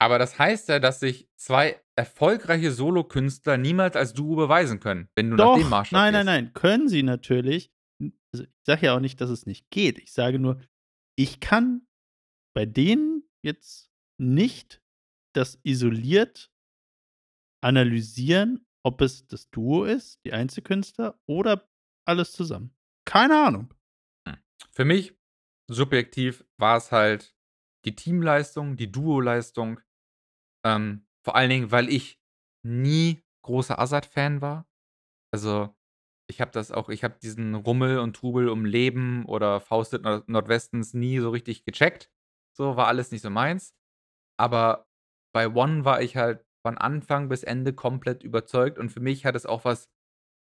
[0.00, 5.30] Aber das heißt ja, dass sich zwei erfolgreiche Solokünstler niemals als Duo beweisen können, wenn
[5.30, 7.70] du Doch, nach dem Maßstab Nein, nein, nein, können sie natürlich.
[8.32, 9.98] Also ich sage ja auch nicht, dass es nicht geht.
[9.98, 10.60] Ich sage nur,
[11.18, 11.86] ich kann
[12.54, 14.82] bei denen jetzt nicht
[15.34, 16.50] das isoliert
[17.62, 21.68] analysieren, ob es das Duo ist, die Einzelkünstler oder
[22.06, 22.74] alles zusammen.
[23.04, 23.74] Keine Ahnung.
[24.26, 24.38] Hm.
[24.72, 25.14] Für mich
[25.70, 27.36] subjektiv war es halt
[27.84, 29.80] die Teamleistung, die Duo-Leistung.
[30.64, 32.18] Ähm, vor allen Dingen, weil ich
[32.66, 34.66] nie großer Azad-Fan war.
[35.34, 35.74] Also,
[36.30, 40.28] ich habe das auch ich habe diesen Rummel und Trubel um Leben oder Faustet Nord
[40.28, 42.10] Nordwestens nie so richtig gecheckt.
[42.56, 43.74] So, war alles nicht so meins.
[44.38, 44.88] Aber
[45.34, 49.36] bei One war ich halt von Anfang bis Ende komplett überzeugt und für mich hat
[49.36, 49.90] es auch was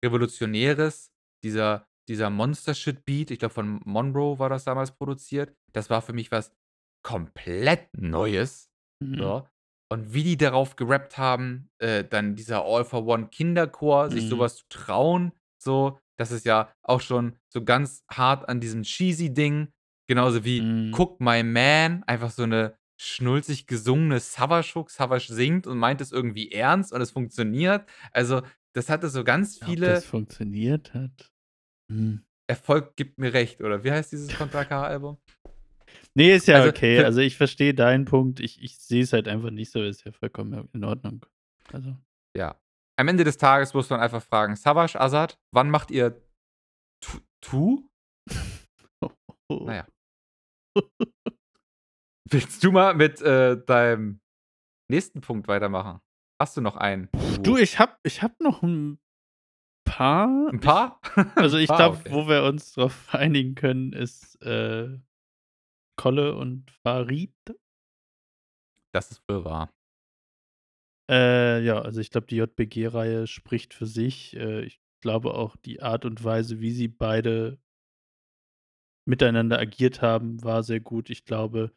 [0.05, 1.11] Revolutionäres,
[1.43, 5.53] dieser dieser Monster-Shit-Beat, ich glaube von Monroe war das damals produziert.
[5.73, 6.53] Das war für mich was
[7.05, 8.71] komplett Neues,
[9.01, 9.15] Mhm.
[9.19, 9.47] so.
[9.91, 14.27] Und wie die darauf gerappt haben, äh, dann dieser All for One Kinderchor, sich Mhm.
[14.27, 18.83] so was zu trauen, so, das ist ja auch schon so ganz hart an diesem
[18.83, 19.69] cheesy Ding,
[20.07, 20.87] genauso wie Mhm.
[20.91, 24.89] „Cook My Man“, einfach so 'ne schnulzig gesungene Savage-Hook.
[24.91, 27.87] Savage singt und meint es irgendwie ernst und es funktioniert.
[28.11, 28.41] Also,
[28.73, 31.31] das hatte so ganz Ob viele das funktioniert hat?
[31.89, 32.19] Hm.
[32.49, 35.17] „Erfolg gibt mir recht“, oder wie heißt dieses Contra K-Album?
[36.15, 37.03] Ne, ist ja Also, okay.
[37.03, 38.39] Also, ich verstehe deinen Punkt.
[38.39, 41.25] Ich ich sehe es halt einfach nicht so, ist ja vollkommen in Ordnung.
[41.71, 41.95] Also
[42.35, 42.55] Ja.
[42.99, 46.21] Am Ende des Tages muss man einfach fragen: „Savage, Azad, wann macht ihr
[47.01, 47.89] T Two?“
[49.49, 49.87] Na ja.
[52.29, 54.19] Willst du mal mit, äh, deinem
[54.89, 56.01] nächsten Punkt weitermachen?
[56.41, 57.09] Hast du noch einen,
[57.43, 57.57] Du, Duo?
[57.57, 58.99] ich habe ich habe noch 'n
[59.85, 60.49] paar.
[60.51, 60.99] 'N paar?
[61.15, 62.11] Ich also, ich glaube, okay.
[62.11, 64.97] wo wir uns drauf einigen können, ist, äh,
[65.97, 67.35] Kolle und Farid.
[68.93, 69.73] Das ist wohl wahr.
[71.09, 74.35] Äh, ja, also, ich glaube, die JBG-Reihe spricht für sich.
[74.35, 77.59] Äh, ich glaube auch, die Art und Weise, wie sie beide
[79.05, 81.09] miteinander agiert haben, war sehr gut.
[81.09, 81.71] Ich glaube,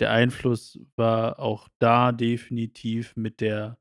[0.00, 3.78] der Einfluss war auch da definitiv mit der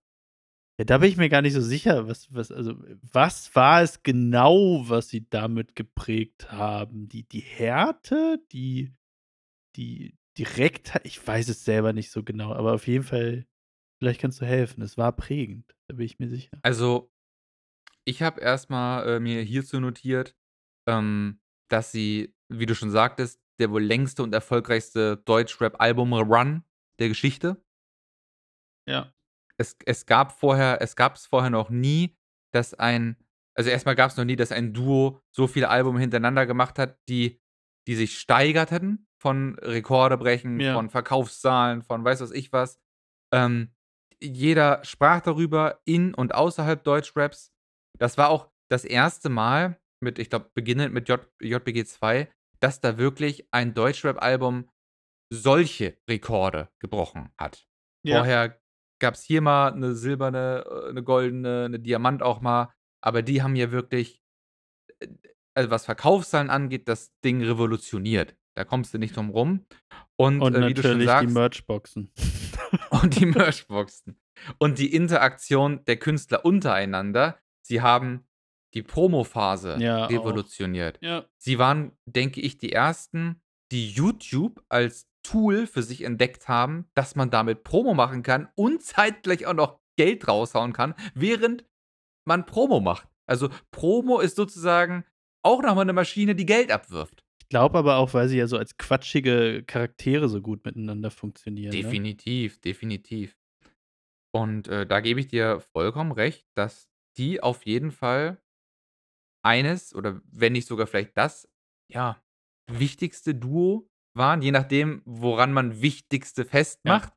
[0.79, 4.01] ja, da bin ich mir gar nicht so sicher, was was also, was war es
[4.01, 7.07] genau, was sie damit geprägt haben?
[7.09, 8.91] Die die Härte, die
[9.75, 11.05] die Direktheit?
[11.05, 13.45] Ich weiß es selber nicht so genau, aber auf jeden Fall
[13.99, 14.81] vielleicht kannst du helfen.
[14.81, 16.57] Es war prägend, da bin ich mir sicher.
[16.61, 17.11] Also,
[18.05, 20.35] ich habe erst mal, äh, mir hierzu notiert,
[20.87, 21.39] ähm,
[21.69, 26.63] dass sie, wie du schon sagtest, der wohl längste und erfolgreichste Deutschrap-Album-Run
[26.99, 27.63] der Geschichte.
[28.87, 29.13] Ja.
[29.57, 32.17] Es es gab vorher es gab's vorher noch nie,
[32.51, 33.17] dass ein
[33.55, 36.97] also, erst mal gab's noch nie, dass ein Duo so viele Alben hintereinander gemacht hat,
[37.07, 37.39] die
[37.87, 40.75] die sich steigerten von Rekorde brechen, Ja.
[40.75, 42.79] von Verkaufszahlen, von weiß was ich was.
[43.33, 43.71] Ähm,
[44.23, 47.53] jeder sprach darüber in und außerhalb Deutschraps.
[47.99, 49.29] Das war auch das 1.
[49.29, 52.29] Mal mit ich glaube, beginnend mit J JBG 2,
[52.61, 54.69] dass da wirklich ein Deutschrap-Album
[55.33, 57.67] solche Rekorde gebrochen hat.
[58.05, 58.15] Ja.
[58.15, 58.59] Vorher
[59.01, 62.73] gab's hier mal 'ne silberne, äh 'ne goldene, 'ne Diamant auch mal,
[63.03, 64.21] aber die haben ja wirklich,
[65.01, 65.07] äh,
[65.55, 68.35] also, was Verkaufszahlen angeht, das Ding revolutioniert.
[68.55, 69.65] Da kommst du nicht drum rum.
[70.15, 72.11] Und, Und äh, wie du schon natürlich die sagst Merchboxen.
[72.89, 74.19] und die Merchboxen.
[74.57, 77.39] Und die Interaktion der Künstler untereinander.
[77.65, 78.25] Sie haben
[78.73, 80.97] die Promophase Ja, revolutioniert.
[81.01, 81.25] Ja.
[81.37, 87.15] Sie waren, denke ich, die Ersten, die YouTube als Tool für sich entdeckt haben, dass
[87.15, 91.65] man damit Promo machen kann und zeitgleich auch noch Geld raushauen kann, während
[92.25, 93.07] man Promo macht.
[93.25, 95.05] Also, Promo ist sozusagen
[95.43, 97.22] auch noch mal 'ne Maschine, die Geld abwirft.
[97.53, 101.69] Ich glaube aber auch, weil sie ja so als quatschige Charaktere so gut miteinander funktionieren,
[101.75, 101.83] ne?
[101.83, 103.37] Definitiv, definitiv.
[104.33, 108.41] Und, äh, da gebe ich dir vollkommen recht, dass die auf jeden Fall
[109.45, 111.47] eines oder wenn nicht sogar vielleicht das,
[111.91, 112.19] ja,
[112.71, 117.13] wichtigste Duo waren, je nachdem, woran man Wichtigste festmacht.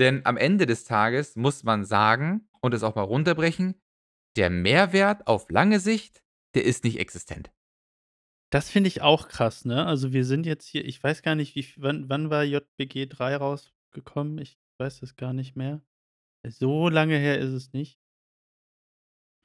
[0.00, 3.80] Denn am Ende des Tages muss man sagen und es auch mal runterbrechen,
[4.36, 6.24] der Mehrwert auf lange Sicht,
[6.56, 7.52] der ist nicht existent.
[8.52, 9.86] Das finde ich auch krass, ne?
[9.86, 13.36] Also, wir sind jetzt hier ich weiß gar nicht, wie wann wann war JBG 3
[13.36, 14.38] rausgekommen?
[14.38, 15.82] Ich weiß es gar nicht mehr.
[16.48, 17.98] So lange her ist es nicht.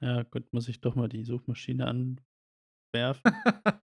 [0.02, 3.24] Ja, gut, muss ich doch mal die Suchmaschine anwerfen.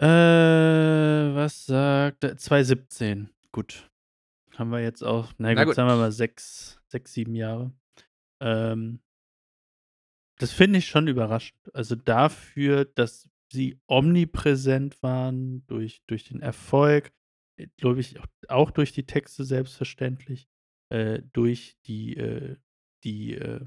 [0.00, 2.36] Äh, was sagt er?
[2.36, 3.28] 2017.
[3.52, 3.90] Gut.
[4.56, 5.74] Haben wir jetzt auch na Na gut, gut.
[5.76, 7.72] sagen wir mal 6 6, 7 Jahre.
[8.40, 9.00] Ähm
[10.38, 11.72] das finde ich schon überraschend.
[11.74, 17.12] Also, dafür, dass sie omnipräsent waren durch durch den Erfolg,
[17.58, 20.48] äh, glaube ich, auch auch durch die Texte selbstverständlich,
[20.90, 22.56] äh, durch die, äh
[23.04, 23.66] die, äh,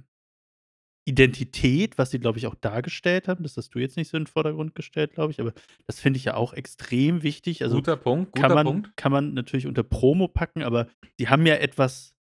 [1.07, 3.43] Identität, was sie, glaube ich, auch dargestellt haben.
[3.43, 5.53] Das hast du jetzt nicht so in 'n Vordergrund gestellt, glaube ich, aber
[5.85, 7.61] das finde ich ja auch extrem wichtig.
[7.63, 8.97] Also, Guter Punkt, kann guter man Punkt.
[8.97, 10.87] kann man natürlich unter Promo packen, aber
[11.19, 12.15] sie haben ja etwas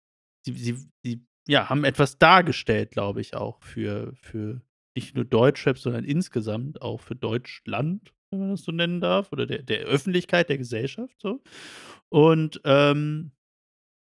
[0.45, 4.61] sie sie sie, ja, haben etwas dargestellt, glaube ich auch für für
[4.95, 9.45] nicht nur Deutschrap, sondern insgesamt auch für Deutschland wenn man das so nennen darf, oder
[9.45, 11.41] der der Öffentlichkeit, der Gesellschaft so.
[12.09, 13.31] Und, ähm,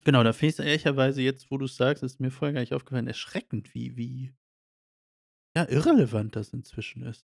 [0.04, 3.08] genau, da finde ich's ehrlicherweise jetzt, wo du's sagst, ist mir vorher gar nicht aufgefallen,
[3.08, 4.32] erschreckend, wie wie
[5.56, 7.22] ja, irrelevant das inzwischen ist.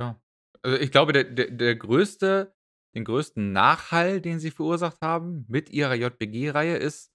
[0.00, 0.20] Ja.
[0.62, 2.54] Also, ich glaube, der der der größte
[2.94, 7.12] den größten Nachhall, den sie verursacht haben mit ihrer JPG-Reihe ist,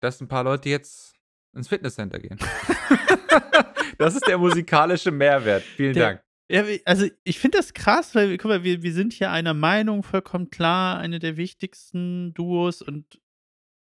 [0.00, 1.14] dass 'n paar Leute jetzt
[1.54, 2.38] ins Fitnesscenter gehen.
[3.98, 5.62] Das ist der musikalische Mehrwert.
[5.62, 6.22] Vielen Der Dank.
[6.50, 10.02] ja, also, ich finde das krass, weil guck mal, wir wir sind hier einer Meinung,
[10.02, 13.20] vollkommen klar, eine der wichtigsten Duos und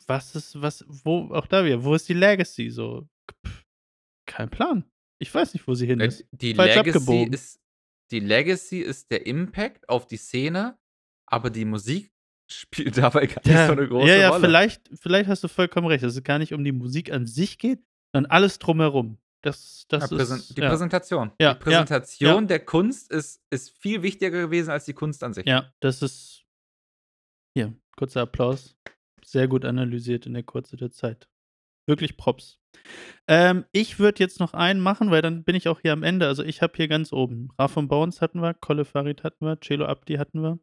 [0.07, 3.09] was ist was wo auch da wieder, wo ist die Legacy so?
[4.27, 4.85] Kein Plan.
[5.21, 6.25] Ich weiß nicht, wo sie hin Äh, ist.
[6.31, 7.33] die Falsch Legacy abgebogen.
[7.33, 7.61] ist
[8.13, 10.79] die Legacy ist der Impact auf die Szene,
[11.29, 12.13] aber die Musik
[12.51, 14.47] spielt dabei gar nicht Ja, so 'ne große ja, ja, Rolle.
[14.47, 17.59] vielleicht vielleicht hast du vollkommen recht, dass es gar nicht um die Musik an sich
[17.59, 17.81] geht,
[18.15, 19.19] sondern alles drumherum.
[19.47, 20.69] Das Ja, das Präsen ist die ja.
[20.69, 21.29] Präsentation.
[21.29, 22.49] Ja, Die ja, Präsentation ja.
[22.49, 25.47] der Kunst ist ist viel wichtiger gewesen als die Kunst an sich.
[25.47, 26.45] Ja, das ist
[27.57, 28.77] hier, kurzer Applaus.
[29.25, 31.29] Sehr gut analysiert in der Kürze der Zeit.
[31.89, 32.59] Wirklich Props.
[33.29, 36.27] Ähm, ich würde jetzt noch einen machen, weil dann bin ich auch hier am Ende.
[36.27, 39.59] Also, ich habe hier ganz oben Raf und Bounce hatten wir, Kolle Farid hatten wir,
[39.61, 40.59] Celo Abdi hatten wir.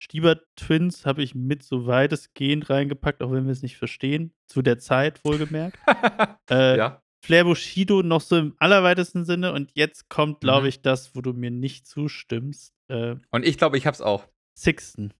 [0.00, 4.32] Stieber Twins habe ich mit so weitestgehend reingepackt, auch wenn wir es nicht verstehen.
[4.46, 5.78] Zu der Zeit wohlgemerkt.
[6.50, 7.02] Äh, Ja.
[7.24, 10.68] Flair Bushido noch so im allerweitesten Sinne und jetzt kommt, glaube Mhm.
[10.68, 12.74] ich, das, wo du mir nicht zustimmst.
[12.88, 14.28] Äh, Und ich glaube, ich habe es auch.
[14.56, 15.12] Sixten.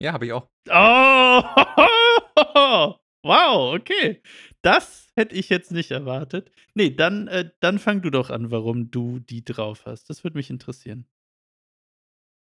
[0.00, 0.48] Ja, habe ich auch.
[0.68, 1.42] Oh!
[3.24, 4.22] Wow, okay.
[4.62, 6.52] Das hätte ich jetzt nicht erwartet.
[6.74, 10.08] Ne, dann äh, dann fang du doch an, warum du die drauf hast.
[10.08, 11.08] Das würde mich interessieren.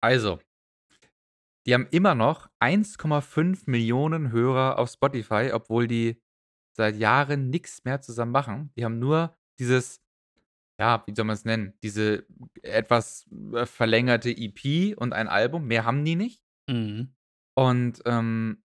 [0.02, 0.40] Also,
[1.68, 6.20] die haben immer noch 1,5 Millionen Hörer auf Spotify, obwohl die
[6.74, 8.72] seit Jahren nix mehr zusammen machen.
[8.76, 10.02] Die haben nur dieses
[10.82, 12.26] ja, wie soll man's nennen, diese
[12.64, 15.68] etwas, äh, verlängerte EP und ein Album.
[15.68, 16.42] Mehr haben die nicht.
[16.68, 17.14] Mhm.
[17.56, 18.64] Und, ähm,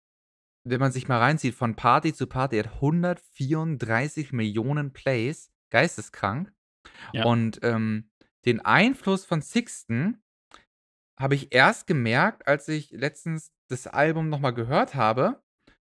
[0.66, 6.52] wenn man sich mal reinzieht von Party zu Party, hat 134 Millionen Plays, geisteskrank.
[7.12, 7.26] Ja.
[7.26, 8.10] Und, ähm,
[8.44, 10.20] den Einfluss von Sixten
[11.16, 15.40] habe ich erst gemerkt, als ich letztens das Album noch mal gehört habe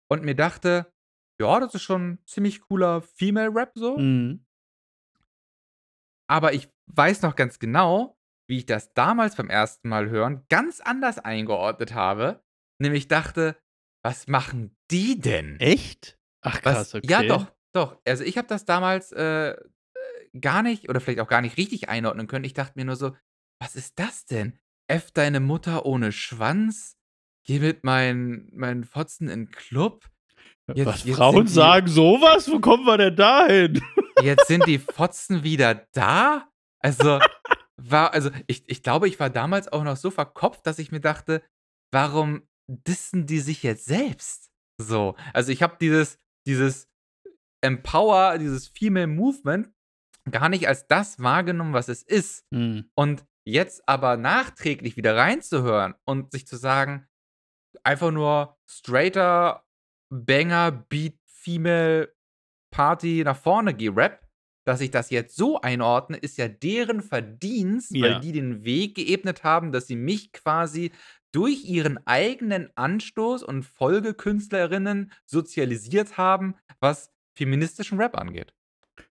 [0.08, 0.93] und mir dachte:
[1.40, 4.44] „Ja, das ist schon ziemlich cooler Female Rap so.“ Mhm.
[6.30, 10.80] Aber ich weiß noch ganz genau, wie ich das damals beim ersten Mal hören ganz
[10.80, 12.42] anders eingeordnet habe.
[12.80, 13.56] Nämlich dachte:
[14.02, 16.18] „Was machen die denn?“ Echt?
[16.42, 17.04] Ach Was krass, okay.
[17.04, 18.00] ja doch, doch.
[18.06, 19.56] Also, ich habe das damals, äh, äh,
[20.40, 22.44] gar nicht oder vielleicht auch gar nicht richtig einordnen können.
[22.44, 23.16] Ich dachte mir nur so:
[23.60, 24.58] „Was ist das denn?
[24.88, 26.98] F deine Mutter ohne Schwanz,
[27.46, 30.10] geh mit meinen meinen Fotzen in Club.“
[30.72, 32.50] Jetzt Was, jetzt Frauen die sagen so was?
[32.50, 33.82] Wo kommen wir denn da hin?
[34.22, 36.48] jetzt sind die Fotzen wieder da?
[36.80, 37.18] Also,
[37.76, 41.00] war also, ich ich glaube, ich war damals auch noch so verkopft, dass ich mir
[41.00, 41.42] dachte:
[41.92, 44.50] „Warum dissen die sich jetzt selbst?“
[44.80, 45.16] So.
[45.34, 46.88] Also, ich habe dieses dieses
[47.62, 49.70] Empower, dieses Female Movement
[50.30, 52.46] gar nicht als das wahrgenommen, was es ist.
[52.50, 52.90] Mhm.
[52.94, 57.06] Und jetzt aber nachträglich wieder reinzuhören und sich zu sagen,
[57.82, 59.64] einfach nur straighter
[60.14, 62.14] Banger, Beat, Female,
[62.70, 64.20] Party, nach vorne geh Rap,
[64.64, 68.18] dass ich das jetzt so einordne, ist ja deren Verdienst, weil Ja.
[68.20, 70.92] die den Weg geebnet haben, dass sie mich quasi
[71.32, 78.54] durch ihren eigenen Anstoß und Folgekünstlerinnen sozialisiert haben, was feministischen Rap angeht.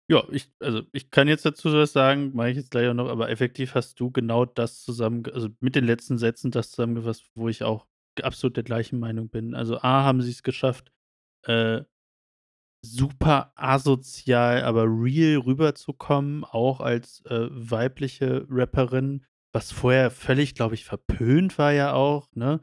[0.07, 3.09] Ja, ich also, ich kann jetzt dazu was sagen, mache ich jetzt gleich auch noch,
[3.09, 7.47] aber effektiv hast du genau das zusammen also, mit den letzten Sätzen das zusammengefasst, wo
[7.49, 7.87] ich auch
[8.21, 9.55] absolut der gleichen Meinung bin.
[9.55, 10.90] Also, A, haben sie's geschafft,
[11.43, 11.81] äh,
[12.83, 19.23] super asozial, aber real rüberzukommen, auch als, äh, weibliche Rapperin,
[19.53, 22.61] was vorher völlig, glaube ich, verpönt war ja auch, ne?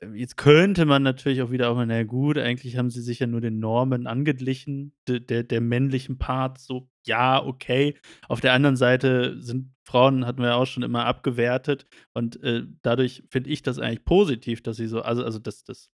[0.00, 3.20] Äh, jetzt könnte man natürlich auch wieder auch mal na gut, eigentlich haben sie sich
[3.20, 7.96] ja nur den Normen angeglichen, de der der männlichen Part so, ja, okay.
[8.28, 12.64] Auf der anderen Seite sind Frauen hatten wir ja auch schon immer abgewertet und, äh,
[12.82, 15.90] dadurch finde ich das eigentlich positiv, dass sie so also also, dass dass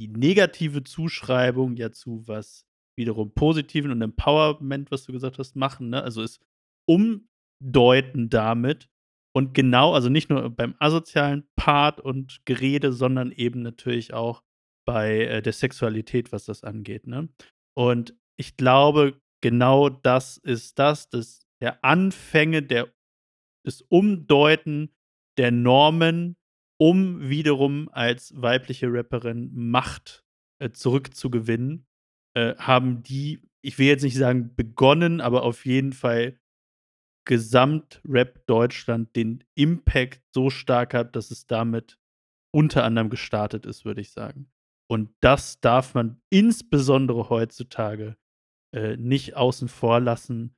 [0.00, 2.66] die negative Zuschreibung ja zu was
[2.96, 6.02] wiederum Positiven und Empowerment, was du gesagt hast, machen, ne?
[6.02, 6.40] Also, es
[6.88, 8.88] umdeuten damit
[9.36, 14.42] und genau also, nicht nur beim asozialen Part und Gerede, sondern eben natürlich auch
[14.86, 17.28] bei, äh, der Sexualität, was das angeht, ne?
[17.76, 22.92] Und ich glaube, genau das ist das, dass der Anfänge der
[23.64, 24.94] das Umdeuten
[25.38, 26.36] der Normen,
[26.84, 30.22] um wiederum als weibliche Rapperin Macht,
[30.60, 31.86] äh, zurückzugewinnen,
[32.36, 36.38] äh, haben die, ich will jetzt nicht sagen begonnen, aber auf jeden Fall
[37.26, 41.98] Gesamt-Rap Deutschland den Impact so stark hat, dass es damit
[42.54, 44.52] unter anderem gestartet ist, würde ich sagen.
[44.86, 48.18] Und das darf man insbesondere heutzutage,
[48.76, 50.54] äh, nicht außen vor lassen.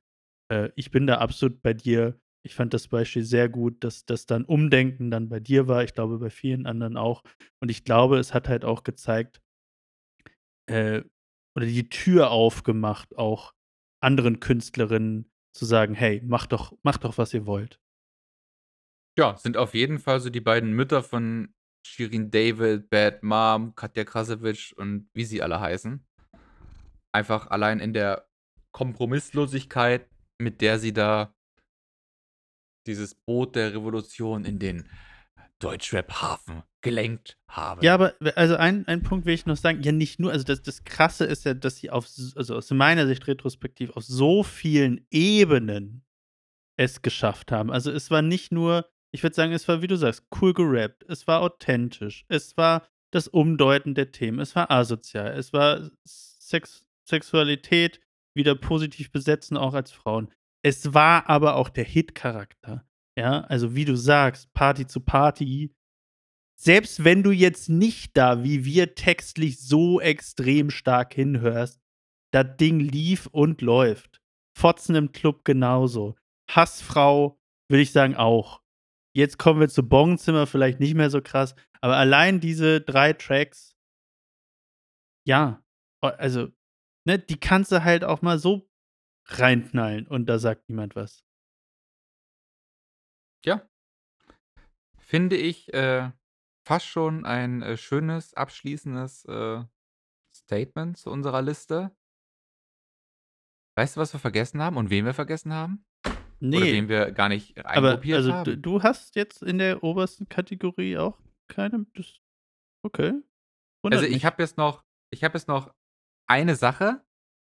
[0.51, 2.19] Äh, ich bin da absolut bei dir.
[2.47, 5.83] Ich fand das Beispiel sehr gut, dass das dann Umdenken dann bei dir war.
[5.83, 7.21] Ich glaube, bei vielen anderen auch.
[7.59, 9.41] Und ich glaube, es hat halt auch gezeigt
[10.69, 11.03] äh,
[11.57, 13.53] oder die Tür aufgemacht, auch
[14.01, 17.81] anderen Künstlerinnen zu sagen: „Hey, macht doch macht doch, was ihr wollt.“
[19.19, 21.53] Ja, sind auf jeden Fall so die beiden Mütter von
[21.85, 26.05] Shirin David, Bad Mom, Katja Krasavitsch und wie sie alle heißen.
[27.11, 28.29] Einfach allein in der
[28.71, 30.07] Kompromisslosigkeit,
[30.39, 31.33] mit der sie da
[32.87, 34.89] dieses Boot der Revolution in den
[35.59, 37.81] Deutschrap-Hafen gelenkt haben.
[37.81, 40.61] Ja, aber also ein ein Punkt will ich noch sagen, ja, nicht nur also das
[40.61, 42.05] das Krasse ist ja, dass sie auf
[42.35, 46.03] also aus meiner Sicht retrospektiv auf so vielen Ebenen
[46.77, 47.71] es geschafft haben.
[47.71, 51.03] Also, es war nicht nur ich würde sagen, es war, wie du sagst, cool gerappt,
[51.07, 56.85] es war authentisch, es war das Umdeuten der Themen, es war asozial, es war Sex
[57.03, 58.01] Sexualität
[58.35, 60.29] wieder positiv besetzen, auch als Frauen.
[60.63, 62.85] Es war aber auch der Hit-Charakter,
[63.17, 63.41] ja?
[63.41, 65.73] Also, wie du sagst, Party zu Party.
[66.59, 71.79] Selbst wenn du jetzt nicht da, wie wir, textlich so extrem stark hinhörst,
[72.33, 74.21] das Ding lief und läuft.
[74.57, 76.15] Fotzen im Club genauso.
[76.49, 77.39] Hassfrau,
[77.69, 78.61] würde ich sagen, auch.
[79.15, 83.77] Jetzt kommen wir zu Bongzimmer, vielleicht nicht mehr so krass, aber allein diese 3 Tracks
[85.27, 85.61] ja,
[86.01, 86.47] also,
[87.05, 88.66] ne, die kannst du halt auch mal so
[89.27, 91.23] reinknallen und da sagt niemand was.
[93.45, 93.67] Ja.
[94.99, 96.11] Finde ich, äh,
[96.65, 99.63] fast schon ein, äh, schönes abschließendes, äh,
[100.33, 101.95] Statement zu unserer Liste.
[103.77, 105.85] Weißt du, was wir vergessen haben und wen wir vergessen haben?
[106.05, 106.61] Oder Ne.
[106.61, 108.61] wen wir gar nicht Aber eingruppiert also, d haben?
[108.61, 111.17] du hast jetzt in der obersten Kategorie auch
[111.47, 111.85] keine
[112.83, 113.23] okay, Also,
[113.83, 114.25] wundert ich mich.
[114.25, 115.73] habe jetzt noch ich habe jetzt noch
[116.27, 117.03] eine Sache,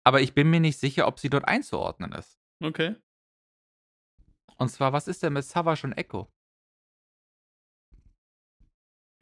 [0.06, 2.38] aber ich bin mir nicht sicher, ob sie dort einzuordnen ist.
[2.62, 2.96] Okay.
[4.56, 6.32] Und zwar, was ist denn mit Savas und Echo?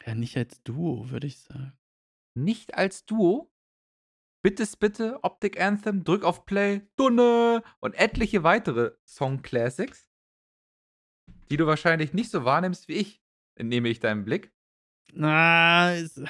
[0.05, 1.77] Ja, nicht als Duo, würde ich sagen.
[2.37, 3.51] Nicht als Duo?
[4.45, 10.07] Bitte's Bitte, Optic Anthem, Drück auf Play, Dunne und etliche weitere Song-Classics
[11.51, 13.23] die du wahrscheinlich nicht so wahrnimmst wie ich,
[13.57, 14.53] entnehme ich deinem Blick.
[15.13, 16.21] Na, es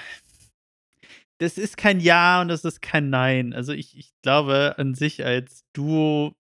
[1.41, 3.53] das ist kein Ja und das ist kein Nein.
[3.55, 6.35] Also, ich ich glaube an sich als Duo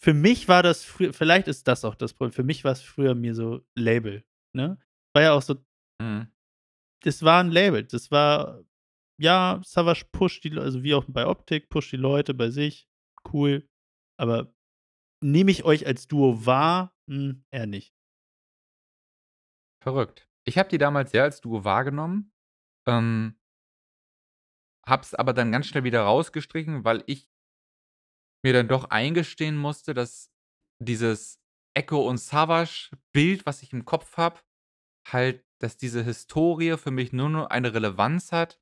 [0.00, 2.32] für mich war das frü vielleicht ist das auch das Problem.
[2.32, 4.78] Für mich war's früher mir so Label, ne?
[5.14, 5.56] War ja auch so
[6.02, 6.28] Mhm.
[7.04, 7.84] das war 'n Label.
[7.84, 8.64] Das war
[9.20, 12.88] ja, Savas pusht die also, wie auch bei Optik, pusht die Leute bei sich,
[13.34, 13.68] cool.
[14.18, 14.54] Aber
[15.24, 16.94] nehme ich euch als Duo wahr?
[17.08, 17.90] Hm, eher nicht.
[19.82, 20.28] Verrückt.
[20.44, 22.32] Ich habe die damals sehr als Duo wahrgenommen,
[22.86, 23.36] ähm
[24.86, 27.30] habe es aber dann ganz schnell wieder rausgestrichen, weil ich
[28.44, 30.32] mir dann doch eingestehen musste, dass
[30.80, 31.40] dieses
[31.74, 34.40] Echo und Savas-Bild, was ich im Kopf habe,
[35.08, 38.60] halt dass diese Historie für mich nur noch eine Relevanz hat,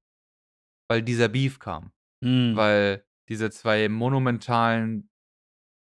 [0.88, 1.92] weil dieser Beef kam.
[2.22, 2.54] Mhm.
[2.56, 5.10] Weil diese 2 monumentalen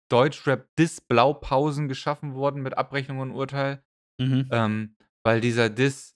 [0.10, 3.84] Deutschrap-Diss-Blaupausen geschaffen wurden mit Abrechnung und Urteil.
[4.20, 4.48] Mhm.
[4.52, 6.16] Ähm, weil dieser Diss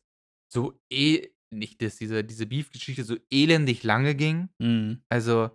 [0.51, 4.49] so eh nicht Diss, diese diese Beef-Geschichte so elendig lange ging.
[4.59, 5.01] Mhm.
[5.09, 5.51] Also,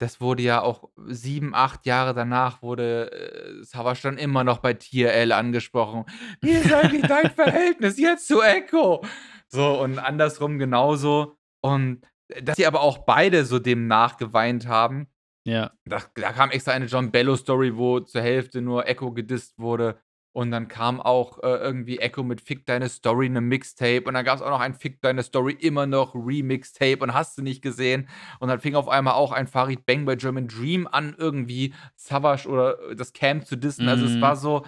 [0.00, 4.74] das wurde ja auch 7, 8 Jahre danach wurde, äh, Savas dann immer noch bei
[4.74, 6.04] TRL angesprochen:
[6.40, 9.04] „Wie ist eigentlich dein Verhältnis jetzt zu Echo?“
[9.48, 11.36] So und andersrum genauso.
[11.62, 15.06] Und, äh, dass sie aber auch beide so dem nachgeweint haben.
[15.44, 15.72] Ja.
[15.84, 20.00] Da da kam extra eine John Bello-Story, wo zur Hälfte nur Echo gedisst wurde.
[20.34, 24.04] Und dann kam auch, äh, irgendwie Echo mit „Fick deine Story“, 'nem Mixtape.
[24.06, 27.42] Und dann gab's auch noch ein „Fick deine Story immer noch“ Remixtape und hast du
[27.42, 28.08] nicht gesehen.
[28.40, 32.46] Und dann fing auf einmal auch ein Farid Bang bei German Dream an, irgendwie Savas
[32.46, 33.88] oder das Camp zu dissen.
[33.88, 34.36] Also, es war Mhm.
[34.36, 34.64] so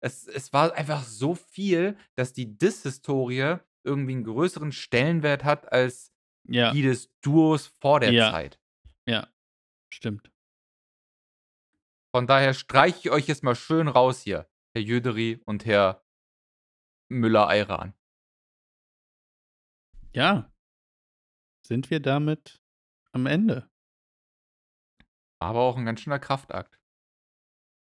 [0.00, 6.10] es es war einfach so viel, dass die Diss-Historie irgendwie 'n größeren Stellenwert hat als
[6.48, 6.74] Ja.
[6.74, 8.18] die des Duos vor der Ja.
[8.18, 8.58] Zeit.
[9.06, 9.28] Ja,
[9.90, 10.30] stimmt.
[12.14, 14.46] Von daher streiche ich euch jetzt mal schön raus hier,
[14.76, 16.00] Herr Jüderi und Herr
[17.10, 17.94] Müller-Eiran.
[20.14, 20.48] Ja.
[21.66, 22.60] Sind wir damit
[23.12, 23.68] am Ende?
[25.42, 26.78] Aber auch 'n ganz schöner Kraftakt.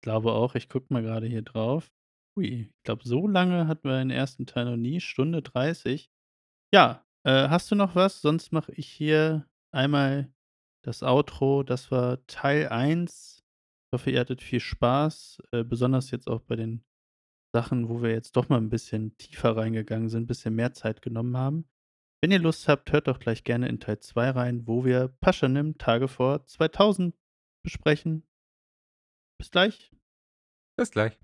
[0.04, 1.90] Glaube auch, ich gucke mal grade hier drauf.
[2.36, 4.46] Ui, ich glaube, so lange hatten wir den 1.
[4.46, 6.10] Teil noch nie, Stunde 30.
[6.74, 8.22] Ja, äh, hast du noch was?
[8.22, 10.34] Sonst mache ich hier einmal
[10.84, 11.64] das Outro.
[11.64, 13.43] Das war Teil 1 Ich
[13.94, 16.84] hoffe, ihr hattet viel Spaß, äh, besonders jetzt auch bei den
[17.56, 21.38] Sachen, wo wir jetzt doch mal 'n bisschen tiefer reingegangen sind, bisschen mehr Zeit genommen
[21.38, 21.70] haben.
[22.22, 25.78] Wenn ihr Lust habt, hört doch gleich gerne in Teil 2 rein, wo wir Paschanim
[25.78, 27.16] Tage vor 2000
[27.64, 28.24] besprechen.
[29.40, 29.92] Bis gleich.
[30.78, 31.20] Bis gleich.